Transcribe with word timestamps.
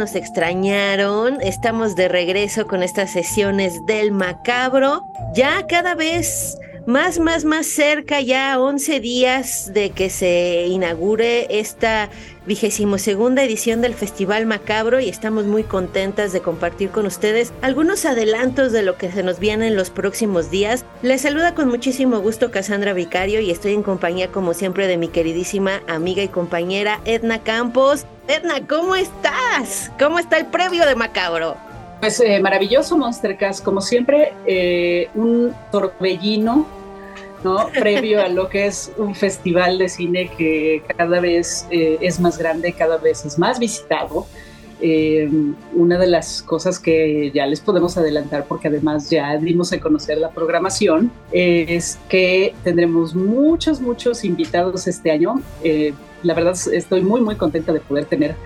¿Nos 0.00 0.14
extrañaron? 0.14 1.42
Estamos 1.42 1.94
de 1.94 2.08
regreso 2.08 2.66
con 2.66 2.82
estas 2.82 3.10
sesiones 3.10 3.84
del 3.84 4.12
Macabro. 4.12 5.12
Ya 5.34 5.66
cada 5.66 5.94
vez 5.94 6.56
más, 6.90 7.20
más, 7.20 7.44
más 7.44 7.66
cerca, 7.66 8.20
ya 8.20 8.58
11 8.58 8.98
días 8.98 9.72
de 9.72 9.90
que 9.90 10.10
se 10.10 10.66
inaugure 10.66 11.46
esta 11.60 12.10
vigésimo 12.46 12.98
segunda 12.98 13.44
edición 13.44 13.80
del 13.80 13.94
Festival 13.94 14.44
Macabro 14.44 14.98
y 14.98 15.08
estamos 15.08 15.44
muy 15.44 15.62
contentas 15.62 16.32
de 16.32 16.40
compartir 16.40 16.90
con 16.90 17.06
ustedes 17.06 17.52
algunos 17.62 18.04
adelantos 18.06 18.72
de 18.72 18.82
lo 18.82 18.96
que 18.96 19.12
se 19.12 19.22
nos 19.22 19.38
viene 19.38 19.68
en 19.68 19.76
los 19.76 19.90
próximos 19.90 20.50
días. 20.50 20.84
Les 21.02 21.20
saluda 21.20 21.54
con 21.54 21.68
muchísimo 21.68 22.18
gusto 22.18 22.50
Cassandra 22.50 22.92
Vicario 22.92 23.40
y 23.40 23.52
estoy 23.52 23.74
en 23.74 23.84
compañía 23.84 24.32
como 24.32 24.52
siempre 24.52 24.88
de 24.88 24.96
mi 24.96 25.06
queridísima 25.06 25.82
amiga 25.86 26.24
y 26.24 26.28
compañera 26.28 27.00
Edna 27.04 27.44
Campos. 27.44 28.04
Edna, 28.26 28.66
¿cómo 28.66 28.96
estás? 28.96 29.92
¿Cómo 29.96 30.18
está 30.18 30.38
el 30.38 30.46
previo 30.46 30.84
de 30.86 30.96
Macabro? 30.96 31.56
Pues 32.00 32.18
eh, 32.18 32.40
maravilloso 32.40 32.96
Monstercast, 32.96 33.62
como 33.62 33.80
siempre, 33.80 34.32
eh, 34.46 35.08
un 35.14 35.54
torbellino, 35.70 36.79
¿no? 37.44 37.68
Previo 37.68 38.22
a 38.22 38.28
lo 38.28 38.48
que 38.48 38.66
es 38.66 38.92
un 38.96 39.14
festival 39.14 39.78
de 39.78 39.88
cine 39.88 40.30
que 40.36 40.82
cada 40.96 41.20
vez 41.20 41.66
eh, 41.70 41.98
es 42.00 42.20
más 42.20 42.38
grande, 42.38 42.72
cada 42.72 42.98
vez 42.98 43.24
es 43.24 43.38
más 43.38 43.58
visitado. 43.58 44.26
Eh, 44.82 45.28
una 45.74 45.98
de 45.98 46.06
las 46.06 46.42
cosas 46.42 46.78
que 46.78 47.30
ya 47.34 47.46
les 47.46 47.60
podemos 47.60 47.98
adelantar, 47.98 48.46
porque 48.46 48.68
además 48.68 49.10
ya 49.10 49.36
dimos 49.36 49.72
a 49.74 49.80
conocer 49.80 50.16
la 50.16 50.30
programación, 50.30 51.12
es 51.32 51.98
que 52.08 52.54
tendremos 52.64 53.14
muchos, 53.14 53.80
muchos 53.80 54.24
invitados 54.24 54.86
este 54.86 55.10
año. 55.10 55.42
Eh, 55.62 55.92
la 56.22 56.32
verdad 56.32 56.56
estoy 56.72 57.02
muy, 57.02 57.20
muy 57.20 57.36
contenta 57.36 57.72
de 57.72 57.80
poder 57.80 58.06
tener 58.06 58.36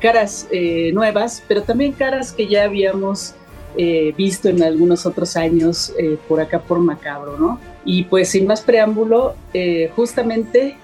caras 0.00 0.48
nuevas, 0.92 1.42
pero 1.46 1.62
también 1.62 1.92
caras 1.92 2.32
que 2.32 2.46
ya 2.46 2.64
habíamos 2.64 3.34
eh, 3.76 4.14
visto 4.16 4.48
en 4.48 4.62
algunos 4.62 5.04
otros 5.04 5.36
años 5.36 5.92
eh, 5.98 6.16
por 6.28 6.40
acá 6.40 6.60
por 6.60 6.78
Macabro, 6.78 7.36
¿no? 7.38 7.58
Y 7.84 8.04
pues 8.04 8.28
sin 8.28 8.46
más 8.46 8.60
preámbulo, 8.60 9.34
eh, 9.52 9.90
justamente 9.96 10.76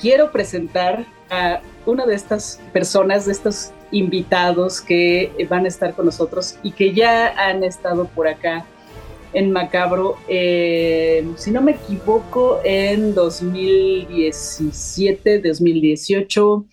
quiero 0.00 0.32
presentar 0.32 1.04
a 1.28 1.60
una 1.84 2.06
de 2.06 2.14
estas 2.14 2.58
personas, 2.72 3.26
de 3.26 3.32
estos 3.32 3.72
invitados 3.90 4.80
que 4.80 5.30
van 5.50 5.66
a 5.66 5.68
estar 5.68 5.92
con 5.92 6.06
nosotros 6.06 6.56
y 6.62 6.72
que 6.72 6.94
ya 6.94 7.34
han 7.36 7.62
estado 7.62 8.06
por 8.06 8.28
acá 8.28 8.64
en 9.34 9.52
Macabro, 9.52 10.16
si 10.26 11.50
no 11.50 11.60
me 11.60 11.72
equivoco, 11.72 12.62
en 12.64 13.14
2017, 13.14 15.40
2018, 15.40 16.64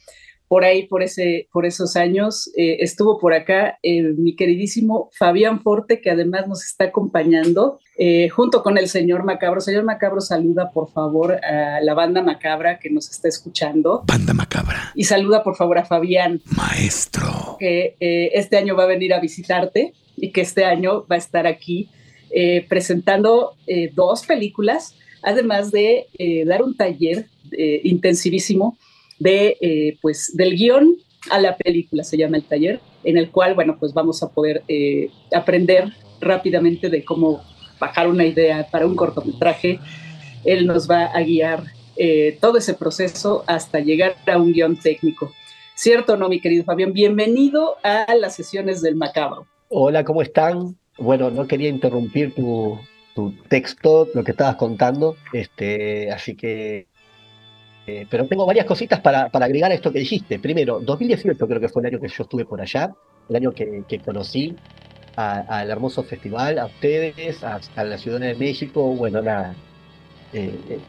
por 0.47 0.63
ahí, 0.63 0.87
por, 0.87 1.01
ese, 1.01 1.47
por 1.51 1.65
esos 1.65 1.95
años, 1.95 2.51
eh, 2.55 2.77
estuvo 2.81 3.19
por 3.19 3.33
acá 3.33 3.79
eh, 3.81 4.01
mi 4.17 4.35
queridísimo 4.35 5.09
Fabián 5.17 5.61
Forte, 5.61 6.01
que 6.01 6.11
además 6.11 6.47
nos 6.47 6.63
está 6.63 6.85
acompañando, 6.85 7.79
eh, 7.97 8.29
junto 8.29 8.61
con 8.61 8.77
el 8.77 8.87
señor 8.87 9.23
Macabro. 9.23 9.61
Señor 9.61 9.83
Macabro, 9.83 10.21
saluda 10.21 10.71
por 10.71 10.91
favor 10.91 11.33
a 11.33 11.81
la 11.81 11.93
banda 11.93 12.21
Macabra 12.21 12.77
que 12.79 12.89
nos 12.89 13.09
está 13.09 13.27
escuchando. 13.27 14.03
Banda 14.05 14.33
Macabra. 14.33 14.91
Y 14.95 15.05
saluda 15.05 15.43
por 15.43 15.55
favor 15.55 15.77
a 15.77 15.85
Fabián, 15.85 16.41
Maestro. 16.55 17.57
que 17.59 17.95
eh, 17.99 18.31
este 18.33 18.57
año 18.57 18.75
va 18.75 18.83
a 18.83 18.87
venir 18.87 19.13
a 19.13 19.19
visitarte 19.19 19.93
y 20.15 20.31
que 20.31 20.41
este 20.41 20.65
año 20.65 21.05
va 21.09 21.15
a 21.15 21.19
estar 21.19 21.47
aquí 21.47 21.89
eh, 22.31 22.65
presentando 22.67 23.55
eh, 23.65 23.91
dos 23.93 24.25
películas, 24.25 24.95
además 25.23 25.71
de 25.71 26.07
dar 26.45 26.61
un 26.61 26.75
taller 26.75 27.27
intensivísimo 27.83 28.77
de, 29.19 29.57
eh, 29.61 29.97
pues, 30.01 30.35
del 30.35 30.55
guion 30.55 30.97
a 31.29 31.39
la 31.39 31.57
película, 31.57 32.03
se 32.03 32.17
llama 32.17 32.37
el 32.37 32.43
taller, 32.43 32.79
en 33.03 33.17
el 33.17 33.31
cual, 33.31 33.55
bueno, 33.55 33.77
pues 33.79 33.93
vamos 33.93 34.21
a 34.23 34.29
poder 34.29 34.63
eh, 34.67 35.09
aprender 35.33 35.91
rápidamente 36.21 36.89
de 36.89 37.03
cómo 37.03 37.41
bajar 37.79 38.07
una 38.07 38.25
idea 38.25 38.67
para 38.71 38.85
un 38.85 38.95
cortometraje. 38.95 39.79
Él 40.43 40.65
nos 40.67 40.89
va 40.89 41.05
a 41.05 41.21
guiar 41.21 41.63
eh, 41.97 42.37
todo 42.41 42.57
ese 42.57 42.73
proceso 42.73 43.43
hasta 43.47 43.79
llegar 43.79 44.15
a 44.27 44.37
un 44.37 44.53
guion 44.53 44.77
técnico. 44.77 45.31
¿Cierto 45.75 46.13
o 46.13 46.17
no, 46.17 46.29
mi 46.29 46.39
querido 46.39 46.63
Fabián? 46.63 46.93
Bienvenido 46.93 47.75
a 47.83 48.15
las 48.15 48.35
sesiones 48.35 48.81
del 48.81 48.95
Macabro. 48.95 49.47
Hola, 49.69 50.03
¿cómo 50.03 50.21
están? 50.21 50.77
Bueno, 50.97 51.29
no 51.31 51.47
quería 51.47 51.69
interrumpir 51.69 52.33
tu, 52.33 52.79
tu 53.13 53.33
texto, 53.49 54.07
lo 54.13 54.23
que 54.23 54.31
estabas 54.31 54.55
contando, 54.55 55.17
este, 55.33 56.11
así 56.11 56.35
que, 56.35 56.87
eh, 57.87 58.07
pero 58.09 58.25
tengo 58.25 58.45
varias 58.45 58.65
cositas 58.65 58.99
para, 58.99 59.29
para 59.29 59.45
agregar 59.45 59.71
a 59.71 59.75
esto 59.75 59.91
que 59.91 59.99
dijiste. 59.99 60.39
Primero, 60.39 60.79
2018 60.79 61.47
creo 61.47 61.59
que 61.59 61.69
fue 61.69 61.81
el 61.83 61.87
año 61.87 61.99
que 61.99 62.07
yo 62.07 62.23
estuve 62.23 62.45
por 62.45 62.61
allá, 62.61 62.93
el 63.29 63.35
año 63.35 63.51
que, 63.51 63.83
que 63.87 63.99
conocí 63.99 64.55
al 65.15 65.69
hermoso 65.69 66.03
festival, 66.03 66.59
a 66.59 66.65
ustedes, 66.65 67.43
a, 67.43 67.59
a 67.75 67.83
la 67.83 67.97
Ciudad 67.97 68.19
de 68.19 68.35
México, 68.35 68.81
bueno, 68.95 69.21
nada, 69.21 69.55
eh, 70.33 70.59
eh, 70.69 70.79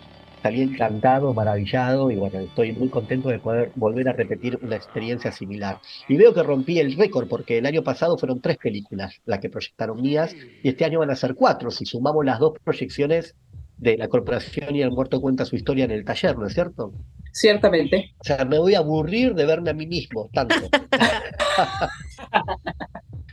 salí 0.42 0.62
encantado, 0.62 1.32
maravillado 1.34 2.10
y 2.10 2.16
bueno, 2.16 2.40
estoy 2.40 2.72
muy 2.72 2.88
contento 2.88 3.28
de 3.28 3.38
poder 3.38 3.72
volver 3.74 4.08
a 4.08 4.12
repetir 4.12 4.58
una 4.62 4.76
experiencia 4.76 5.32
similar. 5.32 5.80
Y 6.08 6.16
veo 6.16 6.34
que 6.34 6.42
rompí 6.42 6.78
el 6.78 6.96
récord 6.96 7.28
porque 7.28 7.58
el 7.58 7.66
año 7.66 7.82
pasado 7.82 8.18
fueron 8.18 8.40
tres 8.40 8.56
películas 8.56 9.20
las 9.24 9.38
que 9.40 9.48
proyectaron 9.48 10.00
mías 10.00 10.34
y 10.62 10.68
este 10.68 10.84
año 10.84 11.00
van 11.00 11.10
a 11.10 11.16
ser 11.16 11.34
cuatro 11.34 11.70
si 11.70 11.84
sumamos 11.84 12.24
las 12.24 12.38
dos 12.38 12.54
proyecciones 12.62 13.34
de 13.76 13.96
la 13.96 14.08
corporación 14.08 14.74
y 14.74 14.82
el 14.82 14.90
muerto 14.90 15.20
cuenta 15.20 15.44
su 15.44 15.56
historia 15.56 15.84
en 15.84 15.90
el 15.90 16.04
taller, 16.04 16.36
¿no 16.38 16.46
es 16.46 16.54
cierto? 16.54 16.92
Ciertamente. 17.32 18.14
O 18.18 18.24
sea, 18.24 18.44
me 18.46 18.58
voy 18.58 18.74
a 18.74 18.78
aburrir 18.78 19.34
de 19.34 19.44
verme 19.44 19.70
a 19.70 19.74
mí 19.74 19.86
mismo 19.86 20.30
tanto. 20.32 20.54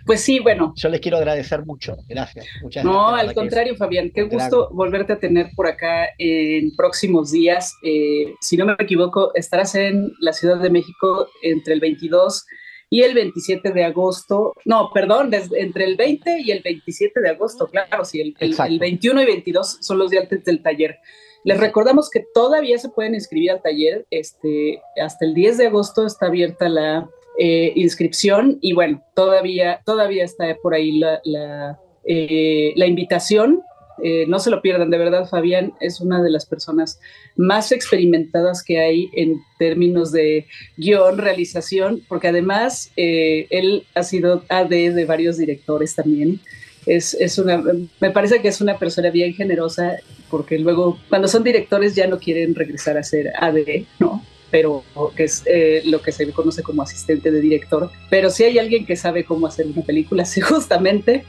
Pues 0.05 0.19
sí, 0.19 0.39
bueno, 0.39 0.73
Yo 0.75 0.89
les 0.89 0.99
quiero 0.99 1.15
agradecer 1.17 1.65
mucho. 1.65 1.95
Gracias. 2.09 2.45
Muchas 2.61 2.83
No, 2.83 3.11
gracias. 3.11 3.29
al 3.29 3.33
contrario, 3.35 3.75
Fabián, 3.77 4.11
qué 4.13 4.25
gran- 4.25 4.31
gusto 4.49 4.69
volverte 4.73 5.13
a 5.13 5.19
tener 5.19 5.51
por 5.55 5.65
acá 5.65 6.07
en 6.17 6.75
próximos 6.75 7.31
días. 7.31 7.73
Eh, 7.83 8.33
si 8.41 8.57
no 8.57 8.65
me 8.65 8.75
equivoco, 8.77 9.31
estarás 9.33 9.75
en 9.75 10.11
la 10.19 10.33
Ciudad 10.33 10.59
de 10.59 10.69
México 10.69 11.29
entre 11.41 11.73
el 11.73 11.79
22 11.79 12.45
y 12.93 13.01
el 13.01 13.13
27 13.15 13.71
de 13.71 13.83
agosto. 13.85 14.53
No, 14.65 14.91
perdón, 14.93 15.29
desde- 15.31 15.59
entre 15.61 15.85
el 15.85 15.95
20 15.95 16.41
y 16.41 16.51
el 16.51 16.61
27 16.61 17.19
de 17.21 17.29
agosto, 17.29 17.67
claro, 17.67 18.05
sí, 18.05 18.21
el, 18.21 18.35
el- 18.39 18.51
Exacto. 18.51 18.71
el 18.73 18.79
21 18.79 19.21
y 19.23 19.25
22 19.25 19.77
son 19.81 19.97
los 19.97 20.11
días 20.11 20.23
antes 20.23 20.43
del 20.45 20.61
taller. 20.61 20.97
Les 21.43 21.59
recordamos 21.59 22.09
que 22.09 22.23
todavía 22.33 22.77
se 22.77 22.89
pueden 22.89 23.15
inscribir 23.15 23.49
al 23.51 23.61
taller. 23.61 24.05
Este, 24.11 24.79
hasta 25.01 25.25
el 25.25 25.33
10 25.33 25.57
de 25.57 25.67
agosto 25.67 26.05
está 26.05 26.27
abierta 26.27 26.69
la 26.69 27.09
eh, 27.39 27.73
inscripción 27.75 28.59
y 28.61 28.73
bueno, 28.73 29.03
todavía, 29.15 29.81
todavía 29.85 30.23
está 30.23 30.55
por 30.61 30.75
ahí 30.75 30.99
la, 30.99 31.19
la, 31.23 31.79
eh, 32.05 32.73
la 32.75 32.85
invitación. 32.85 33.61
Eh, 34.01 34.25
no 34.27 34.39
se 34.39 34.49
lo 34.49 34.61
pierdan, 34.61 34.89
de 34.89 34.97
verdad, 34.97 35.27
Fabián 35.27 35.73
es 35.79 36.01
una 36.01 36.21
de 36.21 36.31
las 36.31 36.45
personas 36.45 36.99
más 37.35 37.71
experimentadas 37.71 38.63
que 38.63 38.79
hay 38.79 39.09
en 39.13 39.41
términos 39.59 40.11
de 40.11 40.47
guion, 40.77 41.17
realización, 41.17 42.01
porque 42.07 42.29
además 42.29 42.91
eh, 42.95 43.47
él 43.49 43.85
ha 43.93 44.03
sido 44.03 44.43
AD 44.49 44.69
de 44.69 45.05
varios 45.05 45.37
directores 45.37 45.95
también. 45.95 46.39
Es, 46.85 47.13
es 47.13 47.37
una, 47.37 47.63
me 47.99 48.11
parece 48.11 48.41
que 48.41 48.49
es 48.49 48.59
una 48.59 48.77
persona 48.77 49.09
bien 49.09 49.33
generosa, 49.33 49.97
porque 50.29 50.57
luego 50.59 50.97
cuando 51.09 51.27
son 51.27 51.43
directores 51.43 51.95
ya 51.95 52.07
no 52.07 52.19
quieren 52.19 52.55
regresar 52.55 52.97
a 52.97 53.03
ser 53.03 53.31
AD, 53.39 53.85
¿no? 53.99 54.21
pero 54.53 54.83
que 55.15 55.23
es 55.23 55.41
eh, 55.47 55.81
lo 55.85 55.99
que 56.03 56.11
se 56.11 56.31
conoce 56.31 56.61
como 56.61 56.83
asistente 56.83 57.31
de 57.31 57.41
director. 57.41 57.89
Pero 58.11 58.29
si 58.29 58.43
hay 58.43 58.59
alguien 58.59 58.85
que 58.85 58.95
sabe 58.95 59.25
cómo 59.25 59.47
hacer 59.47 59.65
una 59.65 59.81
película, 59.81 60.25
sí, 60.25 60.41
justamente 60.41 61.25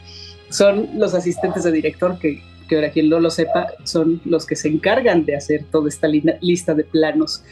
son 0.51 0.91
los 0.99 1.15
asistentes 1.15 1.65
de 1.65 1.73
director 1.73 2.19
que, 2.19 2.43
que 2.69 2.77
ahora 2.77 2.91
quien 2.91 3.09
no 3.09 3.21
lo 3.21 3.31
sepa, 3.31 3.69
son 3.85 4.21
los 4.25 4.47
que 4.47 4.57
se 4.57 4.69
encargan 4.69 5.25
de 5.25 5.37
hacer 5.37 5.65
toda 5.71 5.89
esta 5.89 6.09
lista 6.09 6.75
de 6.75 6.85
planos 6.85 7.43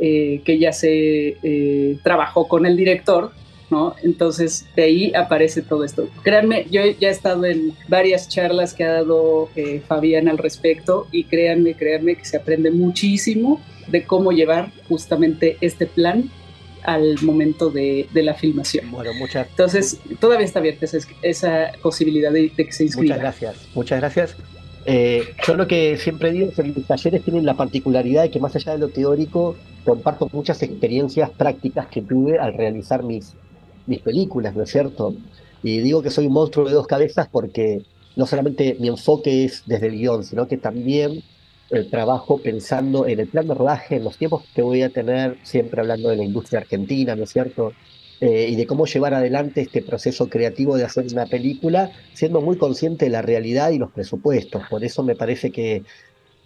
eh, 0.00 0.40
que 0.44 0.58
ya 0.58 0.72
se 0.72 1.36
eh, 1.42 1.98
trabajó 2.02 2.48
con 2.48 2.64
el 2.64 2.76
director, 2.76 3.32
¿no? 3.70 3.94
Entonces 4.02 4.66
de 4.74 4.84
ahí 4.84 5.12
aparece 5.14 5.62
todo 5.62 5.84
esto. 5.84 6.08
Créanme, 6.22 6.66
yo 6.70 6.80
ya 6.98 7.08
he 7.08 7.12
estado 7.12 7.44
en 7.44 7.74
varias 7.88 8.28
charlas 8.28 8.74
que 8.74 8.84
ha 8.84 8.92
dado 8.92 9.50
eh, 9.56 9.82
Fabián 9.86 10.28
al 10.28 10.38
respecto 10.38 11.06
y 11.12 11.24
créanme, 11.24 11.74
créanme 11.74 12.14
que 12.16 12.24
se 12.24 12.36
aprende 12.36 12.70
muchísimo 12.70 13.60
de 13.88 14.04
cómo 14.04 14.32
llevar 14.32 14.72
justamente 14.88 15.56
este 15.60 15.86
plan 15.86 16.30
al 16.82 17.20
momento 17.22 17.70
de, 17.70 18.08
la 18.14 18.34
filmación. 18.34 18.90
Bueno, 18.90 19.12
muchas 19.14 19.48
Entonces, 19.50 19.98
todavía 20.18 20.46
está 20.46 20.60
abierta 20.60 20.86
esa, 21.22 21.72
posibilidad 21.82 22.32
de, 22.32 22.50
que 22.50 22.72
se 22.72 22.84
inscriba. 22.84 23.16
Muchas 23.16 23.20
gracias, 23.20 23.68
muchas 23.74 24.00
gracias. 24.00 24.36
Eh, 24.86 25.24
yo 25.46 25.56
lo 25.56 25.66
que 25.66 25.96
siempre 25.98 26.32
digo 26.32 26.48
es 26.48 26.54
que 26.54 26.64
los 26.64 26.86
talleres 26.86 27.22
tienen 27.22 27.44
la 27.44 27.54
particularidad 27.54 28.22
de 28.22 28.30
que 28.30 28.40
más 28.40 28.56
allá 28.56 28.72
de 28.72 28.78
lo 28.78 28.88
teórico, 28.88 29.56
comparto 29.84 30.28
muchas 30.32 30.62
experiencias 30.62 31.30
prácticas 31.30 31.86
que 31.88 32.02
tuve 32.02 32.38
al 32.38 32.54
realizar 32.54 33.02
mis, 33.02 33.34
mis 33.86 34.00
películas, 34.00 34.54
¿no 34.54 34.62
es 34.62 34.70
cierto? 34.70 35.14
Y 35.62 35.80
digo 35.80 36.02
que 36.02 36.10
soy 36.10 36.26
un 36.26 36.32
monstruo 36.32 36.66
de 36.66 36.74
dos 36.74 36.86
cabezas 36.86 37.28
porque 37.30 37.82
no 38.16 38.26
solamente 38.26 38.76
mi 38.80 38.88
enfoque 38.88 39.44
es 39.44 39.62
desde 39.66 39.88
el 39.88 39.98
guion, 39.98 40.24
sino 40.24 40.48
que 40.48 40.56
también 40.56 41.22
el 41.70 41.88
trabajo 41.88 42.38
pensando 42.38 43.06
en 43.06 43.20
el 43.20 43.28
plan 43.28 43.46
de 43.46 43.54
rodaje, 43.54 43.96
en 43.96 44.04
los 44.04 44.16
tiempos 44.16 44.44
que 44.54 44.62
voy 44.62 44.82
a 44.82 44.90
tener, 44.90 45.38
siempre 45.42 45.80
hablando 45.80 46.08
de 46.08 46.16
la 46.16 46.24
industria 46.24 46.60
argentina, 46.60 47.14
¿no 47.14 47.24
es 47.24 47.30
cierto? 47.30 47.72
Eh, 48.20 48.48
y 48.50 48.56
de 48.56 48.66
cómo 48.66 48.84
llevar 48.84 49.14
adelante 49.14 49.62
este 49.62 49.80
proceso 49.80 50.28
creativo 50.28 50.76
de 50.76 50.84
hacer 50.84 51.06
una 51.10 51.24
película, 51.24 51.90
siendo 52.12 52.42
muy 52.42 52.58
consciente 52.58 53.06
de 53.06 53.10
la 53.10 53.22
realidad 53.22 53.70
y 53.70 53.78
los 53.78 53.90
presupuestos. 53.92 54.62
Por 54.68 54.84
eso 54.84 55.02
me 55.02 55.16
parece 55.16 55.50
que, 55.50 55.84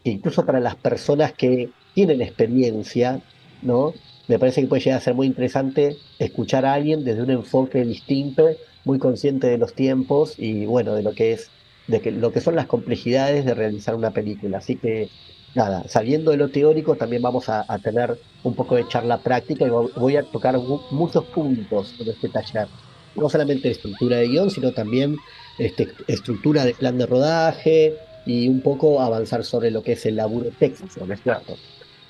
incluso 0.04 0.46
para 0.46 0.60
las 0.60 0.76
personas 0.76 1.32
que 1.32 1.70
tienen 1.94 2.22
experiencia, 2.22 3.22
¿no? 3.62 3.92
Me 4.28 4.38
parece 4.38 4.60
que 4.60 4.68
puede 4.68 4.82
llegar 4.82 4.98
a 4.98 5.02
ser 5.02 5.14
muy 5.14 5.26
interesante 5.26 5.96
escuchar 6.20 6.64
a 6.64 6.74
alguien 6.74 7.04
desde 7.04 7.22
un 7.22 7.30
enfoque 7.30 7.84
distinto, 7.84 8.48
muy 8.84 8.98
consciente 9.00 9.48
de 9.48 9.58
los 9.58 9.74
tiempos 9.74 10.34
y 10.38 10.66
bueno, 10.66 10.94
de 10.94 11.02
lo 11.02 11.12
que 11.12 11.32
es 11.32 11.50
de 11.86 12.00
que, 12.00 12.10
lo 12.12 12.32
que 12.32 12.40
son 12.40 12.54
las 12.56 12.66
complejidades 12.66 13.44
de 13.44 13.54
realizar 13.54 13.94
una 13.94 14.12
película. 14.12 14.58
Así 14.58 14.76
que, 14.76 15.10
nada, 15.54 15.84
saliendo 15.88 16.30
de 16.30 16.36
lo 16.36 16.48
teórico, 16.48 16.96
también 16.96 17.22
vamos 17.22 17.48
a, 17.48 17.64
tener 17.82 18.18
un 18.42 18.54
poco 18.54 18.76
de 18.76 18.86
charla 18.88 19.18
práctica 19.18 19.66
y 19.66 19.70
voy 19.70 20.16
a 20.16 20.22
tocar 20.22 20.58
muchos 20.90 21.24
puntos 21.26 21.94
en 21.98 22.08
este 22.08 22.28
taller. 22.28 22.68
No 23.14 23.28
solamente 23.28 23.70
estructura 23.70 24.16
de 24.16 24.28
guion, 24.28 24.50
sino 24.50 24.72
también 24.72 25.16
este, 25.58 25.88
estructura 26.08 26.64
de 26.64 26.74
plan 26.74 26.98
de 26.98 27.06
rodaje 27.06 27.96
y 28.26 28.48
un 28.48 28.60
poco 28.60 29.00
avanzar 29.00 29.44
sobre 29.44 29.70
lo 29.70 29.82
que 29.82 29.92
es 29.92 30.06
el 30.06 30.16
laburo 30.16 30.50
técnico, 30.58 31.06
¿no 31.06 31.14
es 31.14 31.22
cierto? 31.22 31.56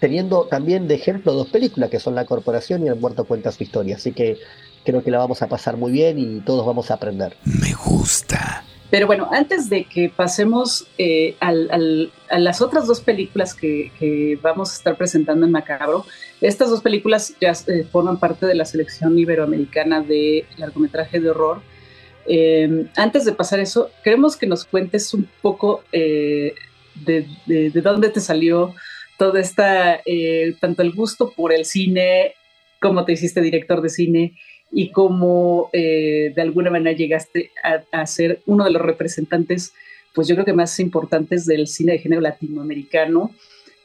Teniendo 0.01 0.45
también 0.45 0.89
de 0.89 0.95
ejemplo 0.95 1.33
dos 1.33 1.49
películas 1.49 1.91
que 1.91 2.01
son 2.01 2.15
La 2.15 2.25
Corporación 2.25 2.85
y 2.85 2.89
El 2.89 2.97
Muerto 2.97 3.25
Cuenta 3.25 3.53
su 3.53 3.63
Historia. 3.63 3.97
Así 3.97 4.13
que 4.13 4.39
creo 4.85 5.03
que 5.03 5.11
la 5.11 5.19
vamos 5.19 5.43
a 5.43 5.49
pasar 5.49 5.77
muy 5.77 5.93
bien 5.93 6.19
y 6.19 6.41
todos 6.41 6.67
vamos 6.67 6.91
a 6.91 6.95
aprender. 6.95 7.37
Me 7.45 7.73
gusta. 7.73 8.65
Pero 8.95 9.09
bueno, 9.09 9.29
antes 9.33 9.69
de 9.69 9.87
que 9.87 10.09
pasemos 10.09 10.87
eh, 10.99 11.35
a 11.41 11.51
las 12.39 12.61
otras 12.61 12.87
dos 12.87 13.01
películas 13.01 13.53
que, 13.53 14.39
vamos 14.41 14.71
a 14.71 14.75
estar 14.77 14.97
presentando 14.97 15.45
en 15.45 15.51
Macabro, 15.51 16.07
estas 16.41 16.71
dos 16.71 16.81
películas 16.81 17.35
ya 17.41 17.51
eh, 17.67 17.85
forman 17.91 18.21
parte 18.21 18.47
de 18.47 18.55
la 18.55 18.65
selección 18.65 19.19
iberoamericana 19.19 20.01
de 20.01 20.47
largometraje 20.59 21.19
de 21.19 21.29
horror. 21.29 21.61
Eh, 22.29 22.87
antes 22.95 23.25
de 23.25 23.33
pasar 23.33 23.59
eso, 23.59 23.91
queremos 24.05 24.37
que 24.37 24.47
nos 24.47 24.65
cuentes 24.65 25.13
un 25.13 25.29
poco 25.43 25.83
de, 25.91 26.55
de, 27.47 27.71
dónde 27.83 28.11
te 28.11 28.21
salió 28.21 28.77
toda 29.19 29.41
esta, 29.41 30.03
tanto 30.61 30.83
el 30.83 30.93
gusto 30.93 31.33
por 31.33 31.53
el 31.53 31.65
cine, 31.65 32.35
cómo 32.81 33.05
te 33.05 33.15
hiciste 33.15 33.41
director 33.41 33.83
de 33.83 33.89
cine 33.89 34.35
y 34.75 34.91
cómo 34.91 35.71
eh, 35.73 36.33
de 36.35 36.43
alguna 36.43 36.69
manera 36.69 36.97
llegaste 36.97 37.53
a, 37.93 38.07
ser 38.07 38.41
uno 38.47 38.65
de 38.65 38.73
los 38.73 38.83
representantes, 38.83 39.73
pues 40.13 40.27
yo 40.27 40.35
creo 40.35 40.45
que 40.45 40.53
más 40.53 40.79
importantes 40.81 41.47
del 41.47 41.69
cine 41.69 41.93
de 41.93 41.99
género 42.01 42.21
latinoamericano, 42.21 43.31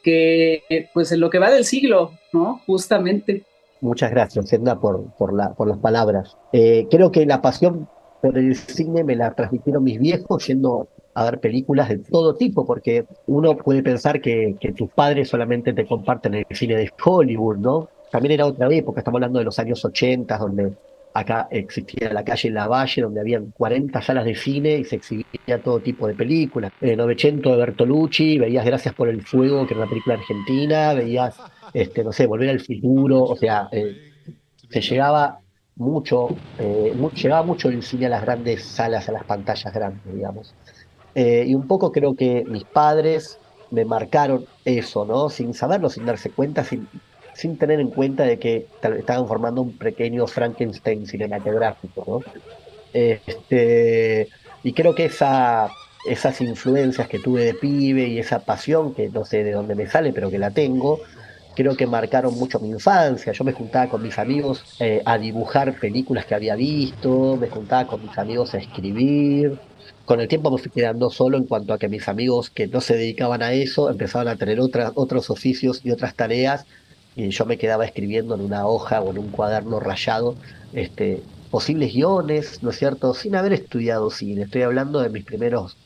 que 0.03 0.89
pues 0.93 1.11
en 1.11 1.19
lo 1.19 1.29
que 1.29 1.37
va 1.37 1.51
del 1.51 1.63
siglo, 1.63 2.13
¿no? 2.33 2.61
Justamente. 2.65 3.43
Muchas 3.81 4.09
gracias, 4.09 4.51
Edna, 4.51 4.79
por, 4.79 5.13
por, 5.15 5.31
la, 5.33 5.53
por 5.53 5.67
las 5.67 5.77
palabras. 5.77 6.35
Eh, 6.53 6.87
creo 6.89 7.11
que 7.11 7.25
la 7.25 7.41
pasión 7.41 7.87
por 8.21 8.37
el 8.37 8.55
cine 8.55 9.03
me 9.03 9.15
la 9.15 9.35
transmitieron 9.35 9.83
mis 9.83 9.99
viejos 9.99 10.47
yendo 10.47 10.87
a 11.13 11.25
ver 11.25 11.39
películas 11.39 11.89
de 11.89 11.99
todo 11.99 12.35
tipo, 12.35 12.65
porque 12.65 13.05
uno 13.27 13.55
puede 13.55 13.83
pensar 13.83 14.21
que, 14.21 14.55
que 14.59 14.71
tus 14.71 14.89
padres 14.89 15.29
solamente 15.29 15.73
te 15.73 15.85
comparten 15.85 16.33
el 16.33 16.45
cine 16.51 16.75
de 16.75 16.91
Hollywood, 17.03 17.57
¿no? 17.57 17.89
También 18.11 18.33
era 18.33 18.45
otra 18.45 18.67
época, 18.71 19.01
estamos 19.01 19.17
hablando 19.17 19.39
de 19.39 19.45
los 19.45 19.59
años 19.59 19.83
80, 19.83 20.37
donde 20.37 20.73
acá 21.13 21.47
existía 21.51 22.11
la 22.13 22.23
calle 22.23 22.49
La 22.51 22.67
Valle, 22.67 23.01
donde 23.01 23.19
habían 23.19 23.51
40 23.51 24.01
salas 24.01 24.25
de 24.25 24.35
cine 24.35 24.77
y 24.77 24.85
se 24.85 24.97
exhibía 24.97 25.61
todo 25.63 25.79
tipo 25.79 26.07
de 26.07 26.13
películas. 26.13 26.71
El 26.81 26.97
Novecento 26.97 27.51
de 27.51 27.57
Bertolucci, 27.57 28.37
veías 28.37 28.65
Gracias 28.65 28.93
por 28.93 29.09
el 29.09 29.21
Fuego, 29.21 29.65
que 29.65 29.73
era 29.73 29.83
una 29.83 29.89
película 29.89 30.15
argentina, 30.15 30.93
veías, 30.93 31.35
este, 31.73 32.03
no 32.03 32.11
sé, 32.11 32.25
Volver 32.25 32.49
al 32.49 32.59
Futuro, 32.59 33.23
o 33.23 33.35
sea, 33.35 33.69
eh, 33.71 33.95
se 34.69 34.81
llegaba 34.81 35.39
mucho, 35.75 36.29
eh, 36.57 36.93
llegaba 37.15 37.43
mucho 37.43 37.69
el 37.69 37.81
cine 37.83 38.07
a 38.07 38.09
las 38.09 38.21
grandes 38.21 38.63
salas, 38.63 39.07
a 39.09 39.13
las 39.13 39.23
pantallas 39.23 39.73
grandes, 39.73 40.13
digamos. 40.13 40.53
Eh, 41.15 41.45
y 41.47 41.55
un 41.55 41.67
poco 41.67 41.91
creo 41.91 42.15
que 42.15 42.43
mis 42.47 42.63
padres 42.65 43.39
me 43.71 43.85
marcaron 43.85 44.45
eso, 44.65 45.05
¿no? 45.05 45.29
Sin 45.29 45.53
saberlo, 45.53 45.89
sin 45.89 46.05
darse 46.05 46.29
cuenta, 46.29 46.63
sin, 46.63 46.87
sin 47.39 47.57
tener 47.57 47.79
en 47.79 47.89
cuenta 47.89 48.23
de 48.23 48.37
que 48.37 48.67
estaban 48.97 49.25
formando 49.25 49.61
un 49.61 49.77
pequeño 49.77 50.27
Frankenstein 50.27 51.07
cinematográfico, 51.07 52.03
¿no? 52.05 52.31
Este, 52.93 54.27
y 54.61 54.73
creo 54.73 54.93
que 54.93 55.05
esa, 55.05 55.69
esas 56.05 56.41
influencias 56.41 57.07
que 57.07 57.19
tuve 57.19 57.45
de 57.45 57.53
pibe 57.53 58.07
y 58.07 58.19
esa 58.19 58.39
pasión, 58.39 58.93
que 58.93 59.07
no 59.07 59.23
sé 59.23 59.45
de 59.45 59.53
dónde 59.53 59.75
me 59.75 59.87
sale, 59.87 60.11
pero 60.11 60.29
que 60.29 60.37
la 60.37 60.51
tengo, 60.51 60.99
creo 61.55 61.77
que 61.77 61.87
marcaron 61.87 62.35
mucho 62.35 62.59
mi 62.59 62.71
infancia. 62.71 63.31
Yo 63.31 63.45
me 63.45 63.53
juntaba 63.53 63.89
con 63.89 64.03
mis 64.03 64.19
amigos 64.19 64.75
eh, 64.81 65.01
a 65.05 65.17
dibujar 65.17 65.79
películas 65.79 66.25
que 66.25 66.35
había 66.35 66.55
visto, 66.55 67.37
me 67.39 67.47
juntaba 67.47 67.87
con 67.87 68.01
mis 68.01 68.17
amigos 68.17 68.53
a 68.53 68.57
escribir. 68.57 69.57
Con 70.03 70.19
el 70.19 70.27
tiempo 70.27 70.51
me 70.51 70.57
fui 70.57 70.71
quedando 70.71 71.09
solo 71.09 71.37
en 71.37 71.45
cuanto 71.45 71.73
a 71.73 71.77
que 71.77 71.87
mis 71.87 72.09
amigos 72.09 72.49
que 72.49 72.67
no 72.67 72.81
se 72.81 72.97
dedicaban 72.97 73.43
a 73.43 73.53
eso 73.53 73.89
empezaban 73.89 74.27
a 74.27 74.35
tener 74.35 74.59
otros 74.59 75.29
oficios 75.29 75.79
y 75.85 75.91
otras 75.91 76.15
tareas 76.15 76.65
y 77.15 77.29
yo 77.29 77.45
me 77.45 77.57
quedaba 77.57 77.85
escribiendo 77.85 78.35
en 78.35 78.41
una 78.41 78.67
hoja 78.67 79.01
o 79.01 79.11
en 79.11 79.19
un 79.19 79.29
cuaderno 79.29 79.79
rayado 79.79 80.35
este, 80.73 81.21
posibles 81.49 81.93
guiones, 81.93 82.61
¿no 82.63 82.69
es 82.69 82.77
cierto? 82.77 83.13
Sin 83.13 83.35
haber 83.35 83.53
estudiado 83.53 84.09
cine. 84.09 84.43
Estoy 84.43 84.61
hablando 84.61 85.01
de 85.01 85.09
mis 85.09 85.25
primeros 85.25 85.77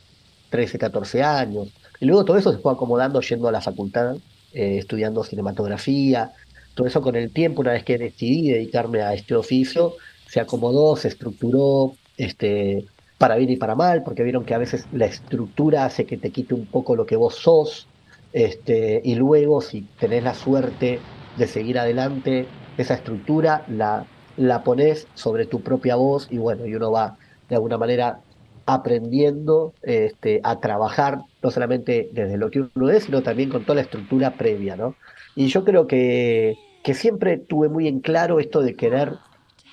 13, 0.50 0.78
14 0.78 1.24
años. 1.24 1.70
Y 2.00 2.06
luego 2.06 2.26
todo 2.26 2.38
eso 2.38 2.52
se 2.52 2.60
fue 2.60 2.74
acomodando 2.74 3.22
yendo 3.22 3.48
a 3.48 3.52
la 3.52 3.62
facultad, 3.62 4.16
eh, 4.54 4.78
estudiando 4.78 5.24
cinematografía. 5.24 6.32
Todo 6.76 6.88
eso 6.88 7.02
con 7.02 7.16
el 7.16 7.32
tiempo, 7.32 7.62
una 7.62 7.72
vez 7.72 7.84
que 7.84 7.98
decidí 7.98 8.52
dedicarme 8.52 9.02
a 9.02 9.14
este 9.14 9.36
oficio, 9.36 9.96
se 10.28 10.40
acomodó, 10.40 10.96
se 10.96 11.08
estructuró, 11.08 11.96
este, 12.18 12.86
para 13.18 13.36
bien 13.36 13.52
y 13.52 13.56
para 13.56 13.76
mal, 13.76 14.04
porque 14.04 14.24
vieron 14.24 14.44
que 14.44 14.54
a 14.54 14.58
veces 14.58 14.86
la 14.92 15.06
estructura 15.06 15.86
hace 15.86 16.06
que 16.06 16.18
te 16.18 16.32
quite 16.32 16.54
un 16.54 16.66
poco 16.66 16.96
lo 16.96 17.06
que 17.06 17.16
vos 17.16 17.36
sos, 17.36 17.88
este, 18.34 19.02
y 19.04 19.16
luego 19.16 19.62
si 19.62 19.88
tenés 20.00 20.24
la 20.24 20.34
suerte 20.34 21.00
de 21.38 21.48
seguir 21.48 21.80
adelante, 21.80 22.48
esa 22.78 22.96
estructura 22.96 23.66
la, 23.68 24.06
la 24.38 24.64
pones 24.64 25.08
sobre 25.14 25.46
tu 25.46 25.62
propia 25.62 25.96
voz 25.96 26.28
y 26.32 26.38
bueno, 26.38 26.66
y 26.66 26.76
uno 26.76 26.92
va 26.92 27.18
de 27.50 27.56
alguna 27.56 27.78
manera 27.78 28.20
aprendiendo 28.66 29.74
este, 29.82 30.40
a 30.44 30.60
trabajar, 30.60 31.20
no 31.42 31.52
solamente 31.52 32.10
desde 32.14 32.38
lo 32.38 32.50
que 32.50 32.66
uno 32.74 32.90
es, 32.90 33.04
sino 33.04 33.22
también 33.22 33.50
con 33.50 33.64
toda 33.64 33.76
la 33.76 33.82
estructura 33.82 34.32
previa, 34.32 34.76
¿no? 34.76 34.96
Y 35.36 35.48
yo 35.48 35.66
creo 35.66 35.88
que, 35.88 36.56
que 36.84 36.94
siempre 36.94 37.38
tuve 37.38 37.68
muy 37.68 37.88
en 37.88 38.00
claro 38.00 38.40
esto 38.40 38.62
de 38.62 38.76
querer 38.76 39.14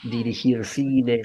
dirigir 0.03 0.65
cine. 0.65 1.23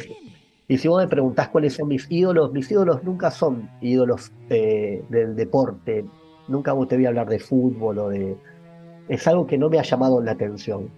Y 0.67 0.77
si 0.77 0.87
vos 0.87 1.01
me 1.01 1.07
preguntás 1.07 1.49
cuáles 1.49 1.73
son 1.73 1.87
mis 1.87 2.05
ídolos, 2.09 2.51
mis 2.51 2.69
ídolos 2.69 3.03
nunca 3.03 3.31
son 3.31 3.69
ídolos 3.81 4.31
eh, 4.49 5.03
del 5.09 5.35
deporte, 5.35 6.05
nunca 6.47 6.73
te 6.87 6.95
voy 6.95 7.05
a 7.05 7.09
hablar 7.09 7.29
de 7.29 7.39
fútbol 7.39 7.97
o 7.97 8.09
de, 8.09 8.35
es 9.09 9.27
algo 9.27 9.47
que 9.47 9.57
no 9.57 9.69
me 9.69 9.79
ha 9.79 9.83
llamado 9.83 10.21
la 10.21 10.31
atención. 10.31 10.89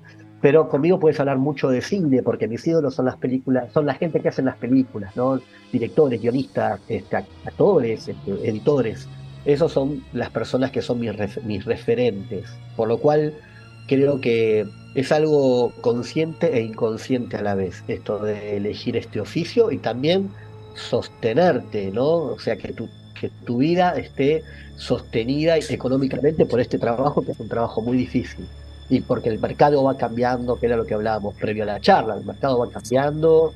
Pero 0.41 0.69
conmigo 0.69 0.99
puedes 0.99 1.19
hablar 1.19 1.37
mucho 1.37 1.69
de 1.69 1.81
cine, 1.81 2.21
porque 2.21 2.47
mis 2.47 2.65
ídolos 2.67 2.95
son 2.95 3.05
las 3.05 3.17
películas, 3.17 3.71
son 3.73 3.85
la 3.87 3.95
gente 3.95 4.19
que 4.19 4.29
hacen 4.29 4.45
las 4.45 4.57
películas, 4.57 5.15
¿no? 5.15 5.39
Directores, 5.71 6.21
guionistas, 6.21 6.79
este, 6.87 7.17
actores, 7.17 8.07
este, 8.07 8.31
editores. 8.47 9.07
Esos 9.45 9.71
son 9.71 10.03
las 10.13 10.29
personas 10.29 10.71
que 10.71 10.81
son 10.81 10.99
mis, 10.99 11.11
mis 11.43 11.65
referentes. 11.65 12.45
Por 12.75 12.87
lo 12.87 12.99
cual 12.99 13.33
creo 13.87 14.21
que 14.21 14.67
es 14.93 15.11
algo 15.11 15.71
consciente 15.81 16.55
e 16.55 16.61
inconsciente 16.61 17.37
a 17.37 17.41
la 17.41 17.55
vez, 17.55 17.83
esto 17.87 18.19
de 18.19 18.57
elegir 18.57 18.95
este 18.97 19.19
oficio 19.19 19.71
y 19.71 19.77
también 19.77 20.29
sostenerte, 20.75 21.91
¿no? 21.91 22.07
O 22.07 22.39
sea, 22.39 22.57
que 22.57 22.73
tu, 22.73 22.87
que 23.19 23.29
tu 23.45 23.57
vida 23.57 23.95
esté 23.97 24.43
sostenida 24.75 25.57
económicamente 25.57 26.45
por 26.45 26.59
este 26.59 26.77
trabajo, 26.77 27.23
que 27.23 27.31
es 27.31 27.39
un 27.39 27.49
trabajo 27.49 27.81
muy 27.81 27.97
difícil. 27.97 28.47
Y 28.89 29.01
porque 29.01 29.29
el 29.29 29.39
mercado 29.39 29.83
va 29.83 29.97
cambiando, 29.97 30.59
que 30.59 30.67
era 30.67 30.77
lo 30.77 30.85
que 30.85 30.93
hablábamos 30.93 31.35
previo 31.35 31.63
a 31.63 31.65
la 31.65 31.79
charla, 31.81 32.15
el 32.15 32.25
mercado 32.25 32.59
va 32.59 32.69
cambiando 32.69 33.53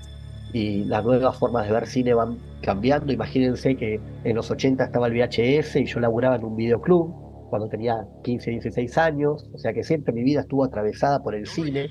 y 0.54 0.84
las 0.86 1.04
nuevas 1.06 1.38
formas 1.38 1.66
de 1.68 1.74
ver 1.74 1.88
cine 1.88 2.14
van 2.14 2.38
cambiando. 2.62 3.14
Imagínense 3.14 3.76
que 3.76 4.00
en 4.24 4.36
los 4.36 4.52
80 4.52 4.84
estaba 4.84 5.08
el 5.08 5.14
VHS 5.14 5.78
y 5.78 5.86
yo 5.86 6.00
laburaba 6.00 6.36
en 6.36 6.44
un 6.44 6.56
videoclub 6.56 7.14
cuando 7.50 7.68
tenía 7.68 8.06
15, 8.24 8.52
16 8.52 8.98
años, 8.98 9.46
o 9.54 9.58
sea 9.58 9.74
que 9.74 9.84
siempre 9.84 10.14
mi 10.14 10.24
vida 10.24 10.42
estuvo 10.42 10.64
atravesada 10.64 11.22
por 11.22 11.36
el 11.36 11.48
cine. 11.48 11.90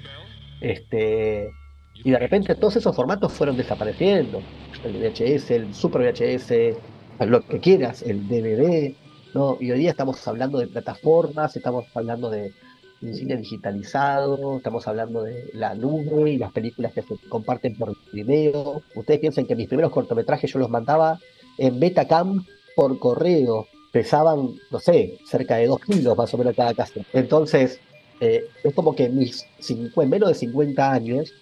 Este, 0.60 1.50
y 2.02 2.10
de 2.10 2.18
repente 2.18 2.54
todos 2.54 2.76
esos 2.76 2.96
formatos 2.96 3.32
fueron 3.32 3.56
desapareciendo. 3.56 4.40
El 4.84 4.96
VHS, 4.96 5.50
el 5.50 5.74
Super 5.74 6.02
VHS, 6.02 6.76
lo 7.28 7.42
que 7.42 7.58
quieras, 7.58 8.02
el 8.02 8.26
DVD, 8.28 8.94
¿no? 9.34 9.56
Y 9.60 9.70
hoy 9.70 9.80
día 9.80 9.90
estamos 9.90 10.26
hablando 10.26 10.58
de 10.58 10.66
plataformas, 10.66 11.56
estamos 11.56 11.84
hablando 11.94 12.30
de, 12.30 12.52
cine 13.00 13.36
digitalizado, 13.36 14.58
estamos 14.58 14.86
hablando 14.86 15.22
de 15.22 15.50
la 15.54 15.74
nube 15.74 16.32
y 16.32 16.38
las 16.38 16.52
películas 16.52 16.92
que 16.92 17.02
se 17.02 17.16
comparten 17.28 17.76
por 17.76 17.96
video. 18.12 18.82
Ustedes 18.94 19.20
piensen 19.20 19.46
que 19.46 19.56
mis 19.56 19.68
primeros 19.68 19.90
cortometrajes 19.90 20.52
yo 20.52 20.58
los 20.58 20.68
mandaba 20.68 21.18
en 21.56 21.80
Betacam 21.80 22.44
por 22.76 22.98
correo, 22.98 23.66
pesaban, 23.92 24.54
no 24.70 24.78
sé, 24.78 25.18
cerca 25.26 25.56
de 25.56 25.66
dos 25.66 25.80
kilos 25.80 26.16
más 26.16 26.32
o 26.34 26.38
menos 26.38 26.54
cada 26.54 26.74
casa. 26.74 27.00
Entonces, 27.12 27.80
eh, 28.20 28.44
es 28.62 28.74
como 28.74 28.94
que 28.94 29.08
mis 29.08 29.46
menos 29.96 30.28
de 30.28 30.34
50 30.34 30.92
años, 30.92 31.32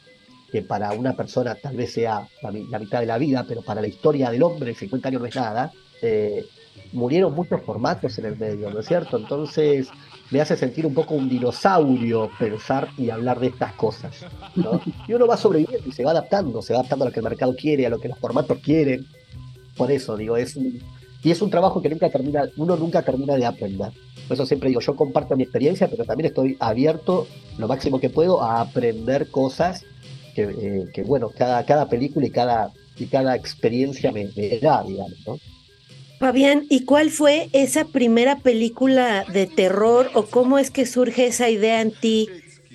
que 0.51 0.63
para 0.63 0.93
una 0.93 1.15
persona 1.15 1.55
tal 1.55 1.77
vez 1.77 1.93
sea 1.93 2.27
la, 2.43 2.79
mitad 2.79 3.01
de 3.01 3.07
la 3.07 3.19
vida, 3.19 3.45
pero 3.47 3.63
para 3.63 3.81
la 3.81 3.87
historia 3.87 4.31
del 4.31 4.43
hombre 4.43 4.75
50 4.75 5.09
años 5.09 5.21
no 5.21 5.27
es 5.27 5.37
nada, 5.37 5.73
eh, 6.01 6.47
murieron 6.93 7.35
muchos 7.35 7.61
formatos 7.63 8.19
en 8.19 8.27
el 8.27 8.37
medio, 8.39 8.71
¿no 8.71 8.81
es 8.81 8.87
cierto? 8.87 9.19
Entonces 9.19 9.89
me 10.31 10.41
hace 10.41 10.57
sentir 10.57 10.87
un 10.87 10.95
poco 10.95 11.15
un 11.15 11.29
dinosaurio 11.29 12.31
pensar 12.39 12.89
y 12.97 13.11
hablar 13.11 13.41
de 13.41 13.49
estas 13.49 13.73
cosas. 13.75 14.27
¿no? 14.55 14.81
Y 15.07 15.15
uno 15.15 15.27
va 15.27 15.37
sobreviviendo 15.37 15.89
y 15.89 15.93
se 15.93 16.05
va 16.05 16.13
adaptando, 16.13 16.63
se 16.63 16.73
va 16.73 16.81
adaptando 16.81 17.05
a 17.05 17.09
lo 17.09 17.13
que 17.13 17.21
el 17.21 17.25
mercado 17.25 17.55
quiere, 17.57 17.87
a 17.87 17.91
lo 17.91 17.99
que 17.99 18.09
los 18.09 18.19
formatos 18.19 18.59
quieren. 18.59 19.07
Por 19.77 19.93
eso, 19.93 20.17
digo, 20.17 20.37
es 20.37 20.59
y 21.23 21.31
es 21.31 21.43
un 21.43 21.51
trabajo 21.51 21.83
que 21.83 21.89
nunca 21.89 22.11
termina, 22.11 22.45
uno 22.57 22.77
nunca 22.77 23.03
termina 23.03 23.35
de 23.37 23.45
aprender. 23.45 23.91
Por 24.29 24.35
eso 24.35 24.47
siempre 24.47 24.69
digo, 24.69 24.81
yo 24.81 24.95
comparto 24.95 25.37
mi 25.37 25.43
experiencia, 25.43 25.89
pero 25.89 26.05
también 26.05 26.27
estoy 26.27 26.57
abierto 26.61 27.27
lo 27.57 27.67
máximo 27.67 27.99
que 27.99 28.11
puedo 28.11 28.43
a 28.43 28.61
aprender 28.61 29.31
cosas 29.31 29.85
que, 30.47 31.01
eh, 31.01 31.05
bueno, 31.05 31.31
cada, 31.37 31.65
cada 31.65 31.89
película 31.89 32.27
y 32.27 32.31
cada, 32.31 32.71
y 32.97 33.07
cada 33.07 33.35
experiencia 33.35 34.13
me, 34.13 34.27
da, 34.61 34.85
digamos, 34.85 35.27
¿no? 35.27 35.39
Fabián, 36.21 36.65
¿y 36.69 36.85
cuál 36.85 37.11
fue 37.11 37.49
esa 37.53 37.85
primera 37.85 38.37
película 38.37 39.25
de 39.33 39.47
terror 39.47 40.11
o 40.15 40.27
cómo 40.27 40.59
es 40.59 40.71
que 40.71 40.85
surge 40.85 41.27
esa 41.27 41.49
idea 41.49 41.81
en 41.81 41.93
ti 41.93 42.29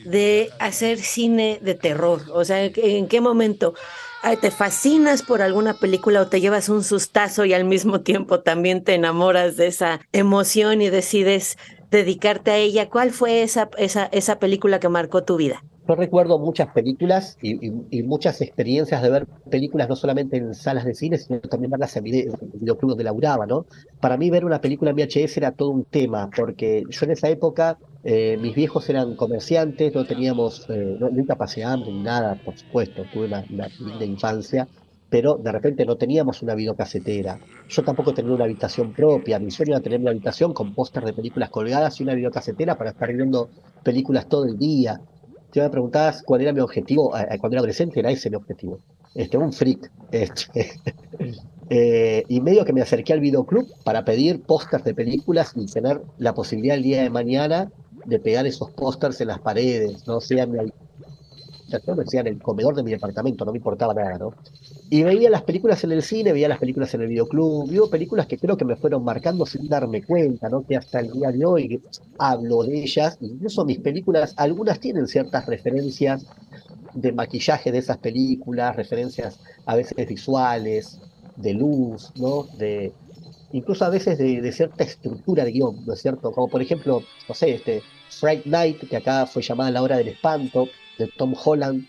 de 0.05 0.49
hacer 0.59 0.97
cine 0.99 1.59
de 1.61 1.75
terror? 1.75 2.21
O 2.33 2.45
sea, 2.45 2.63
¿en 2.63 3.07
qué 3.07 3.19
momento? 3.19 3.73
¿Te 4.39 4.49
fascinas 4.49 5.23
por 5.23 5.41
alguna 5.41 5.73
película 5.73 6.21
o 6.21 6.27
te 6.27 6.39
llevas 6.39 6.69
un 6.69 6.85
sustazo 6.85 7.43
y 7.43 7.53
al 7.53 7.65
mismo 7.65 7.99
tiempo 7.99 8.39
también 8.39 8.81
te 8.85 8.93
enamoras 8.93 9.57
de 9.57 9.67
esa 9.67 9.99
emoción 10.13 10.81
y 10.81 10.89
decides 10.89 11.57
dedicarte 11.91 12.51
a 12.51 12.57
ella? 12.57 12.89
¿Cuál 12.89 13.11
fue 13.11 13.43
esa, 13.43 13.69
esa, 13.77 14.05
esa 14.13 14.39
película 14.39 14.79
que 14.79 14.87
marcó 14.87 15.25
tu 15.25 15.35
vida? 15.35 15.61
Yo 15.85 15.95
recuerdo 15.95 16.39
muchas 16.39 16.69
películas 16.69 17.37
y, 17.41 18.03
muchas 18.03 18.39
experiencias 18.39 19.01
de 19.01 19.09
ver 19.09 19.27
películas 19.49 19.89
no 19.89 19.97
solamente 19.97 20.37
en 20.37 20.53
salas 20.53 20.85
de 20.85 20.93
cine, 20.93 21.17
sino 21.17 21.41
también 21.41 21.71
verlas 21.71 21.95
en, 21.97 22.03
video, 22.05 22.33
en 22.41 22.59
videoclub 22.59 22.91
donde 22.91 23.03
laburaba, 23.03 23.45
¿no? 23.45 23.65
Para 23.99 24.15
mí 24.15 24.29
ver 24.29 24.45
una 24.45 24.61
película 24.61 24.91
en 24.91 24.95
VHS 24.95 25.37
era 25.37 25.51
todo 25.51 25.71
un 25.71 25.83
tema, 25.83 26.29
porque 26.35 26.83
yo 26.89 27.05
en 27.05 27.11
esa 27.11 27.27
época, 27.27 27.77
eh, 28.05 28.37
mis 28.39 28.55
viejos 28.55 28.89
eran 28.89 29.15
comerciantes, 29.15 29.93
no 29.93 30.05
teníamos, 30.05 30.65
eh, 30.69 30.97
nunca 31.11 31.35
pasé 31.35 31.65
hambre 31.65 31.91
ni 31.91 32.01
nada, 32.01 32.39
por 32.45 32.57
supuesto, 32.57 33.03
tuve 33.11 33.25
una, 33.25 33.43
una 33.51 33.67
linda 33.79 34.05
infancia, 34.05 34.69
pero 35.09 35.35
de 35.35 35.51
repente 35.51 35.85
no 35.85 35.97
teníamos 35.97 36.41
una 36.41 36.55
videocasetera. 36.55 37.39
Yo 37.67 37.83
tampoco 37.83 38.13
tenía 38.13 38.33
una 38.33 38.45
habitación 38.45 38.93
propia. 38.93 39.37
Mi 39.37 39.51
sueño 39.51 39.73
era 39.73 39.81
tener 39.81 39.99
una 39.99 40.11
habitación 40.11 40.53
con 40.53 40.73
póster 40.73 41.03
de 41.03 41.13
películas 41.13 41.49
colgadas 41.49 41.99
y 41.99 42.03
una 42.03 42.15
videocasetera 42.15 42.77
para 42.77 42.91
estar 42.91 43.13
viendo 43.13 43.49
películas 43.83 44.27
todo 44.27 44.45
el 44.45 44.57
día 44.57 44.99
si 45.53 45.59
me 45.59 45.69
preguntabas 45.69 46.23
cuál 46.23 46.41
era 46.41 46.51
mi 46.51 46.61
objetivo 46.61 47.11
cuando 47.11 47.49
era 47.49 47.59
adolescente, 47.59 47.99
era 47.99 48.09
ese 48.09 48.29
mi 48.29 48.35
objetivo. 48.35 48.79
Este, 49.13 49.37
un 49.37 49.53
freak. 49.53 49.91
Este, 50.11 50.71
eh, 51.69 52.23
y 52.27 52.41
medio 52.41 52.65
que 52.65 52.73
me 52.73 52.81
acerqué 52.81 53.13
al 53.13 53.19
videoclub 53.19 53.67
para 53.83 54.03
pedir 54.03 54.41
pósters 54.41 54.83
de 54.83 54.95
películas 54.95 55.53
y 55.55 55.67
tener 55.67 56.01
la 56.17 56.33
posibilidad 56.33 56.75
el 56.75 56.83
día 56.83 57.03
de 57.03 57.09
mañana 57.11 57.71
de 58.05 58.19
pegar 58.19 58.47
esos 58.47 58.71
pósters 58.71 59.21
en 59.21 59.27
las 59.27 59.39
paredes, 59.39 60.07
no 60.07 60.19
sea 60.19 60.43
en 60.43 60.51
mi 60.51 60.57
decía 61.97 62.21
en 62.21 62.27
el 62.27 62.41
comedor 62.41 62.75
de 62.75 62.83
mi 62.83 62.91
departamento, 62.91 63.45
no 63.45 63.51
me 63.51 63.57
importaba 63.57 63.93
nada, 63.93 64.17
¿no? 64.17 64.33
Y 64.93 65.01
veía 65.01 65.27
las 65.31 65.41
películas 65.41 65.83
en 65.83 65.91
el 65.91 66.03
cine, 66.03 66.33
veía 66.33 66.47
las 66.47 66.59
películas 66.59 66.93
en 66.93 67.01
el 67.01 67.07
videoclub, 67.07 67.67
vio 67.67 67.89
películas 67.89 68.27
que 68.27 68.37
creo 68.37 68.57
que 68.57 68.63
me 68.63 68.75
fueron 68.75 69.03
marcando 69.03 69.43
sin 69.43 69.67
darme 69.67 70.03
cuenta, 70.03 70.49
¿no? 70.49 70.63
Que 70.63 70.77
hasta 70.77 70.99
el 70.99 71.11
día 71.11 71.31
de 71.31 71.43
hoy 71.43 71.81
hablo 72.19 72.61
de 72.61 72.83
ellas, 72.83 73.17
incluso 73.19 73.65
mis 73.65 73.79
películas, 73.79 74.35
algunas 74.37 74.79
tienen 74.79 75.07
ciertas 75.07 75.47
referencias 75.47 76.27
de 76.93 77.11
maquillaje 77.11 77.71
de 77.71 77.79
esas 77.79 77.97
películas, 77.97 78.75
referencias 78.75 79.39
a 79.65 79.75
veces 79.75 80.07
visuales, 80.07 80.99
de 81.37 81.53
luz, 81.55 82.11
¿no? 82.15 82.43
De, 82.59 82.93
incluso 83.51 83.85
a 83.85 83.89
veces 83.89 84.19
de, 84.19 84.51
cierta 84.51 84.83
estructura 84.83 85.43
de 85.43 85.53
guion, 85.53 85.83
¿no 85.87 85.93
es 85.93 86.03
cierto? 86.03 86.31
Como 86.31 86.49
por 86.49 86.61
ejemplo, 86.61 87.01
no 87.27 87.33
sé, 87.33 87.55
este 87.55 87.81
Fright 88.11 88.45
Night, 88.45 88.87
que 88.87 88.97
acá 88.97 89.25
fue 89.25 89.41
llamada 89.41 89.71
La 89.71 89.81
Hora 89.81 89.97
del 89.97 90.09
Espanto, 90.09 90.67
de 90.99 91.07
Tom 91.07 91.33
Holland, 91.43 91.87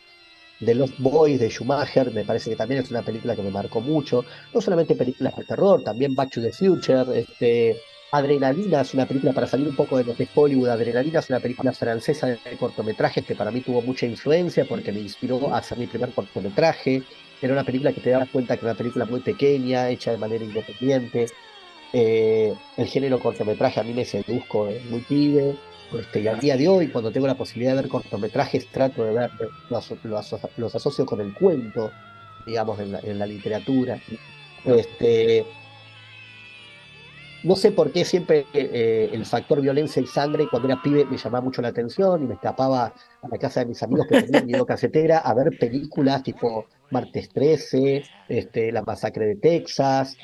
de 0.60 0.74
Los 0.74 0.96
Boys, 0.98 1.40
de 1.40 1.50
Schumacher, 1.50 2.10
me 2.12 2.24
parece 2.24 2.50
que 2.50 2.56
también 2.56 2.82
es 2.82 2.90
una 2.90 3.02
película 3.02 3.34
que 3.36 3.42
me 3.42 3.50
marcó 3.50 3.80
mucho. 3.80 4.24
No 4.52 4.60
solamente 4.60 4.94
películas 4.94 5.36
de 5.36 5.44
terror, 5.44 5.82
también 5.82 6.14
Back 6.14 6.30
to 6.30 6.40
the 6.40 6.52
Future, 6.52 7.18
este, 7.18 7.76
Adrenalina 8.14 8.82
es 8.82 8.94
una 8.94 9.06
película 9.06 9.32
para 9.32 9.48
salir 9.48 9.66
un 9.66 9.74
poco 9.74 9.98
de 9.98 10.04
lo 10.04 10.14
que 10.14 10.22
es 10.22 10.28
Hollywood. 10.32 10.68
Adrenalina 10.68 11.18
es 11.18 11.30
una 11.30 11.40
película 11.40 11.72
francesa 11.72 12.28
de 12.28 12.38
cortometrajes 12.60 13.24
que 13.24 13.34
para 13.34 13.50
mí 13.50 13.60
tuvo 13.60 13.82
mucha 13.82 14.06
influencia 14.06 14.64
porque 14.66 14.92
me 14.92 15.00
inspiró 15.00 15.52
a 15.52 15.58
hacer 15.58 15.78
mi 15.78 15.88
primer 15.88 16.10
cortometraje. 16.10 17.02
Era 17.42 17.52
una 17.52 17.64
película 17.64 17.92
que 17.92 18.00
te 18.00 18.10
das 18.10 18.28
cuenta 18.28 18.56
que 18.56 18.60
era 18.60 18.70
una 18.70 18.78
película 18.78 19.04
muy 19.04 19.18
pequeña, 19.18 19.90
hecha 19.90 20.12
de 20.12 20.18
manera 20.18 20.44
independiente. 20.44 21.26
Eh, 21.92 22.54
el 22.76 22.86
género 22.86 23.18
cortometraje 23.18 23.80
a 23.80 23.82
mí 23.82 23.92
me 23.92 24.04
seduzco 24.04 24.68
muy 24.90 25.00
pibe. 25.00 25.56
Este, 25.92 26.20
y 26.20 26.28
al 26.28 26.40
día 26.40 26.56
de 26.56 26.68
hoy, 26.68 26.88
cuando 26.88 27.12
tengo 27.12 27.26
la 27.26 27.36
posibilidad 27.36 27.72
de 27.72 27.82
ver 27.82 27.90
cortometrajes, 27.90 28.66
trato 28.68 29.04
de 29.04 29.12
ver, 29.12 29.30
los, 29.68 30.74
asocio 30.74 31.06
con 31.06 31.20
el 31.20 31.34
cuento, 31.34 31.90
digamos, 32.46 32.78
en 32.80 33.18
la, 33.18 33.26
literatura. 33.26 34.00
Este, 34.64 35.44
no 37.44 37.56
sé 37.56 37.72
por 37.72 37.92
qué 37.92 38.06
siempre 38.06 38.46
eh, 38.54 39.10
el 39.12 39.26
factor 39.26 39.60
violencia 39.60 40.00
y 40.00 40.06
sangre, 40.06 40.48
cuando 40.50 40.66
era 40.66 40.80
pibe, 40.82 41.04
me 41.04 41.18
llamaba 41.18 41.44
mucho 41.44 41.60
la 41.60 41.68
atención 41.68 42.22
y 42.22 42.26
me 42.26 42.34
escapaba 42.34 42.86
a 42.86 43.28
la 43.28 43.38
casa 43.38 43.60
de 43.60 43.66
mis 43.66 43.82
amigos 43.82 44.06
que 44.08 44.22
tenían 44.22 44.46
miedo 44.46 44.64
casetera 44.66 45.18
a 45.18 45.34
ver 45.34 45.56
películas 45.58 46.22
tipo 46.22 46.66
Martes 46.90 47.28
13, 47.28 48.02
este, 48.30 48.72
La 48.72 48.82
Masacre 48.82 49.26
de 49.26 49.36
Texas, 49.36 50.16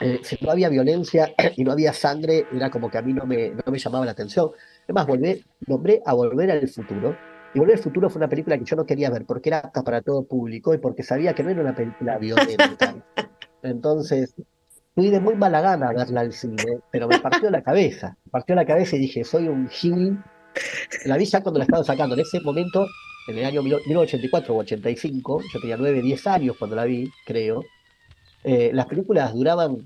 eh, 0.00 0.20
si 0.22 0.38
no 0.40 0.50
había 0.50 0.68
violencia 0.68 1.34
y 1.56 1.64
no 1.64 1.72
había 1.72 1.92
sangre, 1.92 2.46
era 2.52 2.70
como 2.70 2.90
que 2.90 2.98
a 2.98 3.02
mí 3.02 3.12
no 3.12 3.26
me, 3.26 3.50
no 3.50 3.62
me 3.66 3.78
llamaba 3.78 4.04
la 4.04 4.12
atención. 4.12 4.50
Además, 4.84 5.06
volvé, 5.06 5.44
nombré 5.66 6.02
a 6.04 6.14
Volver 6.14 6.50
al 6.50 6.68
Futuro. 6.68 7.16
Y 7.54 7.58
Volver 7.58 7.76
al 7.76 7.82
Futuro 7.82 8.10
fue 8.10 8.20
una 8.20 8.28
película 8.28 8.58
que 8.58 8.64
yo 8.64 8.76
no 8.76 8.86
quería 8.86 9.10
ver 9.10 9.24
porque 9.24 9.48
era 9.50 9.58
apta 9.58 9.82
para 9.82 10.02
todo 10.02 10.24
público 10.24 10.74
y 10.74 10.78
porque 10.78 11.02
sabía 11.02 11.34
que 11.34 11.42
no 11.42 11.50
era 11.50 11.62
una 11.62 11.74
película 11.74 12.18
violenta. 12.18 12.94
Entonces, 13.62 14.34
fui 14.94 15.10
de 15.10 15.20
muy 15.20 15.34
mala 15.34 15.60
gana 15.60 15.88
a 15.88 15.92
verla 15.92 16.20
al 16.20 16.32
cine, 16.32 16.80
pero 16.90 17.08
me 17.08 17.18
partió 17.18 17.50
la 17.50 17.62
cabeza. 17.62 18.16
Me 18.26 18.30
partió 18.30 18.54
la 18.54 18.66
cabeza 18.66 18.96
y 18.96 19.00
dije, 19.00 19.24
soy 19.24 19.48
un 19.48 19.68
gil. 19.68 20.18
La 21.06 21.16
vi 21.16 21.24
ya 21.24 21.40
cuando 21.42 21.58
la 21.58 21.64
estaba 21.64 21.84
sacando. 21.84 22.14
En 22.14 22.20
ese 22.20 22.40
momento, 22.40 22.86
en 23.28 23.38
el 23.38 23.44
año 23.44 23.62
1984 23.62 24.54
o 24.54 24.58
85, 24.58 25.42
yo 25.52 25.60
tenía 25.60 25.76
9, 25.76 26.02
10 26.02 26.26
años 26.28 26.56
cuando 26.56 26.76
la 26.76 26.84
vi, 26.84 27.10
creo 27.26 27.62
eh, 28.44 28.70
las 28.72 28.86
películas 28.86 29.34
duraban 29.34 29.78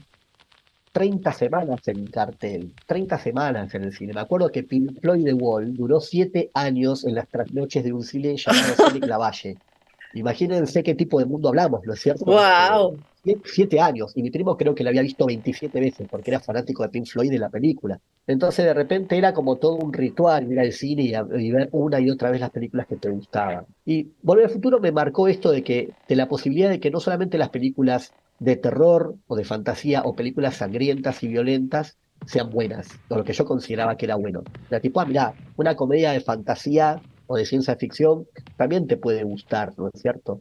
30 0.93 1.33
semanas 1.33 1.81
en 1.89 2.07
cartel, 2.07 2.73
30 2.87 3.19
semanas 3.19 3.75
en 3.75 3.85
el 3.85 3.93
cine. 3.93 4.13
Me 4.13 4.21
acuerdo 4.21 4.51
que 4.51 4.63
Pink 4.63 5.01
Floyd 5.01 5.25
The 5.25 5.33
Wall 5.33 5.75
duró 5.75 6.01
7 6.01 6.51
años 6.55 7.05
en 7.05 7.15
las 7.15 7.29
trasnoches 7.29 7.83
de 7.83 7.93
un 7.93 8.03
cine 8.03 8.37
llamado 8.37 8.75
Sonic 8.77 9.07
Lavalle. 9.07 9.57
Imagínense 10.15 10.83
qué 10.83 10.95
tipo 10.95 11.19
de 11.19 11.25
mundo 11.25 11.49
hablamos, 11.49 11.81
¿no 11.87 11.95
es 11.95 12.01
cierto? 12.01 12.27
¡Wow! 12.27 12.99
siete 13.45 13.81
años 13.81 14.13
y 14.17 14.23
mi 14.23 14.31
primo 14.31 14.57
creo 14.57 14.75
que 14.75 14.83
la 14.83 14.91
había 14.91 15.03
visto 15.03 15.27
27 15.27 15.79
veces 15.79 16.09
porque 16.11 16.31
era 16.33 16.41
fanático 16.41 16.83
de 16.83 16.89
Pink 16.89 17.07
Floyd 17.07 17.31
de 17.31 17.39
la 17.39 17.49
película. 17.49 18.01
Entonces 18.27 18.65
de 18.65 18.75
repente 18.75 19.17
era 19.17 19.33
como 19.33 19.57
todo 19.57 19.77
un 19.77 19.93
ritual 19.93 20.51
ir 20.51 20.59
al 20.59 20.73
cine 20.73 21.05
y, 21.05 21.51
ver 21.53 21.69
una 21.73 22.01
y 22.01 22.11
otra 22.11 22.31
vez 22.31 22.41
las 22.41 22.51
películas 22.51 22.87
que 22.87 22.97
te 22.97 23.11
gustaban. 23.11 23.65
Y 23.87 24.09
Volver 24.23 24.47
al 24.47 24.51
Futuro 24.51 24.81
me 24.81 24.91
marcó 24.91 25.29
esto 25.29 25.53
de 25.53 25.63
que 25.63 25.91
de 26.09 26.17
la 26.17 26.29
posibilidad 26.29 26.69
de 26.69 26.81
que 26.81 26.91
no 26.91 26.99
solamente 26.99 27.39
las 27.39 27.51
películas 27.51 28.13
de 28.43 28.57
terror 28.57 29.15
o 29.29 29.37
de 29.37 29.45
fantasía 29.45 30.03
o 30.03 30.17
películas 30.17 30.57
sangrientas 30.57 31.23
y 31.23 31.29
violentas 31.29 31.97
sean 32.27 32.51
buenas, 32.51 32.89
o 33.09 33.17
lo 33.17 33.25
que 33.25 33.33
yo 33.33 33.45
consideraba 33.45 33.97
que 33.97 34.07
era 34.07 34.17
bueno. 34.17 34.43
La 34.69 34.81
tipo, 34.81 35.01
ah, 35.01 35.05
mira, 35.05 35.35
una 35.57 35.77
comedia 35.77 36.13
de 36.13 36.21
fantasía 36.21 37.01
o 37.27 37.37
de 37.37 37.45
ciencia 37.45 37.77
ficción 37.77 38.27
también 38.57 38.87
te 38.87 38.97
puede 38.97 39.23
gustar, 39.23 39.73
¿no 39.77 39.89
es 39.93 40.01
cierto? 40.01 40.41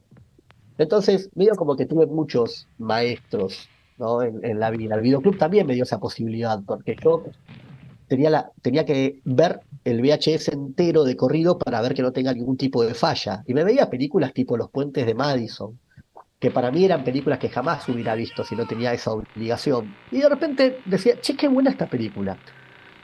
Entonces, 0.78 1.30
medio 1.34 1.54
como 1.54 1.76
que 1.76 1.86
tuve 1.86 2.06
muchos 2.06 2.66
maestros 2.78 3.68
¿no? 3.98 4.22
en, 4.22 4.58
la 4.58 4.70
vida. 4.70 4.96
El 4.96 5.02
videoclub 5.02 5.38
también 5.38 5.66
me 5.66 5.74
dio 5.74 5.84
esa 5.84 6.00
posibilidad, 6.00 6.60
porque 6.66 6.96
yo 7.02 7.24
tenía, 8.08 8.30
la, 8.30 8.50
tenía 8.62 8.84
que 8.84 9.20
ver 9.24 9.60
el 9.84 10.00
VHS 10.02 10.48
entero 10.48 11.04
de 11.04 11.16
corrido 11.16 11.58
para 11.58 11.80
ver 11.82 11.94
que 11.94 12.02
no 12.02 12.12
tenga 12.12 12.32
ningún 12.32 12.56
tipo 12.56 12.84
de 12.84 12.94
falla. 12.94 13.44
Y 13.46 13.54
me 13.54 13.64
veía 13.64 13.90
películas 13.90 14.32
tipo 14.32 14.56
Los 14.56 14.70
Puentes 14.70 15.06
de 15.06 15.14
Madison, 15.14 15.78
que 16.42 16.50
para 16.50 16.72
mí 16.72 16.84
eran 16.84 17.04
películas 17.04 17.38
que 17.38 17.48
jamás 17.48 17.88
hubiera 17.88 18.16
visto 18.16 18.42
si 18.42 18.56
no 18.56 18.66
tenía 18.66 18.92
esa 18.92 19.12
obligación. 19.12 19.94
Y 20.10 20.18
de 20.18 20.28
repente 20.28 20.80
decía, 20.84 21.20
che, 21.20 21.36
qué 21.36 21.46
buena 21.46 21.70
esta 21.70 21.86
película. 21.86 22.36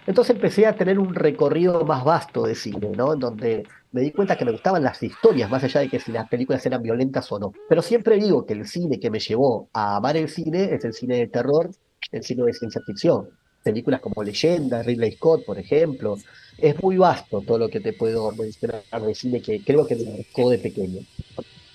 Entonces 0.08 0.34
empecé 0.34 0.66
a 0.66 0.74
tener 0.74 0.98
un 0.98 1.14
recorrido 1.14 1.84
más 1.84 2.02
vasto 2.02 2.42
de 2.42 2.56
cine, 2.56 2.90
¿no? 2.96 3.14
En 3.14 3.20
donde 3.20 3.64
me 3.92 4.00
di 4.00 4.10
cuenta 4.10 4.36
que 4.36 4.44
me 4.44 4.50
gustaban 4.50 4.82
las 4.82 5.00
historias, 5.00 5.48
más 5.48 5.62
allá 5.62 5.82
de 5.82 5.88
que 5.88 6.00
si 6.00 6.10
las 6.10 6.28
películas 6.28 6.66
eran 6.66 6.82
violentas 6.82 7.30
o 7.30 7.38
no. 7.38 7.52
Pero 7.68 7.80
siempre 7.80 8.16
digo 8.16 8.44
que 8.44 8.54
el 8.54 8.66
cine 8.66 8.98
que 8.98 9.08
me 9.08 9.20
llevó 9.20 9.68
a 9.72 9.98
amar 9.98 10.16
el 10.16 10.28
cine 10.28 10.74
es 10.74 10.84
el 10.84 10.92
cine 10.92 11.18
de 11.18 11.28
terror, 11.28 11.70
el 12.10 12.24
cine 12.24 12.42
de 12.42 12.52
ciencia 12.54 12.80
ficción. 12.84 13.28
Películas 13.62 14.00
como 14.00 14.24
Leyenda, 14.24 14.82
Ridley 14.82 15.12
Scott, 15.12 15.44
por 15.44 15.60
ejemplo. 15.60 16.16
Es 16.56 16.82
muy 16.82 16.96
vasto 16.96 17.40
todo 17.46 17.58
lo 17.58 17.68
que 17.68 17.78
te 17.78 17.92
puedo 17.92 18.32
mencionar 18.32 18.82
de 19.00 19.14
cine 19.14 19.40
que 19.40 19.62
creo 19.62 19.86
que 19.86 19.94
me 19.94 20.10
marcó 20.10 20.50
de 20.50 20.58
pequeño. 20.58 21.02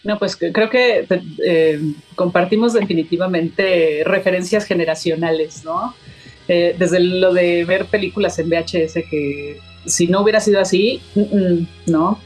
No, 0.03 0.19
pues 0.19 0.35
creo 0.35 0.69
que 0.69 1.07
eh, 1.45 1.79
compartimos 2.15 2.73
definitivamente 2.73 4.03
referencias 4.05 4.65
generacionales, 4.65 5.63
¿no? 5.63 5.95
Eh, 6.49 6.75
desde 6.77 6.99
lo 6.99 7.33
de 7.33 7.63
ver 7.63 7.85
películas 7.85 8.37
en 8.37 8.49
VHS, 8.49 8.95
que 9.09 9.59
si 9.85 10.07
no 10.07 10.21
hubiera 10.21 10.41
sido 10.41 10.59
así, 10.59 11.01
no, 11.85 12.19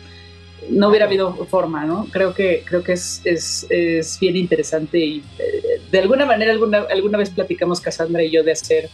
no 0.70 0.90
hubiera 0.90 1.06
habido 1.06 1.34
forma, 1.46 1.86
¿no? 1.86 2.08
Creo 2.12 2.34
que, 2.34 2.64
creo 2.66 2.84
que 2.84 2.94
es, 2.94 3.22
es, 3.26 3.68
es 3.70 4.20
bien 4.20 4.38
interesante 4.38 4.98
y 5.00 5.24
eh, 5.38 5.80
de 5.92 6.00
alguna 6.00 6.26
manera 6.26 6.52
alguna, 6.52 6.86
alguna 6.90 7.20
vez 7.20 7.30
platicamos 7.30 7.80
Cassandra 7.80 8.24
y 8.24 8.32
yo 8.32 8.44
de 8.44 8.54
hacer 8.54 8.90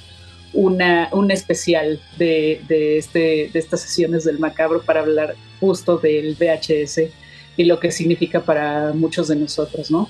una, 0.52 1.08
un 1.14 1.32
especial 1.32 2.02
de, 2.18 2.62
de, 2.68 2.98
este, 2.98 3.50
de 3.52 3.60
estas 3.60 3.82
sesiones 3.82 4.26
del 4.26 4.40
macabro 4.40 4.82
para 4.82 5.00
hablar 5.00 5.36
justo 5.62 5.98
del 5.98 6.36
VHS 6.36 7.23
y 7.58 7.66
lo 7.66 7.80
que 7.80 7.92
significa 7.92 8.42
para 8.42 8.94
muchos 8.94 9.28
de 9.28 9.36
nosotros, 9.36 9.92
¿no? 9.92 10.10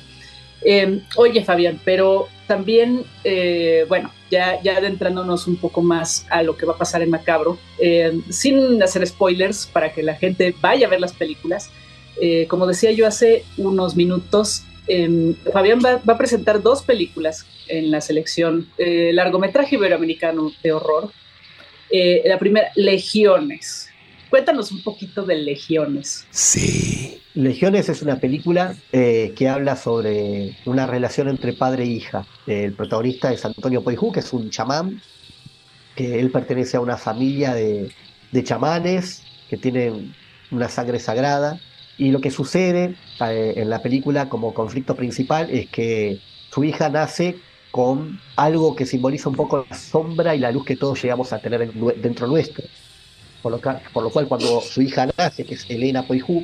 Em, 0.66 1.02
oye, 1.18 1.44
Fabián, 1.44 1.80
pero 1.84 2.28
también, 2.48 3.04
eh, 3.24 3.86
bueno, 3.90 4.12
ya, 4.32 4.62
ya 4.62 4.78
adentrándonos 4.78 5.48
un 5.48 5.58
poco 5.58 5.82
más 5.82 6.26
a 6.30 6.42
lo 6.42 6.56
que 6.56 6.66
va 6.66 6.74
a 6.74 6.78
pasar 6.78 7.02
en 7.02 7.10
Macabro, 7.10 7.58
em, 7.80 8.24
sin 8.30 8.82
hacer 8.82 9.06
spoilers 9.06 9.66
para 9.68 9.92
que 9.92 10.04
la 10.04 10.16
gente 10.16 10.56
vaya 10.62 10.88
a 10.88 10.90
ver 10.90 11.02
las 11.02 11.14
películas, 11.14 11.70
eh, 12.22 12.48
como 12.48 12.66
decía 12.66 12.92
yo 12.92 13.06
hace 13.06 13.44
unos 13.58 13.96
minutos, 13.96 14.64
em, 14.88 15.36
Fabián 15.52 15.80
va, 15.84 15.98
va, 15.98 16.14
a 16.14 16.18
presentar 16.18 16.62
dos 16.62 16.82
películas 16.82 17.46
en 17.68 17.92
la 17.92 18.00
selección, 18.02 18.70
eh, 18.78 19.12
largometraje 19.14 19.76
iberoamericano 19.76 20.52
de 20.64 20.72
horror. 20.72 21.12
la 22.26 22.40
primera, 22.40 22.72
Legiones. 22.76 23.93
Cuéntanos 24.34 24.72
un 24.72 24.82
poquito 24.82 25.22
de 25.22 25.36
Legiones. 25.36 26.26
Sí. 26.32 27.22
Legiones 27.36 27.88
es 27.88 28.02
una 28.02 28.16
película 28.16 28.76
eh, 28.92 29.32
que 29.36 29.48
habla 29.48 29.76
sobre 29.76 30.58
una 30.66 30.88
relación 30.88 31.30
entre 31.30 31.54
padre 31.54 31.84
e 31.84 31.86
hija. 31.86 32.26
El 32.48 32.74
protagonista 32.74 33.32
es 33.32 33.46
Antonio 33.46 33.84
Poijú, 33.84 34.12
que 34.12 34.22
es 34.22 34.34
un 34.34 34.50
chamán, 34.50 35.00
que 35.96 36.20
él 36.20 36.32
pertenece 36.32 36.78
a 36.78 36.80
una 36.80 36.98
familia 36.98 37.54
de, 37.54 37.94
chamanes 38.42 39.22
que 39.52 39.58
tienen 39.58 40.16
una 40.50 40.68
sangre 40.68 40.98
sagrada. 40.98 41.60
Y 42.00 42.10
lo 42.10 42.20
que 42.20 42.32
sucede 42.32 42.96
eh, 43.20 43.54
en 43.58 43.70
la 43.70 43.84
película 43.84 44.30
como 44.30 44.56
conflicto 44.56 44.96
principal 44.96 45.52
es 45.52 45.70
que 45.70 46.20
su 46.50 46.64
hija 46.64 46.90
nace 46.90 47.36
con 47.70 48.20
algo 48.36 48.76
que 48.76 48.88
simboliza 48.88 49.30
un 49.30 49.36
poco 49.36 49.68
la 49.70 49.78
sombra 49.78 50.36
y 50.36 50.40
la 50.40 50.52
luz 50.52 50.66
que 50.66 50.76
todos 50.76 51.00
llegamos 51.04 51.34
a 51.34 51.40
tener 51.40 51.72
dentro 51.72 52.26
nuestro 52.26 52.64
por 53.44 53.52
lo, 53.52 54.10
cual 54.10 54.28
cuando 54.28 54.62
su 54.62 54.82
hija 54.82 55.08
nace, 55.18 55.44
que 55.44 55.56
es 55.56 55.70
Elena 55.70 56.08
Poijú, 56.08 56.44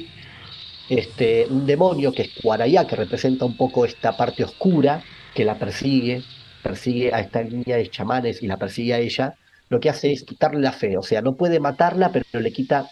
este, 0.90 1.48
un 1.50 1.66
demonio 1.66 2.12
que 2.12 2.24
es 2.24 2.30
Cuarayá, 2.42 2.86
que 2.86 2.98
representa 2.98 3.46
un 3.46 3.56
poco 3.56 3.86
esta 3.86 4.18
parte 4.18 4.44
oscura 4.44 5.02
que 5.34 5.46
la 5.46 5.58
persigue, 5.58 6.24
persigue 6.62 7.14
a 7.14 7.22
esta 7.22 7.42
niña 7.42 7.78
de 7.78 7.90
chamanes 7.90 8.44
y 8.44 8.48
la 8.48 8.58
persigue 8.58 8.94
a 8.94 9.00
ella, 9.00 9.36
lo 9.70 9.80
que 9.80 9.90
hace 9.90 10.12
es 10.12 10.24
quitarle 10.24 10.60
la 10.60 10.74
fe, 10.74 10.98
o 10.98 11.04
sea, 11.04 11.22
no 11.22 11.36
puede 11.36 11.60
matarla, 11.62 12.12
pero 12.12 12.26
le 12.34 12.52
quita 12.52 12.90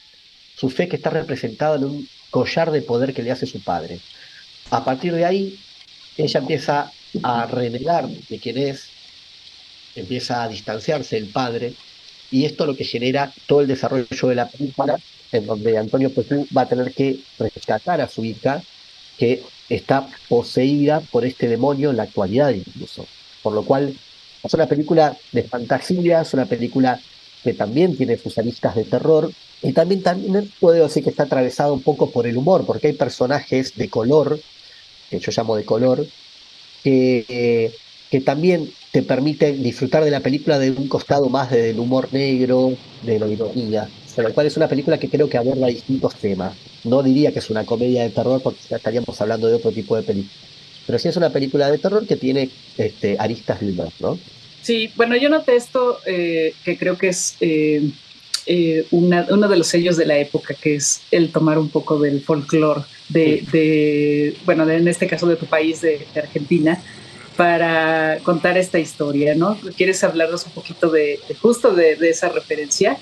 su 0.56 0.70
fe 0.70 0.88
que 0.88 0.96
está 0.96 1.10
representada 1.10 1.76
en 1.76 1.84
un 1.84 2.08
collar 2.30 2.72
de 2.72 2.82
poder 2.82 3.14
que 3.14 3.24
le 3.24 3.32
hace 3.32 3.46
su 3.46 3.62
padre. 3.62 4.00
A 4.72 4.86
partir 4.86 5.14
de 5.14 5.26
ahí, 5.26 5.60
ella 6.18 6.40
empieza 6.40 6.92
a 7.24 7.46
renegar 7.48 8.08
de 8.08 8.40
quién 8.40 8.58
es, 8.58 8.88
empieza 9.96 10.44
a 10.44 10.48
distanciarse 10.48 11.16
del 11.16 11.30
padre, 11.30 11.74
y 12.32 12.46
esto 12.46 12.66
lo 12.66 12.76
que 12.76 12.84
genera 12.84 13.34
todo 13.46 13.62
el 13.62 13.68
desarrollo 13.68 14.28
de 14.28 14.36
la 14.36 14.50
película, 14.50 15.00
en 15.32 15.46
donde 15.46 15.78
Antonio 15.78 16.14
Petú 16.14 16.48
va 16.56 16.64
a 16.64 16.70
tener 16.70 16.94
que 16.94 17.20
rescatar 17.40 18.02
a 18.02 18.08
su 18.08 18.24
hija, 18.24 18.64
que 19.18 19.44
está 19.70 20.08
poseída 20.30 21.02
por 21.02 21.26
este 21.26 21.48
demonio 21.48 21.90
en 21.90 21.98
la 21.98 22.04
actualidad 22.04 22.52
incluso. 22.52 23.06
Por 23.42 23.54
lo 23.54 23.64
cual 23.64 23.96
es 24.44 24.54
una 24.54 24.68
película 24.68 25.18
de 25.32 25.44
fantasía, 25.44 26.22
es 26.22 26.34
una 26.34 26.46
película 26.46 27.00
que 27.44 27.54
también 27.54 27.96
tiene 27.96 28.18
sus 28.18 28.38
aristas 28.38 28.76
de 28.76 28.84
terror, 28.84 29.32
y 29.62 29.74
también, 29.74 30.04
también 30.04 30.52
puedo 30.60 30.84
decir 30.84 31.04
que 31.04 31.10
está 31.10 31.24
atravesado 31.24 31.74
un 31.74 31.82
poco 31.82 32.12
por 32.12 32.28
el 32.28 32.38
humor, 32.38 32.66
porque 32.66 32.88
hay 32.88 32.94
personajes 32.94 33.76
de 33.76 33.90
color, 33.90 34.40
que 35.10 35.20
yo 35.20 35.32
llamo 35.36 35.56
de 35.56 35.66
color, 35.66 36.06
que, 36.84 37.26
eh, 37.28 37.74
que 38.12 38.22
también 38.22 38.72
te 38.98 39.04
permite 39.04 39.52
disfrutar 39.52 40.04
de 40.04 40.10
la 40.10 40.22
película 40.22 40.58
de 40.58 40.72
un 40.72 40.88
costado 40.88 41.30
más 41.30 41.52
del 41.52 41.78
humor 41.78 42.12
negro, 42.12 42.74
de 43.04 43.20
la 43.20 43.28
ironía, 43.28 43.88
con 44.16 44.24
lo 44.24 44.34
cual 44.34 44.48
es 44.48 44.58
una 44.58 44.68
película 44.68 44.98
que 44.98 45.08
creo 45.08 45.30
que 45.30 45.38
aborda 45.38 45.68
distintos 45.68 46.16
temas. 46.16 46.58
No 46.84 47.04
diría 47.04 47.32
que 47.32 47.38
es 47.38 47.52
una 47.52 47.64
comedia 47.64 48.02
de 48.02 48.10
terror 48.10 48.42
porque 48.42 48.60
estaríamos 48.72 49.22
hablando 49.22 49.48
de 49.48 49.54
otro 49.54 49.72
tipo 49.72 49.96
de 49.96 50.02
película. 50.02 50.34
Pero 50.88 50.98
sí 50.98 51.10
es 51.10 51.16
una 51.16 51.30
película 51.30 51.70
de 51.70 51.78
terror 51.78 52.08
que 52.08 52.16
tiene 52.16 52.50
este, 52.76 53.18
aristas 53.20 53.60
de 53.60 53.70
humor, 53.70 53.90
¿no? 54.00 54.18
Sí, 54.64 54.90
bueno, 54.96 55.16
yo 55.16 55.30
noté 55.30 55.56
esto 55.58 56.00
eh, 56.08 56.56
que 56.66 56.76
creo 56.76 56.98
que 56.98 57.10
es 57.10 57.36
eh, 57.40 57.92
eh, 58.48 58.88
uno 58.90 59.48
de 59.48 59.58
los 59.58 59.68
sellos 59.68 59.96
de 59.96 60.08
la 60.08 60.18
época, 60.18 60.56
que 60.56 60.74
es 60.74 61.02
el 61.12 61.32
tomar 61.32 61.60
un 61.60 61.70
poco 61.70 62.00
del 62.00 62.22
folclore 62.22 62.82
de, 63.10 64.36
bueno, 64.44 64.68
en 64.68 64.88
este 64.88 65.06
caso 65.06 65.28
de 65.28 65.36
tu 65.36 65.46
país, 65.46 65.82
de 65.82 66.08
Argentina, 66.16 66.82
para 67.38 68.18
contar 68.24 68.58
esta 68.58 68.80
historia, 68.80 69.36
¿no? 69.36 69.58
¿Quieres 69.78 70.04
hablarnos 70.04 70.46
un 70.48 70.52
poquito 70.52 70.90
de, 70.90 71.20
justo 71.40 71.72
de, 71.74 71.94
esa 72.02 72.30
referencia? 72.30 72.98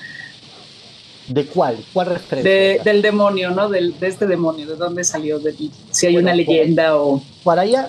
¿De 1.28 1.46
cuál? 1.46 1.78
¿Cuál 1.94 2.08
referencia? 2.08 2.84
del 2.84 3.02
demonio, 3.02 3.50
¿no? 3.50 3.70
Del, 3.70 3.98
de 3.98 4.08
este 4.08 4.28
demonio, 4.28 4.68
¿de 4.68 4.76
dónde 4.76 5.04
salió? 5.04 5.40
De, 5.40 5.56
si 5.90 6.06
hay 6.06 6.18
una 6.18 6.36
leyenda 6.36 6.98
o... 6.98 7.24
Guaraya, 7.44 7.88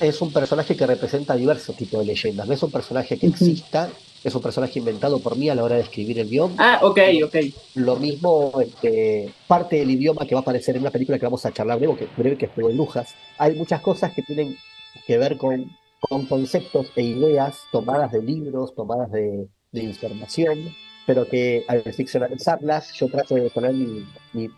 es 0.00 0.20
un 0.20 0.32
personaje 0.32 0.76
que 0.76 0.86
representa 0.86 1.34
diversos 1.34 1.74
tipos 1.74 2.00
de 2.00 2.06
leyendas. 2.06 2.46
No 2.46 2.52
es 2.52 2.62
un 2.62 2.70
personaje 2.70 3.18
que 3.18 3.26
exista, 3.26 3.88
es 4.22 4.34
un 4.34 4.42
personaje 4.42 4.78
inventado 4.78 5.20
por 5.20 5.36
mí 5.36 5.48
a 5.48 5.54
la 5.54 5.64
hora 5.64 5.76
de 5.76 5.82
escribir 5.82 6.18
el 6.18 6.28
guion. 6.28 6.54
Ah, 6.58 6.80
ok, 6.82 7.00
ok. 7.24 7.36
Lo 7.76 7.96
mismo, 7.96 8.52
este, 8.60 9.32
parte 9.46 9.76
del 9.76 9.90
idioma 9.90 10.26
que 10.26 10.34
va 10.34 10.40
a 10.40 10.42
aparecer 10.42 10.76
en 10.76 10.82
una 10.82 10.90
película 10.90 11.18
que 11.18 11.24
vamos 11.24 11.46
a 11.46 11.52
charlar 11.52 11.78
luego, 11.78 11.96
que 11.96 12.08
breve 12.14 12.36
que 12.36 12.44
es 12.44 12.52
Juego 12.52 12.68
de 12.68 12.74
Lujas. 12.74 13.14
Hay 13.38 13.54
muchas 13.54 13.80
cosas 13.80 14.12
que 14.12 14.22
tienen 14.22 14.56
que 15.06 15.18
ver 15.18 15.36
con, 15.36 15.70
con 16.00 16.26
conceptos 16.26 16.92
e 16.96 17.02
ideas 17.02 17.58
tomadas 17.72 18.12
de 18.12 18.22
libros, 18.22 18.74
tomadas 18.74 19.10
de, 19.10 19.48
información, 19.72 20.58
pero 21.06 21.26
que 21.26 21.64
al 21.68 21.82
ficcionalizarlas 21.82 22.94
yo 22.94 23.08
trato 23.08 23.34
de 23.34 23.50
poner 23.50 23.74
mi, 23.74 24.06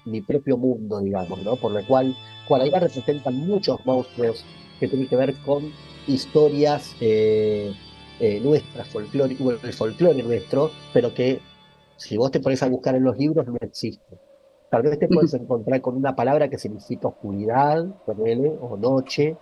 mi, 0.05 0.21
propio 0.21 0.57
mundo, 0.57 1.01
digamos, 1.01 1.43
¿no? 1.43 1.57
Por 1.57 1.73
lo 1.73 1.85
cual, 1.85 2.17
ahí 2.51 2.71
representan 2.71 3.35
muchos 3.35 3.85
monstruos 3.85 4.45
que 4.79 4.87
tienen 4.87 5.09
que 5.09 5.17
ver 5.17 5.35
con 5.45 5.73
historias 6.07 6.95
eh, 7.01 7.75
eh, 8.21 8.41
nuestras, 8.41 8.89
folclóricas, 8.89 9.65
el 9.65 9.73
folclore 9.73 10.23
nuestro, 10.23 10.71
pero 10.93 11.13
que 11.13 11.41
si 11.97 12.17
vos 12.17 12.31
te 12.31 12.41
pones 12.41 12.63
a 12.63 12.69
buscar 12.69 12.95
en 12.95 13.05
los 13.05 13.19
libros 13.19 13.47
no 13.47 13.57
existe. 13.61 14.19
Tal 14.71 14.83
vez 14.83 14.99
te 14.99 15.09
puedes 15.09 15.33
encontrar 15.35 15.81
con 15.81 15.97
una 15.97 16.15
palabra 16.15 16.49
que 16.49 16.59
significa 16.59 17.09
oscuridad, 17.09 17.87
o 18.07 18.77
noche, 18.77 19.37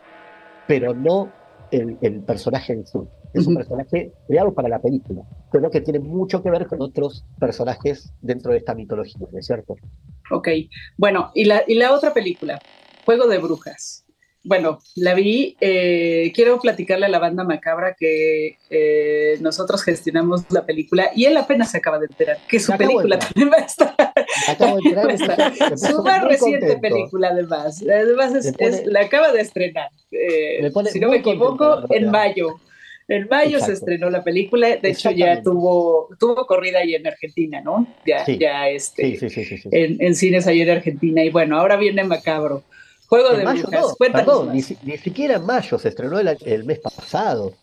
pero 0.67 0.95
no 0.95 1.33
el, 1.71 1.97
el 2.01 2.21
personaje 2.23 2.73
en 2.73 2.87
sí. 2.87 2.99
Es 3.35 3.47
un 3.47 3.55
personaje 3.55 4.13
creado 4.27 4.55
para 4.55 4.69
la 4.69 4.79
película, 4.79 5.23
pero 5.53 5.71
que 5.71 5.83
tiene 5.83 5.99
mucho 5.99 6.43
que 6.43 6.51
ver 6.51 6.67
con 6.67 6.81
otros 6.81 7.27
personajes 7.39 8.11
dentro 8.23 8.53
de 8.53 8.59
esta 8.59 8.75
mitología, 8.75 9.27
¿no 9.31 9.39
es 9.39 9.47
cierto? 9.47 9.77
Ok, 10.31 10.49
bueno, 10.97 11.33
y 11.35 11.45
la, 11.45 11.63
y 11.67 11.75
la 11.75 11.93
otra 11.93 12.15
película, 12.15 12.59
Juego 13.05 13.27
de 13.27 13.39
Brujas 13.39 14.07
bueno, 14.47 14.79
la 14.95 15.15
vi. 15.15 15.57
Eh, 15.61 16.31
quiero 16.35 16.61
platicarle 16.61 17.07
a 17.07 17.09
la 17.09 17.19
banda 17.19 17.43
macabra 17.43 17.95
que 17.99 18.59
eh, 18.71 19.39
nosotros 19.41 19.83
gestionamos 19.83 20.45
la 20.51 20.65
película 20.65 21.11
y 21.17 21.25
él 21.25 21.37
apenas 21.37 21.73
se 21.73 21.79
acaba 21.79 21.99
de 21.99 22.07
enterar 22.07 22.39
que 22.49 22.61
su 22.61 22.73
película 22.77 23.19
también 23.19 23.51
va 23.51 23.57
a 23.57 23.67
estar. 23.67 23.95
Acabo 24.49 24.77
de 24.77 24.89
enterar, 24.89 25.79
su 25.79 26.03
más 26.03 26.25
reciente 26.25 26.77
película, 26.79 27.29
además. 27.29 27.83
Además, 27.83 28.35
es, 28.59 28.87
la 28.87 29.01
acaba 29.03 29.33
de 29.33 29.41
estrenar. 29.41 29.91
Eh, 30.11 30.71
si 30.91 31.01
no 31.01 31.11
me 31.11 31.19
equivoco, 31.19 31.83
en 31.91 32.11
mayo. 32.11 32.57
En 33.09 33.29
mayo 33.29 33.61
se 33.61 33.73
estrenó 33.73 34.11
la 34.11 34.25
película, 34.25 34.77
de 34.77 34.91
hecho 34.91 35.13
ya 35.13 35.41
tuvo, 35.41 36.09
tuvo 36.19 36.45
corrida 36.45 36.81
ahí 36.81 36.97
en 36.97 37.07
Argentina, 37.07 37.61
¿no? 37.61 37.87
Ya, 38.05 38.27
ya 38.27 38.69
este, 38.69 39.17
sí, 39.17 39.31
sí, 39.31 39.61
en, 39.71 39.97
en, 40.01 40.17
cines 40.17 40.49
ahí 40.49 40.61
en 40.61 40.71
Argentina. 40.71 41.23
Y 41.23 41.31
bueno, 41.31 41.57
ahora 41.57 41.77
viene 41.77 42.03
Macabro. 42.03 42.65
Juego 43.07 43.37
de 43.37 43.45
mayo, 43.45 43.69
perdón, 43.99 44.53
ni, 44.53 44.63
siquiera 44.63 45.37
en 45.37 45.47
mayo, 45.47 45.79
se 45.79 45.89
estrenó 45.89 46.19
el, 46.19 46.65
mes 46.65 46.81
pasado. 46.81 47.55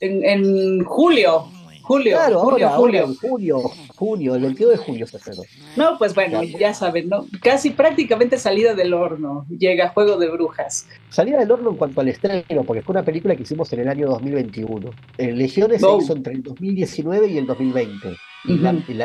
En, 0.00 0.84
julio. 0.84 1.46
Julio, 1.90 2.16
claro, 2.16 2.40
julio, 2.40 2.68
ahora, 2.68 2.78
julio. 2.78 3.02
Ahora, 3.02 3.18
junio, 3.20 3.58
junio, 3.96 4.34
el 4.36 4.42
22 4.42 4.70
de 4.72 4.76
julio 4.76 5.06
se 5.08 5.16
estrenó. 5.16 5.42
No, 5.76 5.98
pues 5.98 6.14
bueno, 6.14 6.40
ya 6.44 6.72
saben, 6.72 7.08
¿no? 7.08 7.26
Casi 7.42 7.70
prácticamente 7.70 8.38
salida 8.38 8.74
del 8.74 8.94
horno 8.94 9.44
llega 9.48 9.88
Juego 9.88 10.16
de 10.16 10.28
Brujas. 10.28 10.86
Salida 11.08 11.38
del 11.38 11.50
horno 11.50 11.70
en 11.70 11.76
cuanto 11.76 12.00
al 12.00 12.06
estreno, 12.06 12.62
porque 12.64 12.82
fue 12.82 12.92
una 12.92 13.04
película 13.04 13.34
que 13.34 13.42
hicimos 13.42 13.72
en 13.72 13.80
el 13.80 13.88
año 13.88 14.06
2021. 14.06 14.90
En 15.18 15.36
Legiones 15.36 15.80
se 15.80 15.96
hizo 15.96 16.12
entre 16.12 16.34
el 16.34 16.44
2019 16.44 17.26
y 17.26 17.38
el 17.38 17.46
2020 17.46 18.16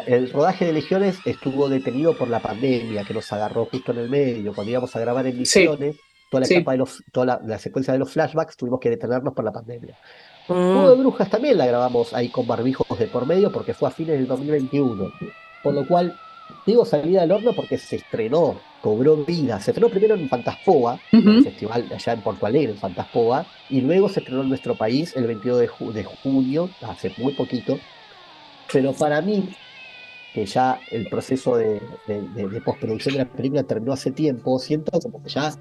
el 0.08 0.32
rodaje 0.32 0.65
de 0.65 0.74
Legiones 0.74 1.17
estuvo 1.26 1.67
detenido 1.67 2.17
por 2.17 2.30
la 2.30 2.39
pandemia 2.39 3.04
que 3.04 3.13
nos 3.13 3.32
agarró 3.34 3.65
justo 3.65 3.91
en 3.91 3.98
el 3.98 4.10
medio. 4.10 4.54
Cuando 4.54 4.71
íbamos 4.71 4.95
a 4.95 5.00
grabar 5.00 5.28
en 5.28 5.38
Misiones, 5.38 5.98
toda, 6.30 6.41
la, 6.41 6.71
de 6.71 6.78
los, 6.78 7.04
toda 7.12 7.41
la, 7.43 7.60
secuencia 7.60 7.93
de 7.93 8.00
los 8.00 8.12
flashbacks 8.12 8.56
tuvimos 8.56 8.80
que 8.80 8.89
detenernos 8.89 9.34
por 9.34 9.43
la 9.43 9.52
pandemia. 9.52 9.98
Mm. 10.48 10.88
de 10.88 10.96
Brujas 10.96 11.30
también 11.30 11.58
la 11.58 11.66
grabamos 11.66 12.14
ahí 12.14 12.30
con 12.30 12.46
barbijos 12.46 13.00
de 13.00 13.08
por 13.08 13.26
medio 13.26 13.52
porque 13.52 13.74
fue 13.74 13.90
a 13.90 13.92
fines 13.92 14.18
del 14.18 14.28
2021. 14.28 15.12
Por 15.64 15.74
lo 15.74 15.88
cual, 15.88 16.18
digo 16.66 16.86
salida 16.86 17.22
del 17.22 17.32
horno 17.32 17.54
porque 17.54 17.78
se 17.78 17.96
estrenó, 17.96 18.60
cobró 18.82 19.18
vida. 19.18 19.60
Se 19.60 19.72
estrenó 19.72 19.90
primero 19.90 20.16
en 20.16 20.30
Fantaspoa, 20.30 21.00
en 21.12 21.28
el 21.28 21.44
festival 21.44 21.88
allá 21.92 22.14
en 22.14 22.22
Porto 22.22 22.46
Alegre, 22.46 22.74
en 22.74 22.78
Fantaspoa, 22.78 23.46
y 23.70 23.82
luego 23.82 24.10
se 24.10 24.20
estrenó 24.20 24.44
en 24.44 24.50
nuestro 24.50 24.76
país 24.76 25.16
el 25.16 25.26
22 25.26 25.60
de, 25.60 25.94
de 25.94 26.04
junio, 26.04 26.70
hace 26.84 27.12
muy 27.18 27.34
poquito, 27.34 27.80
pero 28.72 28.94
para 28.94 29.22
mí, 29.22 29.50
que 30.34 30.46
ya 30.46 30.80
el 30.92 31.08
proceso 31.10 31.56
de, 31.56 31.82
postproducción 32.64 33.16
de 33.16 33.24
la 33.24 33.30
película 33.32 33.64
terminó 33.64 33.94
hace 33.94 34.12
tiempo, 34.12 34.60
siento 34.60 35.00
como 35.00 35.24
que 35.24 35.30
ya, 35.30 35.52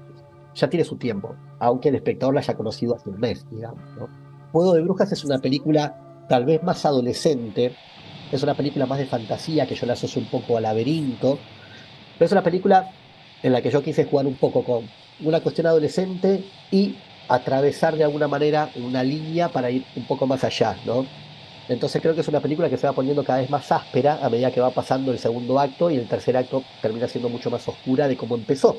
ya 0.53 0.69
tiene 0.69 0.83
su 0.83 0.97
tiempo, 0.97 1.35
aunque 1.59 1.89
el 1.89 1.95
espectador 1.95 2.35
la 2.35 2.41
haya 2.41 2.55
conocido 2.55 2.95
hace 2.95 3.09
un 3.09 3.19
mes, 3.19 3.45
digamos. 3.49 3.81
¿no? 3.97 4.24
Juego 4.55 4.73
de 4.73 4.83
Brujas 4.83 5.11
es 5.11 5.25
una 5.25 5.39
película 5.39 5.97
tal 6.29 6.45
vez 6.45 6.63
más 6.63 6.85
adolescente, 6.85 7.75
es 8.31 8.41
una 8.41 8.53
película 8.53 8.85
más 8.85 8.99
de 8.99 9.05
fantasía, 9.05 9.67
que 9.67 9.75
yo 9.75 9.85
la 9.85 9.91
asocio 9.91 10.21
un 10.21 10.29
poco 10.29 10.55
a 10.55 10.61
laberinto, 10.61 11.37
pero 12.17 12.27
es 12.27 12.31
una 12.31 12.41
película 12.41 12.89
en 13.43 13.51
la 13.51 13.61
que 13.61 13.69
yo 13.69 13.83
quise 13.83 14.05
jugar 14.05 14.25
un 14.25 14.35
poco 14.35 14.63
con 14.63 14.87
una 15.25 15.41
cuestión 15.41 15.67
adolescente 15.67 16.45
y 16.71 16.95
atravesar 17.27 17.97
de 17.97 18.05
alguna 18.05 18.29
manera 18.29 18.69
una 18.77 19.03
línea 19.03 19.49
para 19.49 19.69
ir 19.71 19.83
un 19.93 20.07
poco 20.07 20.25
más 20.25 20.41
allá, 20.45 20.77
¿no? 20.85 21.05
Entonces 21.67 22.01
creo 22.01 22.15
que 22.15 22.21
es 22.21 22.27
una 22.29 22.39
película 22.39 22.69
que 22.69 22.77
se 22.77 22.87
va 22.87 22.93
poniendo 22.93 23.25
cada 23.25 23.39
vez 23.39 23.49
más 23.49 23.69
áspera 23.73 24.19
a 24.25 24.29
medida 24.29 24.51
que 24.51 24.61
va 24.61 24.69
pasando 24.69 25.11
el 25.11 25.19
segundo 25.19 25.59
acto 25.59 25.91
y 25.91 25.97
el 25.97 26.07
tercer 26.07 26.37
acto 26.37 26.63
termina 26.81 27.09
siendo 27.09 27.27
mucho 27.27 27.51
más 27.51 27.67
oscura 27.67 28.07
de 28.07 28.15
cómo 28.15 28.35
empezó. 28.35 28.77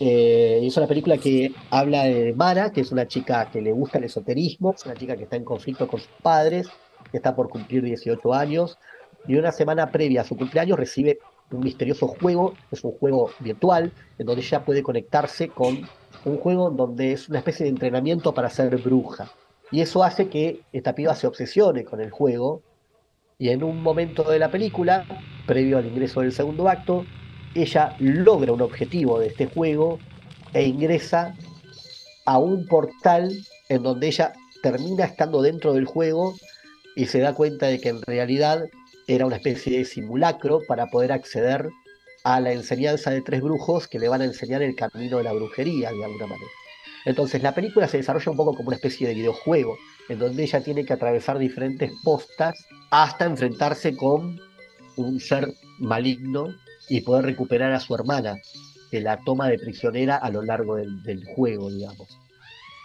Eh, 0.00 0.60
es 0.62 0.76
una 0.76 0.86
película 0.86 1.18
que 1.18 1.52
habla 1.70 2.04
de 2.04 2.32
Mara, 2.34 2.72
que 2.72 2.80
es 2.80 2.92
una 2.92 3.06
chica 3.06 3.50
que 3.50 3.60
le 3.60 3.72
gusta 3.72 3.98
el 3.98 4.04
esoterismo, 4.04 4.72
es 4.74 4.84
una 4.84 4.94
chica 4.94 5.16
que 5.16 5.24
está 5.24 5.36
en 5.36 5.44
conflicto 5.44 5.86
con 5.86 6.00
sus 6.00 6.08
padres, 6.22 6.68
que 7.10 7.18
está 7.18 7.36
por 7.36 7.48
cumplir 7.48 7.82
18 7.82 8.34
años, 8.34 8.78
y 9.26 9.36
una 9.36 9.52
semana 9.52 9.90
previa 9.90 10.22
a 10.22 10.24
su 10.24 10.36
cumpleaños 10.36 10.78
recibe 10.78 11.18
un 11.50 11.60
misterioso 11.60 12.08
juego, 12.08 12.54
es 12.70 12.82
un 12.82 12.92
juego 12.92 13.30
virtual, 13.40 13.92
en 14.18 14.26
donde 14.26 14.42
ella 14.42 14.64
puede 14.64 14.82
conectarse 14.82 15.48
con 15.48 15.86
un 16.24 16.38
juego 16.38 16.70
donde 16.70 17.12
es 17.12 17.28
una 17.28 17.38
especie 17.38 17.64
de 17.64 17.70
entrenamiento 17.70 18.32
para 18.32 18.50
ser 18.50 18.76
bruja. 18.78 19.30
Y 19.70 19.80
eso 19.80 20.02
hace 20.04 20.28
que 20.28 20.60
esta 20.72 20.94
piba 20.94 21.14
se 21.14 21.26
obsesione 21.26 21.84
con 21.84 22.00
el 22.00 22.10
juego. 22.10 22.62
Y 23.38 23.48
en 23.48 23.64
un 23.64 23.82
momento 23.82 24.22
de 24.24 24.38
la 24.38 24.50
película, 24.50 25.04
previo 25.46 25.78
al 25.78 25.86
ingreso 25.86 26.20
del 26.20 26.32
segundo 26.32 26.68
acto, 26.68 27.04
ella 27.54 27.96
logra 27.98 28.52
un 28.52 28.62
objetivo 28.62 29.18
de 29.18 29.28
este 29.28 29.46
juego 29.46 29.98
e 30.52 30.66
ingresa 30.66 31.34
a 32.24 32.38
un 32.38 32.66
portal 32.66 33.32
en 33.68 33.82
donde 33.82 34.08
ella 34.08 34.32
termina 34.62 35.04
estando 35.04 35.42
dentro 35.42 35.72
del 35.72 35.86
juego 35.86 36.34
y 36.94 37.06
se 37.06 37.20
da 37.20 37.34
cuenta 37.34 37.66
de 37.66 37.80
que 37.80 37.88
en 37.88 38.02
realidad 38.02 38.64
era 39.06 39.26
una 39.26 39.36
especie 39.36 39.78
de 39.78 39.84
simulacro 39.84 40.60
para 40.68 40.86
poder 40.86 41.12
acceder 41.12 41.68
a 42.24 42.40
la 42.40 42.52
enseñanza 42.52 43.10
de 43.10 43.22
tres 43.22 43.42
brujos 43.42 43.88
que 43.88 43.98
le 43.98 44.08
van 44.08 44.20
a 44.20 44.26
enseñar 44.26 44.62
el 44.62 44.76
camino 44.76 45.18
de 45.18 45.24
la 45.24 45.32
brujería 45.32 45.90
de 45.90 46.04
alguna 46.04 46.26
manera. 46.26 46.50
Entonces 47.04 47.42
la 47.42 47.54
película 47.54 47.88
se 47.88 47.96
desarrolla 47.96 48.30
un 48.30 48.36
poco 48.36 48.54
como 48.54 48.68
una 48.68 48.76
especie 48.76 49.08
de 49.08 49.14
videojuego, 49.14 49.76
en 50.08 50.20
donde 50.20 50.44
ella 50.44 50.62
tiene 50.62 50.84
que 50.84 50.92
atravesar 50.92 51.38
diferentes 51.38 51.90
postas 52.04 52.64
hasta 52.90 53.24
enfrentarse 53.24 53.96
con 53.96 54.38
un 54.96 55.18
ser 55.18 55.52
maligno 55.78 56.54
y 56.88 57.00
poder 57.00 57.24
recuperar 57.24 57.72
a 57.72 57.80
su 57.80 57.94
hermana, 57.94 58.36
que 58.90 59.00
la 59.00 59.18
toma 59.18 59.48
de 59.48 59.58
prisionera 59.58 60.16
a 60.16 60.30
lo 60.30 60.42
largo 60.42 60.76
del, 60.76 61.24
juego, 61.24 61.70
digamos. 61.70 62.08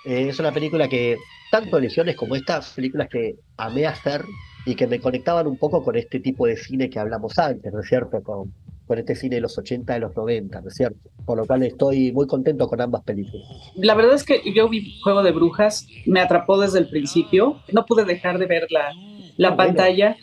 Eh, 0.06 0.30
es 0.30 0.40
una 0.40 0.52
película 0.52 0.88
que, 0.88 1.18
tanto 1.52 1.80
Legiones 1.80 2.16
como 2.16 2.36
estas 2.36 2.70
películas 2.70 3.10
que 3.10 3.36
amé 3.58 3.86
hacer 3.86 4.24
y 4.66 4.76
que 4.76 4.88
me 4.88 5.00
conectaban 5.00 5.48
un 5.48 5.58
poco 5.58 5.84
con 5.84 5.96
este 5.96 6.20
tipo 6.20 6.46
de 6.46 6.58
cine 6.58 6.90
que 6.90 7.00
hablamos 7.00 7.38
antes, 7.40 7.72
¿no 7.72 7.82
es 7.82 7.88
cierto? 7.88 8.22
Con, 8.22 8.54
con 8.88 8.98
este 8.98 9.16
cine 9.16 9.36
de 9.36 9.42
los 9.42 9.58
80, 9.58 9.94
de 9.94 10.00
los 10.00 10.16
90, 10.16 10.62
¿no 10.62 10.68
es 10.70 10.76
cierto? 10.76 11.10
Por 11.26 11.38
lo 11.38 11.46
cual 11.46 11.64
estoy 11.64 12.12
muy 12.14 12.26
contento 12.26 12.68
con 12.68 12.80
ambas 12.80 13.04
películas. 13.04 13.46
La 13.76 13.96
verdad 13.96 14.16
es 14.16 14.24
que 14.24 14.42
yo 14.54 14.70
vi 14.70 15.00
Juego 15.02 15.24
de 15.24 15.32
Brujas, 15.32 15.88
me 16.06 16.22
atrapó 16.22 16.60
desde 16.60 16.80
el 16.80 16.90
principio, 16.90 17.62
no 17.74 17.86
pude 17.86 18.06
dejar 18.06 18.40
de 18.40 18.46
ver 18.46 18.68
la, 18.70 18.94
la 19.36 19.50
ah, 19.50 19.58
pantalla 19.58 20.16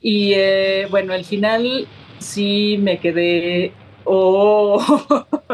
y 0.00 0.32
eh, 0.34 0.86
bueno, 0.90 1.14
al 1.14 1.24
final 1.24 1.86
sí 2.20 2.78
me 2.80 2.98
quedé, 2.98 3.72
oh, 4.04 4.80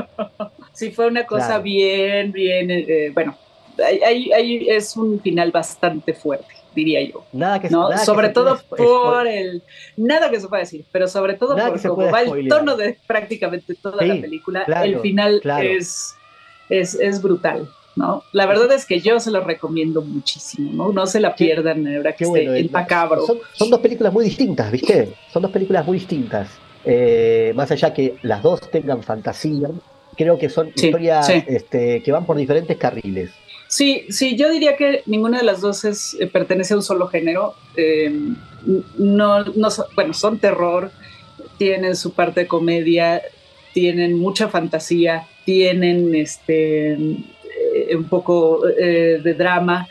sí 0.72 0.90
fue 0.90 1.06
una 1.06 1.24
cosa 1.24 1.58
bien, 1.58 2.32
bien, 2.32 2.70
eh, 2.70 3.10
bueno, 3.14 3.34
ahí, 4.04 4.30
ahí 4.32 4.68
es 4.68 4.96
un 4.96 5.20
final 5.20 5.50
bastante 5.50 6.12
fuerte 6.12 6.56
diría 6.76 7.02
yo. 7.02 7.24
Nada 7.32 7.58
que 7.58 7.68
¿no? 7.70 7.96
Sobre 7.98 8.28
todo 8.28 8.60
por 8.68 9.26
el. 9.26 9.62
Nada 9.96 10.30
que 10.30 10.38
se 10.38 10.46
pueda 10.46 10.60
decir, 10.60 10.84
pero 10.92 11.08
sobre 11.08 11.34
todo 11.34 11.56
por 11.56 11.82
cómo 11.82 12.10
va 12.10 12.20
el 12.20 12.46
tono 12.48 12.76
de 12.76 12.98
prácticamente 13.06 13.74
toda 13.74 14.04
la 14.04 14.20
película. 14.20 14.62
el 14.84 15.00
final 15.00 15.40
es, 15.62 16.14
es, 16.68 16.94
es, 16.94 17.20
brutal. 17.20 17.68
¿No? 17.96 18.22
La 18.32 18.46
verdad 18.46 18.70
es 18.72 18.84
que 18.84 19.00
yo 19.00 19.18
se 19.18 19.30
lo 19.30 19.40
recomiendo 19.40 20.02
muchísimo, 20.02 20.72
¿no? 20.72 20.92
No 20.92 21.06
se 21.06 21.18
la 21.18 21.34
pierdan 21.34 21.86
ahora 21.88 22.12
que 22.12 22.24
esté 22.24 22.44
el 22.44 22.70
macabro. 22.70 23.26
Son, 23.54 23.70
dos 23.70 23.80
películas 23.80 24.12
muy 24.12 24.26
distintas, 24.26 24.70
¿viste? 24.70 25.14
Son 25.32 25.42
dos 25.42 25.50
películas 25.50 25.84
muy 25.86 25.98
distintas. 25.98 26.48
Eh, 26.84 27.52
más 27.56 27.70
allá 27.70 27.92
que 27.92 28.16
las 28.22 28.42
dos 28.42 28.70
tengan 28.70 29.02
fantasía, 29.02 29.68
creo 30.16 30.38
que 30.38 30.48
son 30.48 30.68
historias 30.68 31.28
Este, 31.28 32.02
que 32.02 32.12
van 32.12 32.26
por 32.26 32.36
diferentes 32.36 32.76
carriles. 32.76 33.30
Sí, 33.68 34.04
sí, 34.10 34.36
yo 34.36 34.50
diría 34.50 34.76
que 34.76 35.02
ninguna 35.06 35.38
de 35.38 35.44
las 35.44 35.60
dos 35.60 35.84
es, 35.84 36.16
eh, 36.20 36.26
pertenece 36.26 36.74
a 36.74 36.76
un 36.76 36.82
solo 36.82 37.08
género. 37.08 37.54
Eh, 37.76 38.14
no, 38.98 39.44
no, 39.44 39.68
bueno, 39.94 40.12
son 40.12 40.38
terror, 40.38 40.92
tienen 41.58 41.96
su 41.96 42.12
parte 42.12 42.40
de 42.40 42.46
comedia, 42.46 43.22
tienen 43.72 44.18
mucha 44.18 44.48
fantasía, 44.48 45.26
tienen 45.44 46.14
este 46.14 46.96
eh, 47.88 47.96
un 47.96 48.08
poco 48.08 48.62
de 48.66 49.34
drama. 49.34 49.86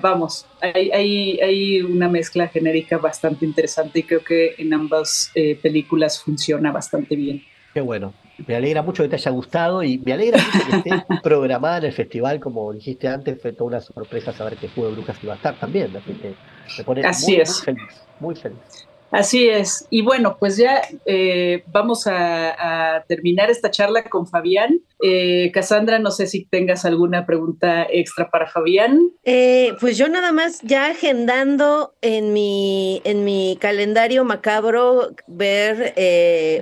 vamos, 0.00 0.46
hay, 0.60 0.90
hay, 0.90 1.40
hay, 1.40 1.80
una 1.82 2.08
mezcla 2.08 2.48
genérica 2.48 2.98
bastante 2.98 3.44
interesante 3.44 4.00
y 4.00 4.02
creo 4.02 4.22
que 4.22 4.54
en 4.58 4.72
ambas 4.74 5.32
películas 5.62 6.20
funciona 6.22 6.72
bastante 6.72 7.16
bien. 7.16 7.42
Qué 7.76 7.82
bueno. 7.82 8.14
Me 8.46 8.54
alegra 8.54 8.82
mucho 8.82 9.02
que 9.02 9.10
te 9.10 9.16
haya 9.16 9.30
gustado 9.30 9.82
y 9.82 9.98
me 9.98 10.14
alegra 10.14 10.42
mucho 10.42 10.66
que 10.66 10.76
esté 10.76 10.90
programada 11.22 11.78
en 11.78 11.84
el 11.84 11.92
festival, 11.92 12.40
como 12.40 12.72
dijiste 12.72 13.06
antes, 13.06 13.40
fue 13.40 13.52
toda 13.52 13.68
una 13.68 13.80
sorpresa 13.80 14.32
saber 14.32 14.56
que 14.56 14.68
Juego 14.68 14.88
de 14.88 14.96
Brujas 14.96 15.22
iba 15.22 15.34
a 15.34 15.36
estar 15.36 15.58
también. 15.58 15.94
Así 15.96 16.12
que 16.14 16.34
me 16.78 16.84
pone 16.84 17.02
Así 17.02 17.32
muy, 17.32 17.40
es. 17.42 17.62
feliz, 17.62 18.02
muy 18.18 18.34
feliz. 18.34 18.86
Así 19.10 19.48
es. 19.48 19.86
Y 19.90 20.02
bueno, 20.02 20.36
pues 20.38 20.56
ya 20.56 20.82
eh, 21.04 21.62
vamos 21.68 22.06
a, 22.06 23.04
terminar 23.08 23.50
esta 23.50 23.70
charla 23.70 24.04
con 24.04 24.26
Fabián. 24.26 24.80
Eh, 25.02 25.50
Cassandra, 25.52 25.98
no 25.98 26.10
sé 26.10 26.26
si 26.26 26.46
tengas 26.46 26.84
alguna 26.84 27.26
pregunta 27.26 27.86
extra 27.90 28.30
para 28.30 28.46
Fabián. 28.46 29.10
Eh, 29.24 29.74
pues 29.80 29.98
yo 29.98 30.08
nada 30.08 30.32
más 30.32 30.60
ya 30.62 30.86
agendando 30.86 31.94
en 32.00 32.32
mi, 32.32 33.02
en 33.04 33.24
mi 33.24 33.58
calendario 33.60 34.24
macabro 34.24 35.10
ver 35.26 35.94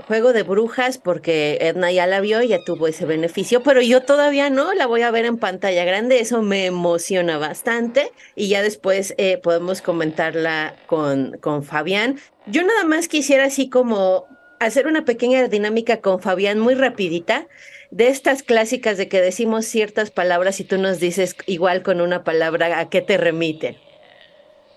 Juego 0.06 0.32
de 0.32 0.42
Brujas, 0.42 0.98
porque 0.98 1.58
Edna 1.60 1.92
ya 1.92 2.06
la 2.06 2.20
vio 2.20 2.42
y 2.42 2.48
ya 2.48 2.58
tuvo 2.64 2.88
ese 2.88 3.06
beneficio, 3.06 3.62
pero 3.62 3.80
yo 3.80 4.02
todavía 4.02 4.50
no, 4.50 4.74
la 4.74 4.86
voy 4.86 5.02
a 5.02 5.10
ver 5.10 5.24
en 5.24 5.38
pantalla 5.38 5.84
grande, 5.84 6.20
eso 6.20 6.42
me 6.42 6.66
emociona 6.66 7.38
bastante 7.38 8.10
y 8.34 8.48
ya 8.48 8.62
después 8.62 9.14
podemos 9.42 9.80
comentarla 9.80 10.74
con, 10.86 11.38
con 11.40 11.62
Fabián. 11.62 12.18
Yo 12.46 12.62
nada 12.62 12.84
más 12.84 13.08
quisiera 13.08 13.44
así 13.44 13.70
como 13.70 14.26
hacer 14.58 14.86
una 14.86 15.04
pequeña 15.04 15.48
dinámica 15.48 16.00
con 16.00 16.20
Fabián 16.20 16.58
muy 16.58 16.74
rapidita 16.74 17.46
de 17.90 18.08
estas 18.08 18.42
clásicas 18.42 18.98
de 18.98 19.08
que 19.08 19.20
decimos 19.20 19.66
ciertas 19.66 20.10
palabras 20.10 20.60
y 20.60 20.64
tú 20.64 20.78
nos 20.78 21.00
dices 21.00 21.36
igual 21.46 21.82
con 21.82 22.00
una 22.00 22.22
palabra 22.24 22.78
a 22.78 22.88
qué 22.90 23.00
te 23.00 23.16
remiten. 23.16 23.76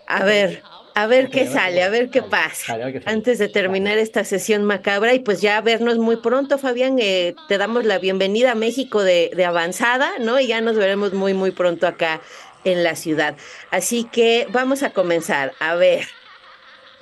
A 0.08 0.24
ver, 0.24 0.62
a 0.96 1.08
ver 1.08 1.30
qué 1.30 1.46
sale, 1.46 1.84
a 1.84 1.90
ver 1.90 2.10
qué 2.10 2.22
pasa. 2.22 2.78
Antes 3.06 3.38
de 3.40 3.50
terminar 3.50 3.98
esta 3.98 4.24
sesión 4.24 4.64
macabra 4.64 5.14
y 5.14 5.20
pues 5.20 5.42
ya 5.42 5.60
vernos 5.60 5.98
muy 5.98 6.18
pronto, 6.18 6.58
Fabián, 6.58 6.98
eh, 7.00 7.36
te 7.50 7.58
damos 7.58 7.84
la 7.84 8.00
bienvenida 8.00 8.54
a 8.54 8.56
México 8.56 9.04
de, 9.04 9.32
de 9.36 9.46
avanzada, 9.46 10.10
¿no? 10.20 10.40
Y 10.40 10.48
ya 10.48 10.62
nos 10.62 10.78
veremos 10.78 11.14
muy, 11.14 11.34
muy 11.34 11.52
pronto 11.52 11.86
acá 11.86 12.22
en 12.64 12.84
la 12.84 12.96
ciudad. 12.96 13.36
Así 13.72 14.06
que 14.06 14.48
vamos 14.52 14.84
a 14.84 14.92
comenzar. 14.92 15.54
A 15.60 15.76
ver, 15.76 16.08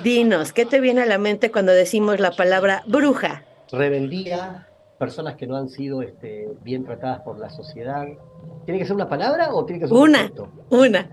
Dinos, 0.04 0.52
¿qué 0.52 0.66
te 0.66 0.82
viene 0.82 1.02
a 1.02 1.06
la 1.06 1.18
mente 1.18 1.52
cuando 1.52 1.72
decimos 1.72 2.20
la 2.20 2.32
palabra 2.32 2.84
bruja? 2.86 3.44
Rebeldía, 3.72 4.68
personas 5.00 5.36
que 5.36 5.48
no 5.48 5.56
han 5.56 5.70
sido 5.70 6.02
este, 6.02 6.50
bien 6.64 6.84
tratadas 6.84 7.22
por 7.22 7.40
la 7.40 7.50
sociedad. 7.50 8.06
¿Tiene 8.66 8.80
que 8.80 8.86
ser 8.86 8.96
una 8.96 9.08
palabra 9.08 9.54
o 9.54 9.66
tiene 9.66 9.80
que 9.82 9.88
ser 9.88 9.96
una? 9.96 10.32
una. 10.70 11.10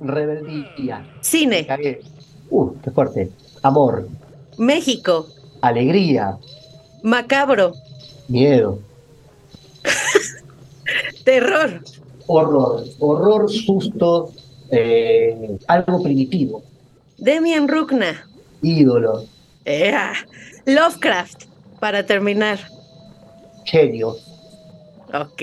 Rebeldía. 0.00 1.06
Cine. 1.20 1.66
Uh, 2.50 2.72
qué 2.82 2.90
fuerte. 2.90 3.30
Amor. 3.62 4.08
México. 4.58 5.26
Alegría. 5.60 6.36
Macabro. 7.02 7.72
Miedo. 8.26 8.80
Terror. 11.24 11.80
Horror. 12.26 12.84
Horror, 12.98 13.50
susto, 13.50 14.32
eh, 14.70 15.58
algo 15.68 16.02
primitivo. 16.02 16.62
Demian 17.20 17.68
Rukna. 17.68 18.26
Ídolo. 18.62 19.26
Lovecraft, 20.66 21.44
para 21.78 22.04
terminar. 22.04 22.58
Genio. 23.64 24.16
Ok, 25.12 25.42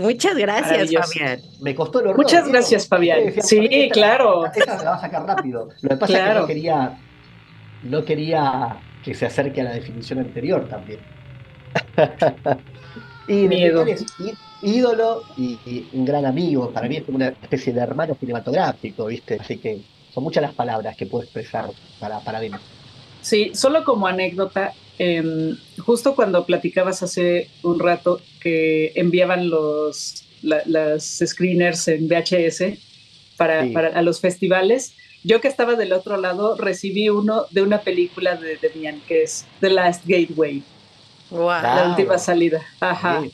muchas 0.00 0.36
gracias, 0.36 0.90
Fabián. 0.92 1.40
Me 1.60 1.74
costó 1.74 2.00
el 2.00 2.14
Muchas 2.14 2.46
gracias, 2.48 2.86
Fabián. 2.86 3.32
Sí, 3.42 3.88
claro. 3.92 4.46
Esa 4.46 4.82
la 4.82 4.90
va 4.90 4.96
a 4.96 5.00
sacar 5.00 5.26
rápido. 5.26 5.70
Lo 5.80 5.88
que 5.88 5.96
pasa 5.96 6.18
es 6.18 6.28
que 6.28 6.40
no 6.40 6.46
quería, 6.46 6.98
no 7.82 8.04
quería 8.04 8.76
que 9.04 9.14
se 9.14 9.26
acerque 9.26 9.62
a 9.62 9.64
la 9.64 9.72
definición 9.72 10.20
anterior 10.20 10.68
también. 10.68 11.00
y 13.28 13.48
Miedo. 13.48 13.84
ídolo 14.62 15.22
y, 15.36 15.58
y, 15.64 15.88
un 15.94 16.04
gran 16.04 16.26
amigo. 16.26 16.70
Para 16.70 16.86
mí 16.88 16.98
es 16.98 17.02
como 17.02 17.16
una 17.16 17.28
especie 17.28 17.72
de 17.72 17.80
hermano 17.80 18.14
cinematográfico, 18.14 19.06
¿viste? 19.06 19.38
Así 19.40 19.56
que 19.56 19.82
son 20.12 20.24
muchas 20.24 20.42
las 20.42 20.54
palabras 20.54 20.96
que 20.96 21.06
puedo 21.06 21.24
expresar 21.24 21.70
para, 21.98 22.20
para 22.20 22.40
Sí, 23.20 23.52
solo 23.54 23.84
como 23.84 24.06
anécdota, 24.06 24.72
em, 24.98 25.56
justo 25.78 26.14
cuando 26.14 26.44
platicabas 26.44 27.02
hace 27.02 27.50
un 27.62 27.78
rato 27.78 28.20
que 28.40 28.92
enviaban 28.94 29.50
los 29.50 30.24
las 30.40 31.20
screeners 31.26 31.88
en 31.88 32.06
VHS 32.06 32.78
para, 33.36 33.66
para, 33.72 33.88
a 33.88 34.02
los 34.02 34.20
festivales, 34.20 34.94
yo 35.24 35.40
que 35.40 35.48
estaba 35.48 35.74
del 35.74 35.92
otro 35.92 36.16
lado 36.16 36.56
recibí 36.56 37.08
uno 37.08 37.46
de 37.50 37.62
una 37.62 37.80
película 37.80 38.36
de 38.36 38.56
Demian 38.56 39.00
que 39.08 39.24
es 39.24 39.44
The 39.60 39.70
Last 39.70 40.04
Gateway. 40.06 40.62
Wow. 41.30 41.48
La 41.48 41.88
última 41.90 42.18
salida. 42.18 42.62
Ajá 42.78 43.24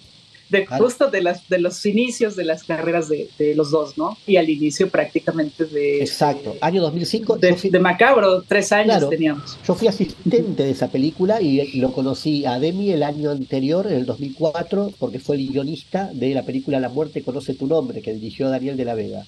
de, 0.55 0.67
justo 0.67 1.11
de, 1.11 1.21
las, 1.21 1.49
de 1.49 1.59
los 1.59 1.85
inicios 1.85 2.37
de 2.37 2.45
las 2.45 2.65
carreras 2.65 3.09
de, 3.09 3.29
los 3.55 3.71
dos, 3.71 3.99
¿no? 3.99 4.17
Y 4.27 4.37
al 4.37 4.49
inicio 4.49 4.89
prácticamente 4.89 5.65
de... 5.65 6.01
Exacto, 6.01 6.57
año 6.61 6.83
2005. 6.83 7.39
De, 7.39 7.81
Macabro, 7.81 8.43
tres 8.43 8.73
años 8.73 9.09
teníamos. 9.11 9.59
Yo 9.67 9.75
fui 9.75 9.89
asistente 9.89 10.63
de 10.63 10.71
esa 10.71 10.89
película 10.89 11.41
y 11.41 11.79
lo 11.79 11.93
conocí 11.93 12.47
a 12.47 12.59
Demi 12.59 12.91
el 12.91 13.03
año 13.03 13.31
anterior, 13.31 13.87
en 13.87 13.95
el 13.95 14.07
2004, 14.07 14.93
porque 14.99 15.19
fue 15.19 15.37
el 15.37 15.49
guionista 15.49 16.11
de 16.13 16.35
la 16.35 16.45
película 16.45 16.81
La 16.81 16.89
muerte 16.89 17.23
conoce 17.23 17.55
tu 17.55 17.67
nombre, 17.67 18.01
que 18.01 18.13
dirigió 18.13 18.49
Daniel 18.49 18.77
de 18.77 18.85
la 18.85 18.95
Vega. 18.95 19.25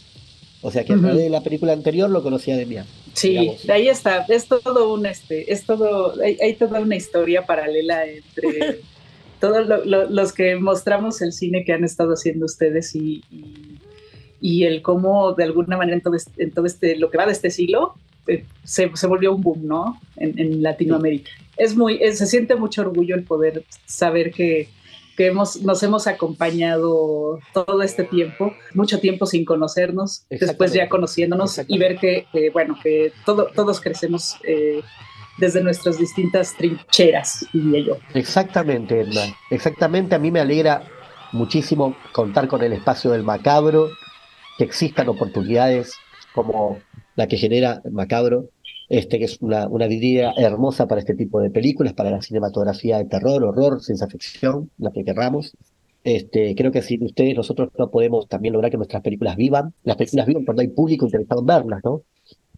O 0.63 0.71
sea 0.71 0.85
que 0.85 0.95
a 0.95 0.97
través 0.97 1.19
de 1.19 1.29
la 1.29 1.43
película 1.43 1.73
anterior 1.73 2.09
lo 2.11 2.23
conocía 2.23 2.55
a 2.55 2.57
Demian. 2.57 2.87
Sí, 3.13 3.37
ahí 3.69 3.89
está, 3.89 4.25
es 4.29 4.47
todo 4.47 4.93
un 4.93 5.07
este, 5.07 5.53
es 5.53 5.65
todo, 5.65 6.15
hay 6.21 6.55
toda 6.55 6.81
una 6.81 6.97
historia 6.97 7.47
paralela 7.47 8.07
entre 8.07 8.81
todos 9.41 9.67
los 9.87 10.33
que 10.33 10.57
mostramos 10.57 11.21
el 11.23 11.33
cine 11.33 11.65
que 11.65 11.73
han 11.73 11.85
estado 11.85 12.13
haciendo 12.13 12.47
ustedes 12.47 12.95
y, 12.95 13.23
y, 14.41 14.65
el 14.65 14.83
cómo 14.83 15.35
de 15.35 15.45
alguna 15.45 15.77
manera 15.77 15.97
en 15.97 16.03
todo, 16.03 16.15
este, 16.15 16.43
en 16.43 16.51
todo 16.51 16.67
este, 16.67 16.97
lo 16.97 17.11
que 17.11 17.19
va 17.19 17.27
de 17.27 17.33
este 17.33 17.51
siglo 17.51 17.95
eh, 18.27 18.45
se, 18.65 18.91
se, 18.95 19.07
volvió 19.07 19.35
un 19.35 19.43
boom, 19.43 19.67
¿no? 19.67 20.01
En, 20.17 20.39
en 20.39 20.63
Latinoamérica. 20.63 21.31
Es 21.57 21.77
muy, 21.77 21.99
se 22.13 22.27
siente 22.27 22.57
mucho 22.57 22.83
orgullo 22.83 23.15
el 23.15 23.25
poder 23.25 23.65
saber 23.87 24.33
que, 24.33 24.69
que 25.17 25.27
hemos, 25.27 25.63
nos 25.63 25.83
hemos 25.83 26.07
acompañado 26.07 27.41
todo 27.53 27.83
este 27.83 28.05
tiempo, 28.05 28.53
mucho 28.75 29.01
tiempo 29.01 29.27
sin 29.27 29.45
conocernos, 29.45 30.27
después 30.29 30.73
ya 30.73 30.89
conociéndonos 30.89 31.63
y 31.67 31.79
ver 31.79 31.97
que, 31.97 32.27
bueno, 32.53 32.79
que 32.83 33.13
todo, 33.25 33.49
todos 33.55 33.81
crecemos 33.81 34.37
eh, 34.45 34.83
desde 35.39 35.63
nuestras 35.63 35.99
distintas 35.99 36.55
trincheras, 36.55 37.47
diría 37.53 37.81
yo. 37.87 37.97
Exactamente, 38.15 39.01
Edna. 39.01 39.23
Exactamente, 39.51 40.15
a 40.15 40.19
mí 40.19 40.31
me 40.31 40.41
alegra 40.41 40.83
muchísimo 41.33 41.97
contar 42.13 42.49
con 42.49 42.63
el 42.63 42.73
espacio 42.73 43.11
del 43.11 43.23
macabro, 43.23 43.91
que 44.59 44.65
existan 44.65 45.09
oportunidades 45.09 45.95
como 46.35 46.79
la 47.15 47.27
que 47.27 47.37
genera 47.37 47.83
Macabro, 47.91 48.51
este, 48.89 49.19
que 49.19 49.25
es 49.25 49.39
una, 49.41 49.67
una 49.69 49.87
hermosa 50.37 50.87
para 50.87 51.01
este 51.01 51.15
tipo 51.15 51.41
de 51.41 51.51
películas, 51.51 51.95
para 51.95 52.11
la 52.11 52.23
cinematografía 52.23 52.99
de 52.99 53.07
terror, 53.07 53.43
horror, 53.43 53.83
ciencia 53.83 54.07
ficción, 54.07 54.71
la 54.79 54.93
que 54.93 55.05
querramos. 55.05 55.57
Este, 56.05 56.55
creo 56.55 56.71
que 56.71 56.83
sin 56.83 57.03
ustedes 57.03 57.35
nosotros 57.35 57.71
no 57.77 57.91
podemos 57.91 58.29
también 58.29 58.53
lograr 58.53 58.71
que 58.71 58.77
nuestras 58.77 59.03
películas 59.03 59.37
vivan. 59.37 59.75
Las 59.83 59.97
películas 59.97 60.27
vivan 60.27 60.45
cuando 60.45 60.63
hay 60.63 60.69
público 60.69 61.07
interesado 61.07 61.41
en 61.41 61.47
verlas, 61.47 61.81
¿no? 61.83 62.03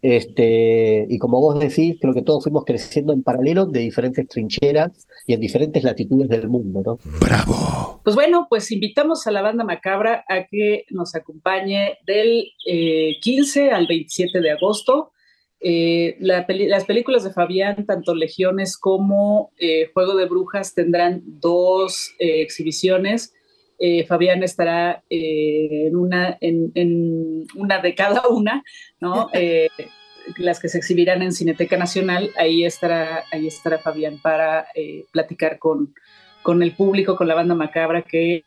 Este, 0.03 1.07
y 1.09 1.19
como 1.19 1.41
vos 1.41 1.59
decís, 1.59 1.97
creo 2.01 2.15
que 2.15 2.23
todos 2.23 2.45
fuimos 2.45 2.65
creciendo 2.65 3.13
en 3.13 3.23
paralelo 3.23 3.67
de 3.67 3.81
diferentes 3.81 4.27
trincheras 4.29 5.09
y 5.27 5.35
en 5.35 5.41
diferentes 5.41 5.83
latitudes 5.83 6.29
del 6.29 6.49
mundo, 6.49 6.83
¿no? 6.85 6.99
¡Bravo! 7.21 8.01
Pues 8.05 8.15
bueno, 8.15 8.47
pues 8.49 8.71
invitamos 8.71 9.27
a 9.27 9.33
la 9.33 9.43
banda 9.43 9.65
Macabra 9.65 10.25
a 10.29 10.47
que 10.47 10.85
nos 10.91 11.15
acompañe 11.15 11.99
del 12.07 12.47
15 13.21 13.67
eh, 13.67 13.71
al 13.71 13.87
27 13.87 14.41
de 14.41 14.51
agosto. 14.51 15.13
Eh, 15.61 16.17
las 16.21 16.85
películas 16.85 17.25
de 17.25 17.33
Fabián, 17.33 17.85
tanto 17.85 18.15
Legiones 18.15 18.79
como 18.79 19.51
eh, 19.59 19.91
Juego 19.93 20.15
de 20.15 20.27
Brujas, 20.27 20.75
tendrán 20.75 21.23
dos 21.27 22.15
exhibiciones. 22.19 23.35
Fabián 24.07 24.43
estará 24.43 25.03
en, 25.09 25.95
una, 25.97 26.37
en, 26.41 27.47
una 27.55 27.79
de 27.79 27.95
cada 27.95 28.27
una, 28.29 28.65
¿no? 29.01 29.31
las 30.37 30.61
que 30.61 30.69
se 30.69 30.79
exhibirán 30.79 31.23
en 31.23 31.33
Cineteca 31.33 31.77
Nacional, 31.77 32.31
ahí 32.37 32.65
estará, 32.65 33.25
ahí 33.33 33.47
estará 33.47 33.79
Fabián 33.79 34.19
para 34.21 34.67
platicar 35.13 35.59
con, 35.59 35.95
con 36.43 36.63
el 36.63 36.75
público, 36.75 37.17
con 37.17 37.29
la 37.29 37.35
banda 37.35 37.55
macabra 37.55 38.03
que 38.03 38.45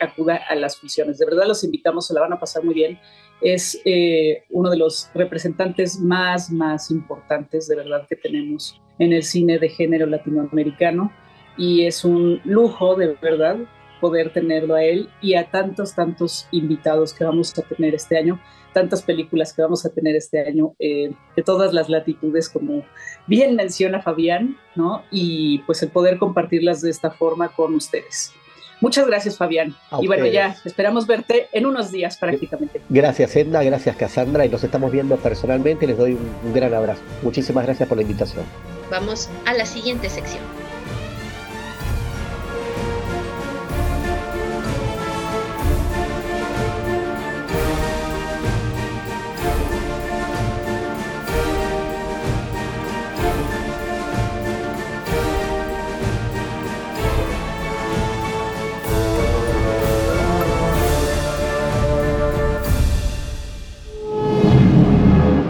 acuda 0.00 0.36
a 0.48 0.54
las 0.54 0.76
funciones. 0.76 1.18
De 1.18 1.26
verdad 1.26 1.46
los 1.46 1.64
invitamos, 1.64 2.06
se 2.06 2.14
la 2.14 2.20
van 2.20 2.32
a 2.32 2.38
pasar 2.38 2.64
muy 2.64 2.74
bien. 2.74 2.98
Es 3.40 3.80
eh, 3.84 4.44
uno 4.50 4.70
de 4.70 4.76
los 4.76 5.10
representantes 5.14 5.98
más, 5.98 6.50
más 6.50 6.90
importantes 6.90 7.66
de 7.66 7.76
verdad 7.76 8.06
que 8.08 8.16
tenemos 8.16 8.80
en 8.98 9.12
el 9.12 9.24
cine 9.24 9.58
de 9.58 9.68
género 9.68 10.06
latinoamericano 10.06 11.12
y 11.56 11.84
es 11.84 12.04
un 12.04 12.40
lujo 12.44 12.94
de 12.94 13.16
verdad 13.20 13.56
poder 14.02 14.32
tenerlo 14.32 14.74
a 14.74 14.82
él 14.82 15.08
y 15.22 15.34
a 15.34 15.48
tantos, 15.48 15.94
tantos 15.94 16.48
invitados 16.50 17.14
que 17.14 17.22
vamos 17.24 17.56
a 17.56 17.62
tener 17.62 17.94
este 17.94 18.18
año, 18.18 18.40
tantas 18.74 19.00
películas 19.00 19.52
que 19.52 19.62
vamos 19.62 19.86
a 19.86 19.90
tener 19.90 20.16
este 20.16 20.44
año 20.44 20.74
eh, 20.80 21.12
de 21.36 21.42
todas 21.42 21.72
las 21.72 21.88
latitudes, 21.88 22.48
como 22.48 22.84
bien 23.28 23.54
menciona 23.54 24.02
Fabián, 24.02 24.58
¿no? 24.74 25.04
Y 25.12 25.60
pues 25.60 25.82
el 25.84 25.90
poder 25.90 26.18
compartirlas 26.18 26.80
de 26.82 26.90
esta 26.90 27.12
forma 27.12 27.48
con 27.50 27.76
ustedes. 27.76 28.32
Muchas 28.80 29.06
gracias, 29.06 29.36
Fabián. 29.36 29.76
y 30.00 30.08
bueno, 30.08 30.26
ya 30.26 30.56
esperamos 30.64 31.06
verte 31.06 31.46
en 31.52 31.66
unos 31.66 31.92
días 31.92 32.16
prácticamente. 32.16 32.80
Gracias, 32.88 33.36
Edna, 33.36 33.62
gracias, 33.62 33.94
Cassandra, 33.94 34.44
y 34.44 34.48
nos 34.48 34.64
estamos 34.64 34.90
viendo 34.90 35.16
personalmente. 35.18 35.86
Les 35.86 35.96
doy 35.96 36.14
un 36.14 36.52
gran 36.52 36.74
abrazo. 36.74 37.00
Muchísimas 37.22 37.64
gracias 37.64 37.88
por 37.88 37.96
la 37.96 38.02
invitación. 38.02 38.44
Vamos 38.90 39.30
a 39.46 39.54
la 39.54 39.66
siguiente 39.66 40.10
sección. 40.10 40.61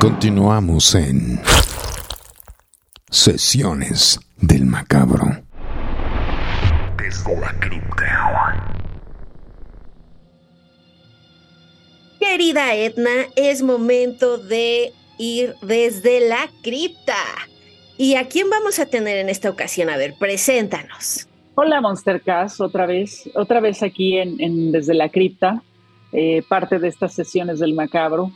Continuamos 0.02 0.96
en 0.96 1.38
Sesiones 3.08 4.18
del 4.36 4.66
Macabro. 4.66 5.22
Desde 6.98 7.40
la 7.40 7.52
cripta. 7.60 8.82
Querida 12.18 12.74
Edna, 12.74 13.10
es 13.36 13.62
momento 13.62 14.38
de 14.38 14.90
ir 15.18 15.54
desde 15.62 16.28
la 16.28 16.50
cripta. 16.64 17.14
¿Y 17.96 18.16
a 18.16 18.26
quién 18.26 18.50
vamos 18.50 18.80
a 18.80 18.86
tener 18.86 19.18
en 19.18 19.28
esta 19.28 19.50
ocasión? 19.50 19.88
A 19.88 19.96
ver, 19.96 20.14
preséntanos. 20.18 21.28
Hola 21.54 21.80
Monstercast, 21.80 22.60
otra 22.60 22.86
vez, 22.86 23.30
otra 23.36 23.60
vez 23.60 23.84
aquí 23.84 24.18
en, 24.18 24.72
Desde 24.72 24.94
la 24.94 25.10
Cripta, 25.10 25.62
eh, 26.10 26.42
parte 26.48 26.80
de 26.80 26.88
estas 26.88 27.14
sesiones 27.14 27.60
del 27.60 27.74
macabro. 27.74 28.32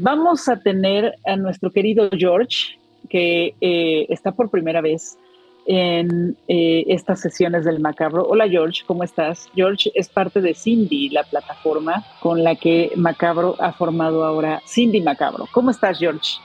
Vamos 0.00 0.48
a 0.48 0.60
tener 0.60 1.16
a 1.26 1.34
nuestro 1.34 1.72
querido 1.72 2.08
George, 2.16 2.78
que 3.10 3.56
eh, 3.60 4.06
está 4.10 4.30
por 4.30 4.48
primera 4.48 4.80
vez 4.80 5.18
en 5.66 6.36
eh, 6.46 6.84
estas 6.86 7.20
sesiones 7.20 7.64
del 7.64 7.80
Macabro. 7.80 8.22
Hola 8.22 8.48
George, 8.48 8.82
¿cómo 8.86 9.02
estás? 9.02 9.48
George 9.56 9.90
es 9.96 10.08
parte 10.08 10.40
de 10.40 10.54
Cindy, 10.54 11.08
la 11.08 11.24
plataforma 11.24 12.06
con 12.20 12.44
la 12.44 12.54
que 12.54 12.92
Macabro 12.94 13.56
ha 13.58 13.72
formado 13.72 14.24
ahora 14.24 14.62
Cindy 14.68 15.00
Macabro. 15.00 15.48
¿Cómo 15.50 15.72
estás 15.72 15.98
George? 15.98 16.36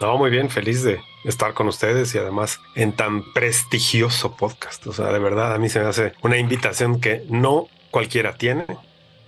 No, 0.00 0.18
muy 0.18 0.28
bien, 0.28 0.50
feliz 0.50 0.82
de 0.82 0.98
estar 1.24 1.54
con 1.54 1.68
ustedes 1.68 2.12
y 2.16 2.18
además 2.18 2.58
en 2.74 2.90
tan 2.90 3.22
prestigioso 3.32 4.36
podcast. 4.36 4.84
O 4.88 4.92
sea, 4.92 5.12
de 5.12 5.20
verdad, 5.20 5.54
a 5.54 5.58
mí 5.58 5.68
se 5.68 5.78
me 5.78 5.86
hace 5.86 6.12
una 6.24 6.38
invitación 6.38 7.00
que 7.00 7.22
no 7.30 7.68
cualquiera 7.92 8.36
tiene 8.36 8.64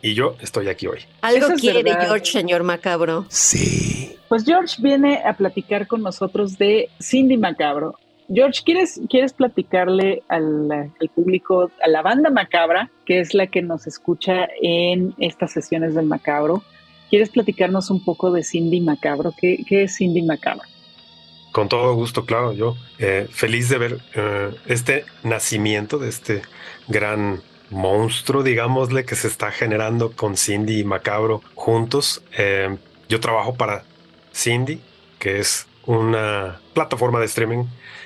y 0.03 0.15
yo 0.15 0.37
estoy 0.41 0.69
aquí 0.69 0.87
hoy. 0.87 1.01
Algo 1.23 1.49
quiere 1.55 1.83
George, 1.83 2.27
señor 2.27 2.63
Macabro. 2.63 3.27
Sí. 3.29 4.17
Pues 4.29 4.45
George 4.45 4.77
viene 4.81 5.23
a 5.25 5.35
platicar 5.35 5.87
con 5.87 6.03
nosotros 6.03 6.59
de 6.59 6.91
Cindy 7.01 7.37
Macabro. 7.37 7.99
George, 8.33 8.61
¿quieres, 8.63 9.01
¿quieres 9.09 9.33
platicarle 9.33 10.23
al, 10.29 10.93
público, 11.15 11.71
a 11.83 11.89
la 11.89 12.03
banda 12.03 12.29
macabra, 12.29 12.91
que 13.07 13.21
es 13.21 13.33
la 13.33 13.47
que 13.47 13.63
nos 13.63 13.87
escucha 13.87 14.47
en 14.61 15.15
estas 15.19 15.53
sesiones 15.53 15.95
del 15.95 16.05
macabro? 16.05 16.63
¿Quieres 17.09 17.31
platicarnos 17.31 17.91
un 17.91 18.05
poco 18.05 18.31
de 18.31 18.45
Cindy 18.45 18.83
Macabro? 18.83 19.33
¿Qué, 19.41 19.65
es 19.71 19.97
Cindy 19.97 20.21
Macabro? 20.21 20.69
Con 21.53 21.71
todo 21.71 21.95
gusto, 21.95 22.27
claro. 22.27 22.53
Yo 22.53 22.77
eh, 22.99 23.27
feliz 23.31 23.71
de 23.71 23.79
ver 23.79 23.99
eh, 24.15 24.51
este 24.67 25.07
nacimiento 25.23 25.99
de 25.99 26.11
este 26.11 26.43
gran 26.87 27.41
monstruo, 27.71 28.43
digámosle, 28.43 29.05
que 29.05 29.15
se 29.15 29.29
está 29.29 29.51
generando 29.51 30.13
con 30.13 30.37
Cindy 30.37 30.81
y 30.81 30.85
Macabro 30.85 31.43
juntos. 31.55 32.23
Eh, 32.37 32.77
yo 33.09 33.21
trabajo 33.21 33.55
para 33.55 33.85
Cindy, 34.35 34.81
que 35.19 35.39
es 35.39 35.67
una 35.87 36.61
plataforma 36.75 37.19
de 37.19 37.27
streaming 37.27 37.65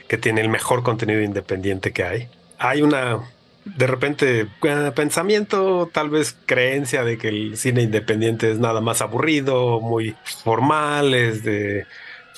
que 0.09 0.19
tiene 0.19 0.41
el 0.41 0.49
mejor 0.49 0.83
contenido 0.83 1.21
independiente 1.21 1.93
que 1.93 2.05
hay. 2.05 2.29
Hay 2.59 2.83
una, 2.83 3.21
de 3.65 3.87
repente, 3.87 4.41
eh, 4.63 4.93
pensamiento, 4.95 5.91
tal 5.93 6.11
vez 6.11 6.37
creencia 6.47 7.03
de 7.05 7.19
que 7.19 7.29
el 7.29 7.57
cine 7.57 7.83
independiente 7.83 8.51
es 8.51 8.59
nada 8.59 8.81
más 8.81 9.03
aburrido, 9.03 9.81
muy 9.81 10.15
formal, 10.45 11.15
es 11.15 11.43
de 11.45 11.87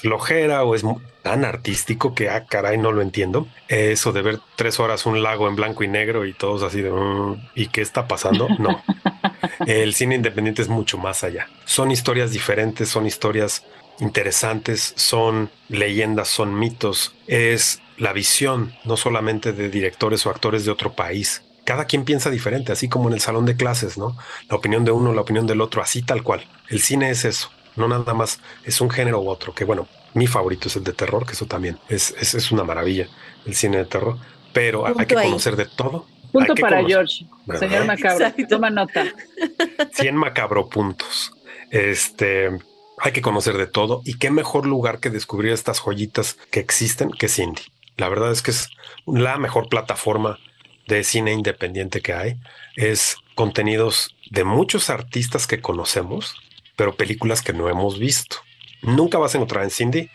flojera 0.04 0.64
o 0.64 0.74
es 0.74 0.84
tan 1.22 1.46
artístico 1.46 2.14
que, 2.14 2.28
ah, 2.28 2.44
caray, 2.44 2.76
no 2.76 2.92
lo 2.92 3.00
entiendo. 3.00 3.48
Eso 3.68 4.12
de 4.12 4.20
ver 4.20 4.38
tres 4.54 4.78
horas 4.78 5.06
un 5.06 5.22
lago 5.22 5.48
en 5.48 5.56
blanco 5.56 5.82
y 5.82 5.88
negro 5.88 6.26
y 6.26 6.34
todos 6.34 6.62
así 6.62 6.82
de, 6.82 6.90
mm, 6.90 7.48
¿y 7.54 7.68
qué 7.68 7.80
está 7.80 8.06
pasando? 8.06 8.46
No. 8.58 8.84
El 9.66 9.94
cine 9.94 10.16
independiente 10.16 10.60
es 10.60 10.68
mucho 10.68 10.98
más 10.98 11.24
allá. 11.24 11.48
Son 11.64 11.90
historias 11.90 12.32
diferentes, 12.32 12.90
son 12.90 13.06
historias 13.06 13.64
interesantes, 13.98 14.92
son 14.94 15.50
leyendas, 15.70 16.28
son 16.28 16.58
mitos. 16.58 17.14
Es 17.26 17.80
la 17.96 18.12
visión 18.12 18.74
no 18.84 18.98
solamente 18.98 19.54
de 19.54 19.70
directores 19.70 20.26
o 20.26 20.30
actores 20.30 20.66
de 20.66 20.70
otro 20.70 20.92
país. 20.92 21.44
Cada 21.64 21.86
quien 21.86 22.04
piensa 22.04 22.28
diferente, 22.28 22.72
así 22.72 22.90
como 22.90 23.08
en 23.08 23.14
el 23.14 23.20
salón 23.22 23.46
de 23.46 23.56
clases, 23.56 23.96
¿no? 23.96 24.18
La 24.50 24.56
opinión 24.56 24.84
de 24.84 24.90
uno, 24.90 25.14
la 25.14 25.22
opinión 25.22 25.46
del 25.46 25.62
otro, 25.62 25.80
así 25.80 26.02
tal 26.02 26.22
cual. 26.22 26.46
El 26.68 26.82
cine 26.82 27.08
es 27.08 27.24
eso 27.24 27.53
no 27.76 27.88
nada 27.88 28.14
más 28.14 28.40
es 28.64 28.80
un 28.80 28.90
género 28.90 29.20
u 29.20 29.28
otro, 29.28 29.54
que 29.54 29.64
bueno, 29.64 29.88
mi 30.14 30.26
favorito 30.26 30.68
es 30.68 30.76
el 30.76 30.84
de 30.84 30.92
terror, 30.92 31.26
que 31.26 31.32
eso 31.32 31.46
también 31.46 31.78
es, 31.88 32.12
es, 32.12 32.50
una 32.52 32.64
maravilla, 32.64 33.08
el 33.46 33.54
cine 33.54 33.78
de 33.78 33.84
terror, 33.84 34.16
pero 34.52 34.86
hay 34.86 35.06
que 35.06 35.14
conocer 35.14 35.56
de 35.56 35.66
todo. 35.66 36.06
Punto 36.32 36.54
para 36.56 36.84
George, 36.84 37.26
señor 37.58 37.84
Macabro, 37.86 38.26
toma 38.48 38.70
nota. 38.70 39.04
100 39.92 40.16
macabro 40.16 40.68
puntos. 40.68 41.32
Este, 41.70 42.50
hay 42.98 43.12
que 43.12 43.22
conocer 43.22 43.56
de 43.56 43.66
todo 43.66 44.02
y 44.04 44.18
qué 44.18 44.30
mejor 44.30 44.66
lugar 44.66 44.98
que 44.98 45.10
descubrir 45.10 45.52
estas 45.52 45.80
joyitas 45.80 46.36
que 46.50 46.60
existen 46.60 47.10
que 47.10 47.28
Cindy. 47.28 47.62
La 47.96 48.08
verdad 48.08 48.32
es 48.32 48.42
que 48.42 48.50
es 48.50 48.70
la 49.06 49.38
mejor 49.38 49.68
plataforma 49.68 50.38
de 50.86 51.04
cine 51.04 51.32
independiente 51.32 52.00
que 52.00 52.12
hay. 52.12 52.36
Es 52.76 53.16
contenidos 53.34 54.16
de 54.30 54.44
muchos 54.44 54.90
artistas 54.90 55.46
que 55.46 55.60
conocemos, 55.60 56.34
pero 56.76 56.96
películas 56.96 57.42
que 57.42 57.52
no 57.52 57.68
hemos 57.68 57.98
visto. 57.98 58.36
Nunca 58.82 59.18
vas 59.18 59.34
a 59.34 59.38
encontrar 59.38 59.64
en 59.64 59.70
Cindy 59.70 60.10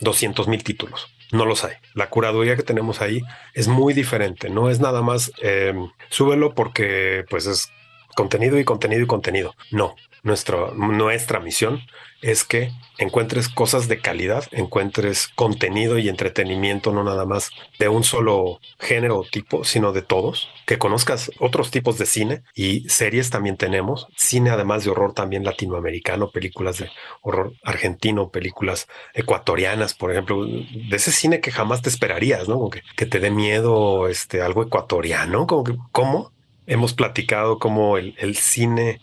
200 0.00 0.48
mil 0.48 0.62
títulos. 0.64 1.08
No 1.32 1.44
los 1.44 1.64
hay. 1.64 1.74
La 1.94 2.10
curaduría 2.10 2.56
que 2.56 2.62
tenemos 2.62 3.00
ahí 3.00 3.22
es 3.54 3.68
muy 3.68 3.94
diferente. 3.94 4.50
No 4.50 4.68
es 4.68 4.80
nada 4.80 5.02
más 5.02 5.30
eh, 5.42 5.74
súbelo 6.08 6.54
porque 6.54 7.24
pues 7.30 7.46
es 7.46 7.70
contenido 8.16 8.58
y 8.58 8.64
contenido 8.64 9.02
y 9.02 9.06
contenido. 9.06 9.54
No, 9.70 9.94
nuestra, 10.22 11.40
misión 11.40 11.80
es 12.22 12.44
que 12.44 12.70
encuentres 12.98 13.48
cosas 13.48 13.88
de 13.88 14.00
calidad, 14.00 14.44
encuentres 14.50 15.28
contenido 15.28 15.98
y 15.98 16.08
entretenimiento, 16.08 16.92
no 16.92 17.02
nada 17.02 17.24
más 17.24 17.50
de 17.78 17.88
un 17.88 18.04
solo 18.04 18.60
género 18.78 19.20
o 19.20 19.24
tipo, 19.24 19.64
sino 19.64 19.92
de 19.92 20.02
todos, 20.02 20.50
que 20.66 20.78
conozcas 20.78 21.30
otros 21.38 21.70
tipos 21.70 21.96
de 21.96 22.04
cine 22.04 22.42
y 22.54 22.86
series 22.90 23.30
también 23.30 23.56
tenemos, 23.56 24.06
cine 24.16 24.50
además 24.50 24.84
de 24.84 24.90
horror 24.90 25.14
también 25.14 25.44
latinoamericano, 25.44 26.30
películas 26.30 26.78
de 26.78 26.90
horror 27.22 27.54
argentino, 27.62 28.30
películas 28.30 28.86
ecuatorianas, 29.14 29.94
por 29.94 30.12
ejemplo, 30.12 30.44
de 30.44 30.96
ese 30.96 31.12
cine 31.12 31.40
que 31.40 31.52
jamás 31.52 31.80
te 31.80 31.88
esperarías, 31.88 32.48
¿no? 32.48 32.68
que, 32.68 32.82
que 32.96 33.06
te 33.06 33.18
dé 33.18 33.30
miedo, 33.30 34.08
este, 34.08 34.42
algo 34.42 34.62
ecuatoriano, 34.62 35.46
como 35.46 35.88
¿cómo? 35.92 36.32
Hemos 36.66 36.92
platicado 36.92 37.58
cómo 37.58 37.96
el, 37.96 38.14
el 38.18 38.36
cine 38.36 39.00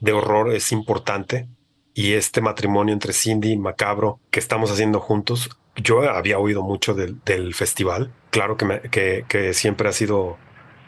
de 0.00 0.12
horror 0.12 0.52
es 0.52 0.72
importante 0.72 1.48
y 1.94 2.14
este 2.14 2.40
matrimonio 2.40 2.92
entre 2.92 3.12
Cindy 3.12 3.52
y 3.52 3.58
Macabro 3.58 4.20
que 4.30 4.40
estamos 4.40 4.70
haciendo 4.70 5.00
juntos, 5.00 5.50
yo 5.76 6.02
había 6.02 6.38
oído 6.38 6.62
mucho 6.62 6.94
del, 6.94 7.54
festival. 7.54 8.12
Claro 8.30 8.56
que, 8.56 9.24
que, 9.28 9.54
siempre 9.54 9.88
ha 9.88 9.92
sido 9.92 10.38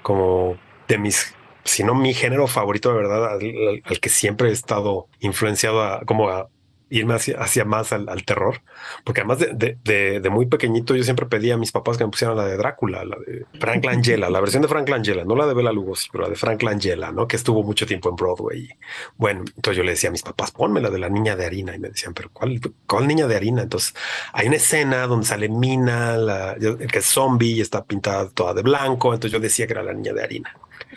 como 0.02 0.56
de 0.88 0.98
mis, 0.98 1.34
si 1.64 1.84
no 1.84 1.94
mi 1.94 2.14
género 2.14 2.46
favorito 2.46 2.90
de 2.90 2.96
verdad, 2.96 3.32
al, 3.32 3.82
al 3.84 4.00
que 4.00 4.08
siempre 4.08 4.48
he 4.48 4.52
estado 4.52 5.08
influenciado 5.20 5.82
a, 5.82 6.00
como 6.04 6.28
a 6.28 6.48
irme 6.92 7.14
hacia, 7.14 7.64
más 7.64 7.92
al, 7.92 8.24
terror, 8.24 8.60
porque 9.04 9.22
además 9.22 9.38
de, 9.38 10.30
muy 10.30 10.46
pequeñito 10.46 10.94
yo 10.94 11.02
siempre 11.02 11.26
pedía 11.26 11.54
a 11.54 11.56
mis 11.56 11.72
papás 11.72 11.96
que 11.96 12.04
me 12.04 12.10
pusieran 12.10 12.36
la 12.36 12.44
de 12.44 12.56
Drácula, 12.56 13.04
la 13.04 13.16
de 13.16 13.46
Frank 13.58 13.84
Langella, 13.84 14.28
la 14.28 14.40
versión 14.40 14.62
de 14.62 14.68
Frank 14.68 14.88
Langella, 14.88 15.24
no 15.24 15.34
la 15.34 15.46
de 15.46 15.54
Bela 15.54 15.72
Lugosi, 15.72 16.08
pero 16.12 16.24
la 16.24 16.30
de 16.30 16.36
Frank 16.36 16.62
Langella, 16.62 17.10
¿no? 17.10 17.26
Que 17.26 17.36
estuvo 17.36 17.62
mucho 17.62 17.86
tiempo 17.86 18.10
en 18.10 18.16
Broadway. 18.16 18.68
bueno, 19.16 19.40
entonces 19.40 19.78
yo 19.78 19.82
le 19.82 19.92
decía 19.92 20.10
a 20.10 20.12
mis 20.12 20.22
papás, 20.22 20.50
ponme 20.50 20.80
la 20.80 20.90
de 20.90 20.98
la 20.98 21.08
niña 21.08 21.34
de 21.34 21.46
harina 21.46 21.74
y 21.74 21.78
me 21.78 21.88
decían, 21.88 22.12
pero 22.12 22.28
¿cuál, 22.30 22.60
cuál 22.86 23.08
niña 23.08 23.26
de 23.26 23.36
harina? 23.36 23.62
Entonces 23.62 23.94
hay 24.34 24.48
una 24.48 24.56
escena 24.56 25.06
donde 25.06 25.26
sale 25.26 25.48
Mina, 25.48 26.18
la, 26.18 26.56
que 26.58 26.98
es 26.98 27.06
zombie 27.06 27.52
y 27.52 27.60
está 27.62 27.84
pintada 27.84 28.28
toda 28.28 28.52
de 28.52 28.62
blanco, 28.62 29.14
entonces 29.14 29.32
yo 29.32 29.40
decía 29.40 29.66
que 29.66 29.72
era 29.72 29.82
la 29.82 29.94
niña 29.94 30.12
de 30.12 30.22
harina. 30.22 30.54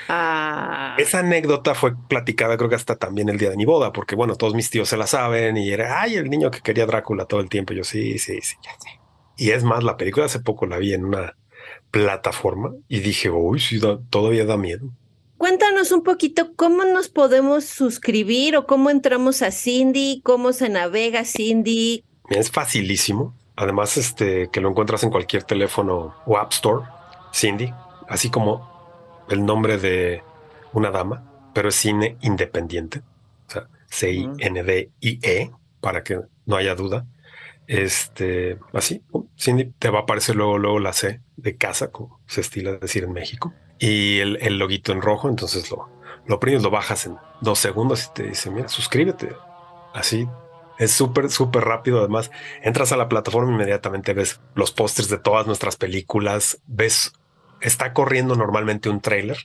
Ah. 0.09 0.95
Esa 0.97 1.19
anécdota 1.19 1.75
fue 1.75 1.93
platicada, 2.07 2.57
creo 2.57 2.69
que 2.69 2.75
hasta 2.75 2.95
también 2.95 3.29
el 3.29 3.37
día 3.37 3.49
de 3.49 3.57
mi 3.57 3.65
boda, 3.65 3.91
porque 3.93 4.15
bueno, 4.15 4.35
todos 4.35 4.53
mis 4.53 4.69
tíos 4.69 4.89
se 4.89 4.97
la 4.97 5.07
saben 5.07 5.57
y 5.57 5.69
era, 5.69 6.01
ay, 6.01 6.15
el 6.15 6.29
niño 6.29 6.51
que 6.51 6.61
quería 6.61 6.85
Drácula 6.85 7.25
todo 7.25 7.39
el 7.39 7.49
tiempo. 7.49 7.73
yo 7.73 7.83
sí, 7.83 8.17
sí, 8.19 8.39
sí, 8.41 8.55
ya 8.63 8.71
sé. 8.79 8.99
Y 9.37 9.51
es 9.51 9.63
más, 9.63 9.83
la 9.83 9.97
película 9.97 10.25
hace 10.25 10.39
poco 10.39 10.65
la 10.65 10.77
vi 10.77 10.93
en 10.93 11.05
una 11.05 11.35
plataforma 11.91 12.73
y 12.87 12.99
dije, 12.99 13.29
uy, 13.29 13.59
sí, 13.59 13.79
todavía 14.09 14.45
da 14.45 14.57
miedo. 14.57 14.89
cuéntanos 15.37 15.91
un 15.91 16.03
poquito 16.03 16.53
cómo 16.55 16.83
nos 16.85 17.09
podemos 17.09 17.65
suscribir 17.65 18.57
o 18.57 18.65
cómo 18.65 18.89
entramos 18.89 19.41
a 19.41 19.51
Cindy, 19.51 20.21
cómo 20.23 20.53
se 20.53 20.69
navega 20.69 21.25
Cindy. 21.25 22.03
Es 22.29 22.51
facilísimo. 22.51 23.35
Además, 23.57 23.95
este, 23.95 24.49
que 24.51 24.59
lo 24.59 24.69
encuentras 24.69 25.03
en 25.03 25.11
cualquier 25.11 25.43
teléfono 25.43 26.15
o 26.25 26.37
App 26.37 26.51
Store, 26.51 26.85
Cindy, 27.33 27.73
así 28.09 28.29
como 28.29 28.74
el 29.29 29.45
nombre 29.45 29.77
de 29.77 30.23
una 30.73 30.91
dama, 30.91 31.23
pero 31.53 31.69
es 31.69 31.75
cine 31.75 32.17
independiente. 32.21 33.01
O 33.47 33.51
sea, 33.51 33.67
C-I-N-D-I-E, 33.87 35.51
para 35.79 36.03
que 36.03 36.21
no 36.45 36.55
haya 36.55 36.75
duda. 36.75 37.05
Este, 37.67 38.59
así, 38.73 39.01
Cindy, 39.39 39.73
te 39.79 39.89
va 39.89 39.99
a 39.99 40.01
aparecer 40.03 40.35
luego, 40.35 40.57
luego 40.57 40.79
la 40.79 40.93
C 40.93 41.21
de 41.37 41.55
casa, 41.55 41.91
como 41.91 42.19
se 42.27 42.41
estila 42.41 42.73
decir 42.73 43.03
en 43.03 43.13
México, 43.13 43.53
y 43.79 44.19
el, 44.19 44.37
el 44.41 44.59
loguito 44.59 44.91
en 44.91 45.01
rojo. 45.01 45.29
Entonces 45.29 45.71
lo, 45.71 45.89
lo 46.27 46.35
oprimes, 46.35 46.63
lo 46.63 46.69
bajas 46.69 47.05
en 47.05 47.17
dos 47.41 47.59
segundos 47.59 48.05
y 48.05 48.13
te 48.13 48.23
dice, 48.23 48.51
mira, 48.51 48.67
suscríbete. 48.67 49.35
Así 49.93 50.27
es 50.77 50.91
súper, 50.91 51.29
súper 51.29 51.63
rápido. 51.63 51.99
Además, 51.99 52.31
entras 52.61 52.91
a 52.91 52.97
la 52.97 53.09
plataforma 53.09 53.53
inmediatamente 53.53 54.13
ves 54.13 54.39
los 54.53 54.71
pósters 54.71 55.09
de 55.09 55.17
todas 55.17 55.47
nuestras 55.47 55.75
películas, 55.75 56.59
ves, 56.67 57.13
está 57.61 57.93
corriendo 57.93 58.35
normalmente 58.35 58.89
un 58.89 59.01
trailer 59.01 59.37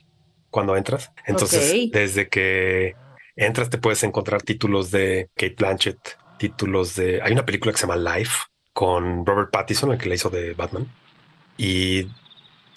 cuando 0.49 0.75
entras. 0.75 1.11
Entonces, 1.25 1.91
desde 1.91 2.27
que 2.29 2.95
entras 3.35 3.69
te 3.69 3.77
puedes 3.77 4.03
encontrar 4.03 4.41
títulos 4.41 4.91
de 4.91 5.29
Kate 5.35 5.55
Blanchett, 5.57 6.17
títulos 6.37 6.95
de... 6.95 7.21
Hay 7.21 7.31
una 7.31 7.45
película 7.45 7.71
que 7.71 7.77
se 7.77 7.87
llama 7.87 8.17
Life 8.17 8.45
con 8.73 9.25
Robert 9.25 9.51
Pattinson, 9.51 9.91
el 9.91 9.97
que 9.97 10.09
le 10.09 10.15
hizo 10.15 10.29
de 10.29 10.53
Batman, 10.53 10.87
y 11.57 12.03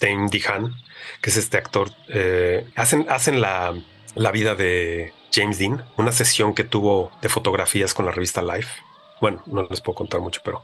Dane 0.01 0.29
DeHaan, 0.31 0.73
que 1.21 1.31
es 1.31 1.37
este 1.37 1.57
actor. 1.57 1.91
Eh, 2.09 2.67
hacen, 2.77 3.07
hacen 3.09 3.41
la, 3.41 3.75
la 4.15 4.31
vida 4.31 4.55
de 4.55 5.13
James 5.33 5.59
Dean, 5.59 5.85
una 5.97 6.13
sesión 6.13 6.55
que 6.55 6.65
tuvo 6.65 7.11
de 7.23 7.29
fotografías 7.29 7.95
con 7.95 8.07
la 8.07 8.13
revista 8.13 8.43
Life. 8.43 8.83
Bueno, 9.21 9.43
no 9.47 9.67
les 9.69 9.81
puedo 9.81 9.97
contar 9.97 10.21
mucho, 10.21 10.41
pero 10.45 10.63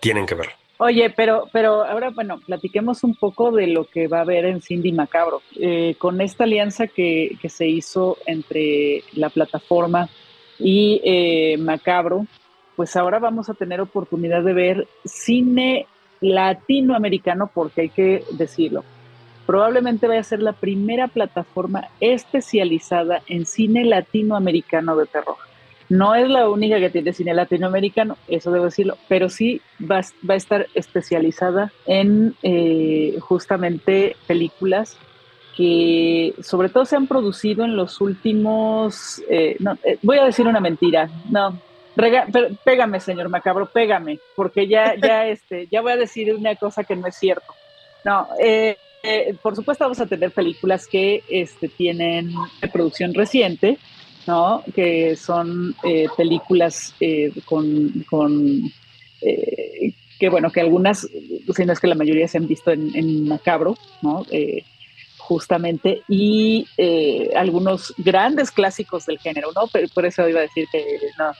tienen 0.00 0.26
que 0.26 0.34
verlo. 0.34 0.52
Oye, 0.84 1.10
pero, 1.10 1.48
pero 1.52 1.84
ahora, 1.84 2.10
bueno, 2.10 2.40
platiquemos 2.44 3.04
un 3.04 3.14
poco 3.14 3.52
de 3.52 3.68
lo 3.68 3.84
que 3.84 4.08
va 4.08 4.18
a 4.18 4.22
haber 4.22 4.46
en 4.46 4.60
Cindy 4.60 4.90
Macabro. 4.90 5.40
Eh, 5.54 5.94
con 5.96 6.20
esta 6.20 6.42
alianza 6.42 6.88
que, 6.88 7.38
que, 7.40 7.48
se 7.48 7.68
hizo 7.68 8.16
entre 8.26 9.04
la 9.12 9.30
plataforma 9.30 10.08
y 10.58 11.00
eh, 11.04 11.56
Macabro, 11.56 12.26
pues 12.74 12.96
ahora 12.96 13.20
vamos 13.20 13.48
a 13.48 13.54
tener 13.54 13.80
oportunidad 13.80 14.42
de 14.42 14.54
ver 14.54 14.88
cine 15.04 15.86
latinoamericano, 16.20 17.48
porque 17.54 17.82
hay 17.82 17.88
que 17.88 18.24
decirlo 18.32 18.82
probablemente 19.46 20.06
vaya 20.06 20.20
a 20.20 20.24
ser 20.24 20.40
la 20.40 20.52
primera 20.52 21.08
plataforma 21.08 21.88
especializada 22.00 23.22
en 23.26 23.44
cine 23.44 23.84
latinoamericano 23.84 24.96
de 24.96 25.06
terror. 25.06 25.36
No 25.92 26.14
es 26.14 26.26
la 26.26 26.48
única 26.48 26.80
que 26.80 26.88
tiene 26.88 27.12
cine 27.12 27.34
latinoamericano, 27.34 28.16
eso 28.26 28.50
debo 28.50 28.64
decirlo, 28.64 28.96
pero 29.08 29.28
sí 29.28 29.60
va, 29.78 29.98
a 29.98 30.34
estar 30.34 30.66
especializada 30.72 31.70
en 31.84 32.34
eh, 32.42 33.18
justamente 33.20 34.16
películas 34.26 34.96
que 35.54 36.32
sobre 36.42 36.70
todo 36.70 36.86
se 36.86 36.96
han 36.96 37.06
producido 37.06 37.66
en 37.66 37.76
los 37.76 38.00
últimos, 38.00 39.20
eh, 39.28 39.56
no, 39.58 39.76
eh, 39.84 39.98
voy 40.00 40.16
a 40.16 40.24
decir 40.24 40.46
una 40.46 40.60
mentira, 40.60 41.10
no, 41.30 41.60
pégame 42.64 42.98
señor 42.98 43.28
Macabro, 43.28 43.66
pégame, 43.66 44.18
porque 44.34 44.66
ya, 44.66 44.94
ya, 44.96 45.26
este, 45.28 45.68
ya 45.70 45.82
voy 45.82 45.92
a 45.92 45.98
decir 45.98 46.34
una 46.34 46.56
cosa 46.56 46.84
que 46.84 46.96
no 46.96 47.06
es 47.06 47.16
cierto. 47.16 47.52
No, 48.02 48.28
eh, 48.40 48.78
eh, 49.02 49.34
por 49.42 49.56
supuesto 49.56 49.84
vamos 49.84 50.00
a 50.00 50.06
tener 50.06 50.30
películas 50.30 50.86
que 50.86 51.22
este, 51.28 51.68
tienen 51.68 52.32
producción 52.72 53.12
reciente, 53.12 53.78
¿no? 54.26 54.62
Que 54.74 55.16
son 55.16 55.74
eh, 55.84 56.06
películas 56.16 56.94
eh, 57.00 57.32
con, 57.44 58.04
con 58.08 58.70
que 60.18 60.28
bueno, 60.28 60.50
que 60.50 60.60
algunas, 60.60 61.02
si 61.02 61.64
no 61.64 61.72
es 61.72 61.78
que 61.78 61.86
la 61.86 61.94
mayoría 61.94 62.26
se 62.26 62.38
han 62.38 62.48
visto 62.48 62.72
en, 62.72 63.28
Macabro, 63.28 63.76
¿no? 64.02 64.26
justamente, 65.18 66.02
y 66.08 66.66
algunos 67.36 67.94
grandes 67.98 68.50
clásicos 68.50 69.06
del 69.06 69.20
género, 69.20 69.50
¿no? 69.54 69.68
Pero 69.72 69.86
por 69.94 70.06
eso 70.06 70.28
iba 70.28 70.40
a 70.40 70.42
decir 70.42 70.66
que 70.72 70.84
no, 71.20 71.30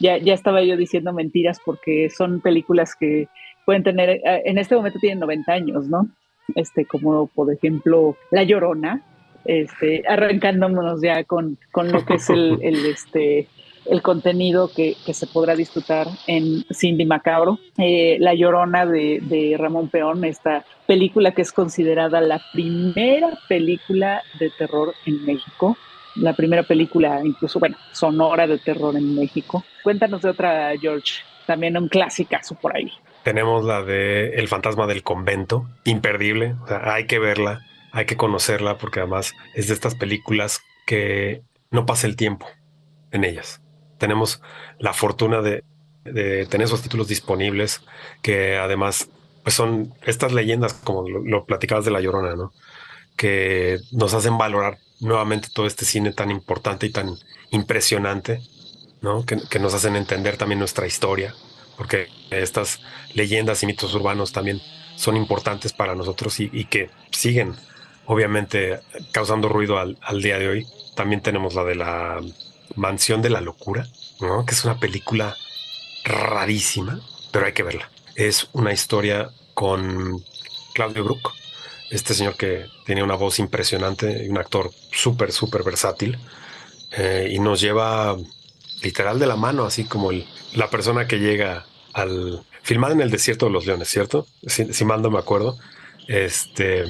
ya, 0.00 0.18
ya 0.18 0.34
estaba 0.34 0.64
yo 0.64 0.76
diciendo 0.76 1.12
mentiras 1.12 1.58
porque 1.64 2.10
son 2.10 2.40
películas 2.40 2.96
que 2.98 3.28
pueden 3.64 3.84
tener, 3.84 4.20
en 4.24 4.58
este 4.58 4.74
momento 4.74 4.98
tienen 4.98 5.20
90 5.20 5.52
años, 5.52 5.86
¿no? 5.86 6.08
este, 6.54 6.84
como 6.84 7.26
por 7.26 7.52
ejemplo 7.52 8.16
La 8.30 8.42
Llorona, 8.42 9.02
este, 9.44 10.02
arrancándonos 10.08 11.00
ya 11.00 11.24
con, 11.24 11.58
con 11.72 11.92
lo 11.92 12.04
que 12.04 12.14
es 12.14 12.30
el, 12.30 12.58
el 12.62 12.86
este, 12.86 13.48
el 13.86 14.02
contenido 14.02 14.70
que, 14.74 14.96
que, 15.04 15.14
se 15.14 15.26
podrá 15.26 15.56
disfrutar 15.56 16.06
en 16.26 16.64
Cindy 16.72 17.06
Macabro. 17.06 17.58
Eh, 17.78 18.18
la 18.20 18.34
Llorona 18.34 18.86
de, 18.86 19.20
de, 19.22 19.56
Ramón 19.58 19.88
Peón, 19.88 20.24
esta 20.24 20.64
película 20.86 21.32
que 21.32 21.42
es 21.42 21.52
considerada 21.52 22.20
la 22.20 22.40
primera 22.52 23.38
película 23.48 24.22
de 24.38 24.50
terror 24.50 24.94
en 25.06 25.24
México, 25.24 25.76
la 26.16 26.34
primera 26.34 26.62
película 26.62 27.20
incluso, 27.24 27.58
bueno, 27.58 27.76
sonora 27.92 28.46
de 28.46 28.58
terror 28.58 28.96
en 28.96 29.14
México. 29.14 29.64
Cuéntanos 29.82 30.22
de 30.22 30.30
otra, 30.30 30.72
George, 30.78 31.22
también 31.46 31.76
un 31.76 31.88
clásicazo 31.88 32.54
por 32.56 32.76
ahí. 32.76 32.92
Tenemos 33.22 33.64
la 33.64 33.82
de 33.82 34.34
El 34.36 34.48
fantasma 34.48 34.86
del 34.86 35.02
convento, 35.02 35.66
imperdible, 35.84 36.54
o 36.62 36.66
sea, 36.66 36.94
hay 36.94 37.06
que 37.06 37.18
verla, 37.18 37.62
hay 37.92 38.06
que 38.06 38.16
conocerla 38.16 38.78
porque 38.78 39.00
además 39.00 39.34
es 39.54 39.68
de 39.68 39.74
estas 39.74 39.94
películas 39.94 40.60
que 40.86 41.42
no 41.70 41.86
pasa 41.86 42.06
el 42.06 42.16
tiempo 42.16 42.46
en 43.10 43.24
ellas. 43.24 43.60
Tenemos 43.98 44.42
la 44.78 44.92
fortuna 44.92 45.40
de, 45.42 45.64
tener 46.04 46.62
esos 46.62 46.80
títulos 46.80 47.08
disponibles 47.08 47.82
que 48.22 48.56
además 48.56 49.10
pues 49.42 49.54
son 49.54 49.94
estas 50.06 50.32
leyendas 50.32 50.72
como 50.72 51.06
lo, 51.08 51.44
platicabas 51.44 51.84
de 51.84 51.90
La 51.90 52.00
Llorona, 52.00 52.34
¿no? 52.34 52.52
Que 53.16 53.78
nos 53.92 54.14
hacen 54.14 54.38
valorar 54.38 54.78
nuevamente 55.00 55.48
todo 55.52 55.66
este 55.66 55.84
cine 55.84 56.12
tan 56.12 56.30
importante 56.30 56.86
y 56.86 56.90
tan 56.90 57.14
impresionante, 57.50 58.40
¿no? 59.02 59.24
que 59.24 59.58
nos 59.58 59.74
hacen 59.74 59.96
entender 59.96 60.36
también 60.36 60.58
nuestra 60.58 60.86
historia 60.86 61.34
porque 61.78 62.08
estas 62.30 62.80
leyendas 63.14 63.62
y 63.62 63.66
mitos 63.66 63.94
urbanos 63.94 64.32
también 64.32 64.60
son 64.96 65.16
importantes 65.16 65.72
para 65.72 65.94
nosotros 65.94 66.40
y, 66.40 66.64
que 66.64 66.90
siguen 67.12 67.54
obviamente 68.08 68.80
causando 69.12 69.48
ruido 69.48 69.78
al, 69.78 70.22
día 70.22 70.38
de 70.38 70.48
hoy. 70.48 70.66
También 70.96 71.20
tenemos 71.20 71.54
la 71.54 71.62
de 71.62 71.74
la 71.74 72.20
Mansión 72.74 73.22
de 73.22 73.30
la 73.30 73.40
Locura, 73.40 73.86
que 74.46 74.54
es 74.54 74.64
una 74.64 74.80
película 74.80 75.36
rarísima, 76.04 77.00
pero 77.30 77.46
hay 77.46 77.52
que 77.52 77.62
verla. 77.62 77.90
Es 78.14 78.48
una 78.52 78.72
historia 78.72 79.30
con 79.52 80.24
Claudio 80.74 81.04
Brook, 81.04 81.32
este 81.90 82.14
señor 82.14 82.36
que 82.36 82.66
tiene 82.86 83.02
una 83.02 83.14
voz 83.14 83.38
impresionante 83.38 84.24
y 84.24 84.28
un 84.28 84.38
actor 84.38 84.70
súper, 84.90 85.30
súper 85.30 85.62
versátil, 85.62 86.18
eh, 86.96 87.28
y 87.30 87.38
nos 87.38 87.60
lleva 87.60 88.16
literal 88.82 89.18
de 89.18 89.26
la 89.26 89.36
mano, 89.36 89.64
así 89.64 89.84
como 89.84 90.10
el, 90.10 90.26
la 90.54 90.70
persona 90.70 91.06
que 91.06 91.18
llega 91.18 91.66
al 91.92 92.42
filmar 92.62 92.92
en 92.92 93.02
el 93.02 93.10
desierto 93.10 93.46
de 93.46 93.52
los 93.52 93.66
leones, 93.66 93.88
¿cierto? 93.88 94.26
Si, 94.46 94.84
mal 94.86 95.02
no 95.02 95.10
me 95.10 95.18
acuerdo, 95.18 95.58
este 96.06 96.84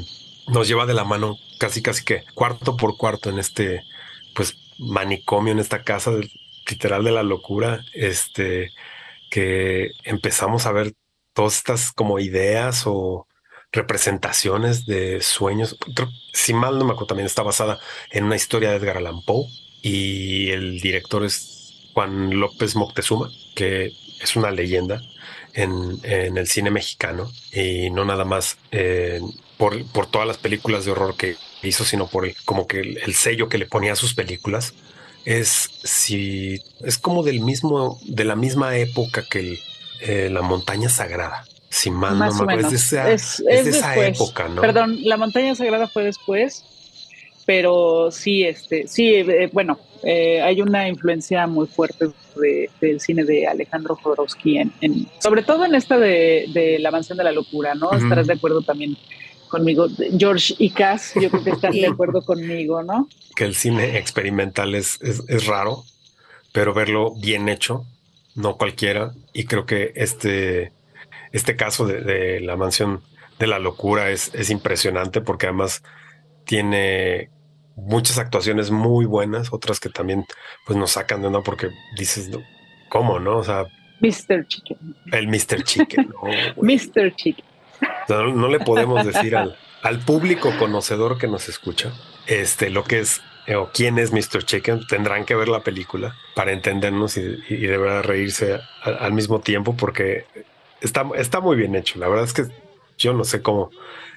nos 0.49 0.69
lleva 0.69 0.87
de 0.87 0.95
la 0.95 1.05
mano 1.05 1.39
casi 1.59 1.83
casi 1.83 2.05
que 2.05 2.25
cuarto 2.35 2.77
por 2.77 2.97
cuarto 2.97 3.31
en 3.31 3.39
este 3.39 3.85
pues 4.35 4.57
manicomio 4.79 5.53
en 5.53 5.59
esta 5.59 5.83
casa 5.83 6.13
literal 6.69 7.05
de 7.05 7.13
la 7.13 7.23
locura, 7.23 7.85
este 7.93 8.73
que 9.31 9.93
empezamos 10.05 10.67
a 10.67 10.73
ver 10.73 10.95
todas 11.33 11.57
estas 11.57 11.93
como 11.93 12.19
ideas 12.19 12.85
o 12.87 13.27
representaciones 13.73 14.87
de 14.87 15.21
sueños. 15.21 15.77
Si 16.33 16.55
mal 16.55 16.79
no 16.79 16.85
me 16.85 16.93
acuerdo, 16.93 17.09
también 17.09 17.27
está 17.27 17.43
basada 17.43 17.79
en 18.11 18.25
una 18.25 18.37
historia 18.37 18.71
de 18.71 18.77
Edgar 18.77 18.97
Allan 18.97 19.23
Poe 19.23 19.47
y 19.83 20.51
el 20.51 20.81
director 20.81 21.25
es 21.25 21.91
Juan 21.93 22.39
López 22.41 22.77
Moctezuma, 22.77 23.31
que 23.55 23.93
es 24.21 24.37
una 24.37 24.51
leyenda 24.51 25.01
en, 25.53 26.01
el 26.05 26.47
cine 26.47 26.71
mexicano 26.71 27.31
y 27.53 27.91
no 27.91 28.05
nada 28.05 28.25
más 28.25 28.59
por, 29.59 29.85
por, 29.87 30.07
todas 30.07 30.27
las 30.27 30.39
películas 30.39 30.85
de 30.85 30.93
horror 30.93 31.17
que 31.17 31.37
hizo, 31.63 31.85
sino 31.85 32.07
por 32.07 32.25
el, 32.27 32.35
como 32.45 32.67
que 32.67 32.81
el, 32.81 33.15
sello 33.15 33.49
que 33.49 33.59
le 33.59 33.67
ponía 33.67 33.93
a 33.93 33.97
sus 33.97 34.15
películas. 34.15 34.75
Es 35.25 35.69
si 35.83 36.63
es 36.81 36.97
como 36.97 37.23
del 37.23 37.41
mismo, 37.41 37.99
de 38.07 38.25
la 38.25 38.37
misma 38.37 38.77
época 38.79 39.25
que 39.29 39.59
eh, 40.01 40.31
la 40.33 40.41
montaña 40.43 40.89
sagrada. 40.89 41.45
Si 41.69 41.91
mal 41.91 42.19
no 42.19 42.33
me 42.33 42.53
acuerdo, 42.55 42.69
es 42.69 42.91
de 42.91 43.71
esa, 43.71 44.07
época, 44.07 44.49
¿no? 44.49 44.63
Perdón, 44.63 44.97
la 45.03 45.19
montaña 45.19 45.55
sagrada 45.55 45.87
fue 45.87 46.05
después, 46.05 46.65
pero 47.45 48.11
sí, 48.11 48.45
este, 48.45 48.87
sí, 48.87 49.17
eh, 49.17 49.51
bueno, 49.53 49.79
hay 50.03 50.63
una 50.63 50.89
influencia 50.89 51.47
muy 51.47 51.67
fuerte 51.67 52.07
del 52.81 53.01
cine 53.01 53.25
de 53.25 53.47
Alejandro 53.47 53.97
Jodorowsky, 53.97 54.59
en, 54.81 55.09
sobre 55.19 55.43
todo 55.43 55.67
en 55.67 55.75
esta 55.75 55.99
de, 55.99 56.79
La 56.81 56.91
mansión 56.91 57.19
de 57.19 57.25
la 57.25 57.33
locura, 57.33 57.75
¿no? 57.75 57.93
Estarás 57.93 58.27
de 58.27 58.35
acuerdo 58.35 58.63
también 58.63 58.97
conmigo. 59.49 59.87
George 60.17 60.55
y 60.59 60.71
Cass, 60.71 61.13
yo 61.15 61.31
creo 61.31 61.45
que 61.45 61.51
están 61.51 61.73
de 61.73 61.87
acuerdo 61.87 62.23
conmigo, 62.23 62.83
¿no? 62.83 63.09
Que 63.35 63.45
el 63.45 63.55
cine 63.55 63.99
experimental 63.99 64.75
es, 64.75 65.01
es, 65.03 65.47
raro, 65.47 65.85
pero 66.53 66.75
verlo 66.75 67.15
bien 67.15 67.49
hecho, 67.49 67.85
no 68.35 68.57
cualquiera. 68.57 69.13
Y 69.33 69.45
creo 69.45 69.67
que 69.67 69.93
este, 69.97 70.73
este 71.33 71.57
caso 71.57 71.87
de, 71.87 72.41
la 72.41 72.57
mansión 72.57 73.03
de 73.39 73.47
la 73.47 73.59
locura 73.59 74.11
es, 74.11 74.35
es 74.35 74.51
impresionante 74.51 75.21
porque 75.21 75.47
además 75.47 75.83
tiene 76.45 77.31
muchas 77.77 78.19
actuaciones 78.19 78.71
muy 78.71 79.07
buenas, 79.07 79.53
otras 79.53 79.81
que 79.81 79.89
también 79.89 80.25
pues 80.67 80.79
nos 80.79 80.93
sacan 80.93 81.23
de 81.23 81.31
no 81.31 81.43
porque 81.43 81.71
dices, 81.97 82.31
¿cómo, 82.89 83.21
no? 83.21 83.39
O 83.39 83.45
sea, 83.45 83.67
Mr. 84.01 84.47
Chicken. 84.47 84.97
El 85.13 85.29
Mr. 85.29 85.63
Chicken. 85.65 86.13
Mr. 86.57 87.15
Chicken. 87.15 87.45
No, 88.09 88.49
le 88.49 88.61
podemos 88.61 89.05
decir 89.05 89.37
al, 89.37 90.01
público 90.07 90.51
conocedor 90.59 91.19
que 91.19 91.29
nos 91.29 91.49
escucha 91.49 91.93
este, 92.27 92.71
lo 92.71 92.85
que 92.85 93.01
es 93.01 93.21
eh, 93.47 93.57
o 93.57 93.71
quién 93.73 93.99
es 93.99 94.13
Mr. 94.13 94.45
Chicken. 94.45 94.87
Tendrán 94.87 95.25
que 95.25 95.35
ver 95.35 95.49
la 95.49 95.61
película 95.61 96.15
para 96.35 96.53
entendernos 96.53 97.17
y, 97.17 97.39
y 97.49 97.67
de 97.67 97.79
verdad 97.79 98.03
reírse 98.03 98.61
al, 98.83 99.13
mismo 99.13 99.41
tiempo 99.41 99.77
porque 99.77 100.27
está, 100.81 101.05
está 101.17 101.41
muy 101.41 101.57
bien 101.57 101.75
hecho. 101.75 101.99
La 101.99 102.09
verdad 102.09 102.25
es 102.25 102.33
que 102.33 102.45
yo 102.97 103.13
no 103.13 103.25
sé 103.25 103.43
cómo 103.43 103.71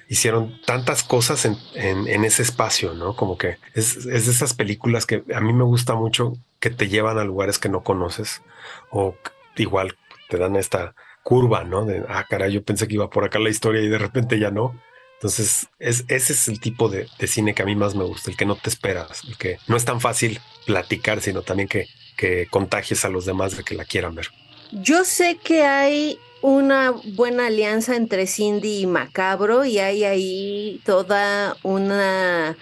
hicieron 0.08 0.60
tantas 0.66 1.02
cosas 1.02 1.46
en, 1.46 1.56
en, 1.74 2.24
ese 2.24 2.42
espacio, 2.42 2.92
¿no? 2.92 3.16
Como 3.16 3.38
que 3.38 3.56
es, 3.72 3.96
es, 3.96 4.26
de 4.26 4.32
esas 4.32 4.52
películas 4.52 5.06
que 5.06 5.22
a 5.34 5.40
mí 5.40 5.52
me 5.54 5.64
gusta 5.64 5.94
mucho 5.94 6.34
que 6.60 6.68
te 6.68 6.88
llevan 6.88 7.18
a 7.18 7.24
lugares 7.24 7.58
que 7.58 7.70
no 7.70 7.82
conoces 7.82 8.42
o 8.90 9.14
igual 9.56 9.96
te 10.28 10.36
dan 10.36 10.56
esta 10.56 10.94
curva, 11.22 11.64
¿no? 11.64 11.84
De, 11.84 12.04
ah, 12.08 12.26
caray, 12.28 12.52
yo 12.52 12.62
pensé 12.62 12.88
que 12.88 12.94
iba 12.94 13.10
por 13.10 13.24
acá 13.24 13.38
la 13.38 13.50
historia 13.50 13.80
y 13.80 13.88
de 13.88 13.98
repente 13.98 14.38
ya 14.38 14.50
no. 14.50 14.78
Entonces, 15.14 15.68
es, 15.78 16.04
ese 16.08 16.32
es 16.32 16.48
el 16.48 16.58
tipo 16.58 16.88
de, 16.88 17.06
cine 17.26 17.54
que 17.54 17.62
a 17.62 17.66
mí 17.66 17.76
más 17.76 17.94
me 17.94 18.04
gusta, 18.04 18.30
el 18.30 18.36
que 18.36 18.44
no 18.44 18.56
te 18.56 18.68
esperas, 18.68 19.22
el 19.28 19.36
que 19.36 19.58
no 19.68 19.76
es 19.76 19.84
tan 19.84 20.00
fácil 20.00 20.40
platicar, 20.66 21.20
sino 21.20 21.42
también 21.42 21.68
que, 21.68 21.86
que 22.16 22.46
contagies 22.50 23.04
a 23.04 23.08
los 23.08 23.24
demás 23.24 23.56
de 23.56 23.62
que 23.62 23.76
la 23.76 23.84
quieran 23.84 24.16
ver. 24.16 24.28
Yo 24.72 25.04
sé 25.04 25.36
que 25.36 25.62
hay 25.62 26.18
una 26.40 26.92
buena 27.14 27.46
alianza 27.46 27.94
entre 27.94 28.26
Cindy 28.26 28.80
y 28.80 28.86
Macabro 28.86 29.64
y 29.64 29.78
hay 29.78 30.02
ahí 30.02 30.80
toda 30.84 31.56
una 31.62 32.56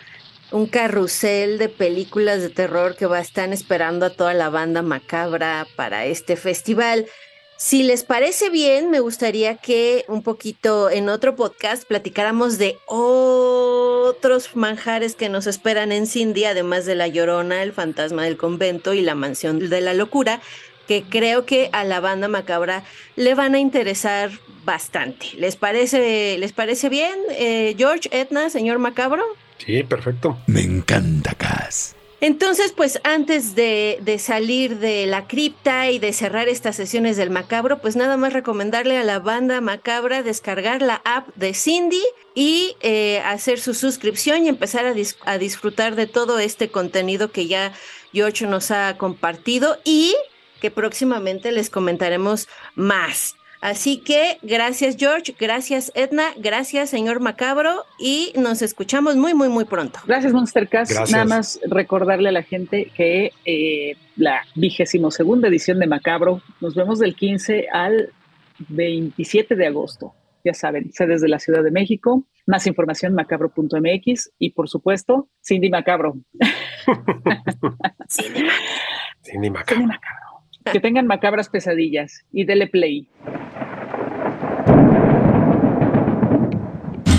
un 0.53 0.67
carrusel 0.67 1.59
de 1.59 1.69
películas 1.69 2.43
de 2.43 2.49
terror 2.49 2.97
que 2.97 3.07
va 3.07 3.19
a 3.19 3.23
estar 3.23 3.53
esperando 3.53 4.07
a 4.07 4.11
toda 4.11 4.35
la 4.35 4.51
banda 4.51 4.83
macabra 4.83 5.67
para 5.77 6.07
este 6.07 6.37
festival. 6.37 7.07
Si 7.63 7.83
les 7.83 8.05
parece 8.05 8.49
bien, 8.49 8.91
me 8.91 9.01
gustaría 9.01 9.59
que 9.59 10.07
un 10.09 10.23
poquito 10.23 10.89
en 10.89 11.11
otro 11.11 11.37
podcast 11.37 11.85
platicáramos 11.87 12.57
de 12.57 12.79
otros 12.87 14.57
manjares 14.57 15.15
que 15.15 15.29
nos 15.29 15.47
esperan 15.47 15.93
en 15.93 16.07
Cindy, 16.07 16.47
además 16.47 16.87
de 16.87 16.95
La 16.95 17.07
Llorona, 17.07 17.63
El 17.63 17.75
Fantasma 17.75 18.25
del 18.25 18.39
Convento 18.39 18.95
y 18.95 19.03
La 19.03 19.15
Mansión 19.15 19.69
de 19.69 19.83
la 19.83 19.93
Locura, 19.93 20.41
que 20.89 21.03
creo 21.03 21.45
que 21.45 21.69
a 21.75 21.85
la 21.85 22.01
banda 22.01 22.29
macabra 22.29 22.83
le 23.15 23.35
van 23.35 23.55
a 23.55 23.59
interesar 23.59 24.31
bastante. 24.65 25.27
¿Les 25.37 25.57
parece, 25.57 26.39
les 26.39 26.55
parece 26.55 26.89
bien, 26.89 27.19
eh, 27.29 27.75
George, 27.77 28.09
Edna, 28.11 28.49
señor 28.49 28.79
Macabro? 28.79 29.23
Sí, 29.59 29.83
perfecto. 29.83 30.39
Me 30.47 30.63
encanta, 30.63 31.35
Cass. 31.35 31.95
Entonces, 32.21 32.73
pues 32.73 33.01
antes 33.03 33.55
de, 33.55 34.17
salir 34.19 34.79
de 34.79 35.07
la 35.07 35.27
cripta 35.27 35.91
y 35.91 35.99
de 35.99 36.13
cerrar 36.13 36.49
estas 36.49 36.77
sesiones 36.77 37.17
del 37.17 37.31
macabro, 37.31 37.81
pues 37.81 37.97
nada 37.97 38.19
más 38.19 38.35
recomendarle 38.35 38.99
a 38.99 39.05
la 39.05 39.21
banda 39.21 39.63
macabra 39.63 40.23
descargar 40.23 40.83
la 40.83 41.01
app 41.05 41.35
de 41.37 41.55
Cindy 41.55 42.03
y 42.35 42.77
eh, 42.83 43.21
hacer 43.25 43.59
su 43.59 43.73
suscripción 43.73 44.45
y 44.45 44.49
empezar 44.49 44.85
a, 44.85 45.39
disfrutar 45.39 45.97
de 45.97 46.07
todo 46.07 46.39
este 46.39 46.71
contenido 46.71 47.33
que 47.33 47.47
ya 47.47 47.73
George 48.13 48.47
nos 48.47 48.71
ha 48.71 48.99
compartido 48.99 49.79
y 49.85 50.15
que 50.61 50.71
próximamente 50.71 51.53
les 51.53 51.71
comentaremos 51.71 52.49
más. 52.75 53.35
Así 53.61 53.99
que 53.99 54.39
gracias 54.43 54.97
George, 54.99 55.35
gracias 55.39 55.93
Edna, 55.95 56.29
gracias 56.39 56.89
señor 56.89 57.21
Macabro 57.21 57.85
y 57.99 58.33
nos 58.35 58.63
escuchamos 58.63 59.17
muy, 59.17 59.35
muy, 59.35 59.51
muy 59.51 59.67
pronto. 59.67 60.01
Gracias 60.07 60.33
Monster 60.33 60.67
Cast. 60.69 61.11
Nada 61.11 61.27
más 61.27 61.61
recordarle 61.67 62.31
a 62.31 62.33
la 62.33 62.43
gente 62.43 62.91
que 62.97 63.33
eh, 63.45 63.97
la 64.17 64.43
vigésimo 64.55 65.11
segunda 65.11 65.49
edición 65.49 65.79
de 65.79 65.87
Macabro, 65.87 66.41
nos 66.61 66.75
vemos 66.75 66.99
del 66.99 67.15
15 67.15 67.67
al 67.71 68.11
27 68.69 69.55
de 69.57 69.67
agosto. 69.67 70.15
Ya 70.43 70.55
saben, 70.55 70.91
sedes 70.93 71.21
de 71.21 71.29
la 71.29 71.39
Ciudad 71.39 71.63
de 71.63 71.71
México. 71.71 72.25
Más 72.47 72.67
información 72.67 73.15
macabro.mx 73.15 74.33
y 74.39 74.51
por 74.53 74.71
supuesto, 74.71 75.29
Cindy 75.45 75.69
Macabro. 75.69 76.15
Cindy 78.09 78.43
Macabro. 78.43 78.55
Cindy 79.23 79.51
Macabro. 79.51 80.30
Que 80.65 80.79
tengan 80.79 81.07
macabras 81.07 81.49
pesadillas 81.49 82.25
y 82.33 82.45
dele 82.45 82.67
play. 82.67 83.09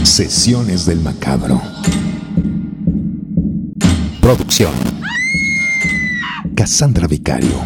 Sesiones 0.03 0.85
del 0.85 0.99
Macabro. 0.99 1.59
Producción. 4.21 4.73
Cassandra 6.55 7.07
Vicario. 7.07 7.59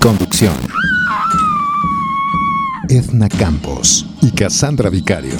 Conducción. 0.00 0.56
Edna 2.88 3.28
Campos 3.28 4.06
y 4.20 4.32
Cassandra 4.32 4.90
Vicario. 4.90 5.36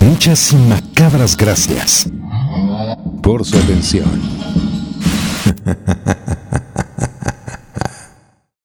Muchas 0.00 0.52
y 0.52 0.56
macabras 0.56 1.36
gracias 1.36 2.10
por 3.22 3.44
su 3.44 3.56
atención. 3.56 4.20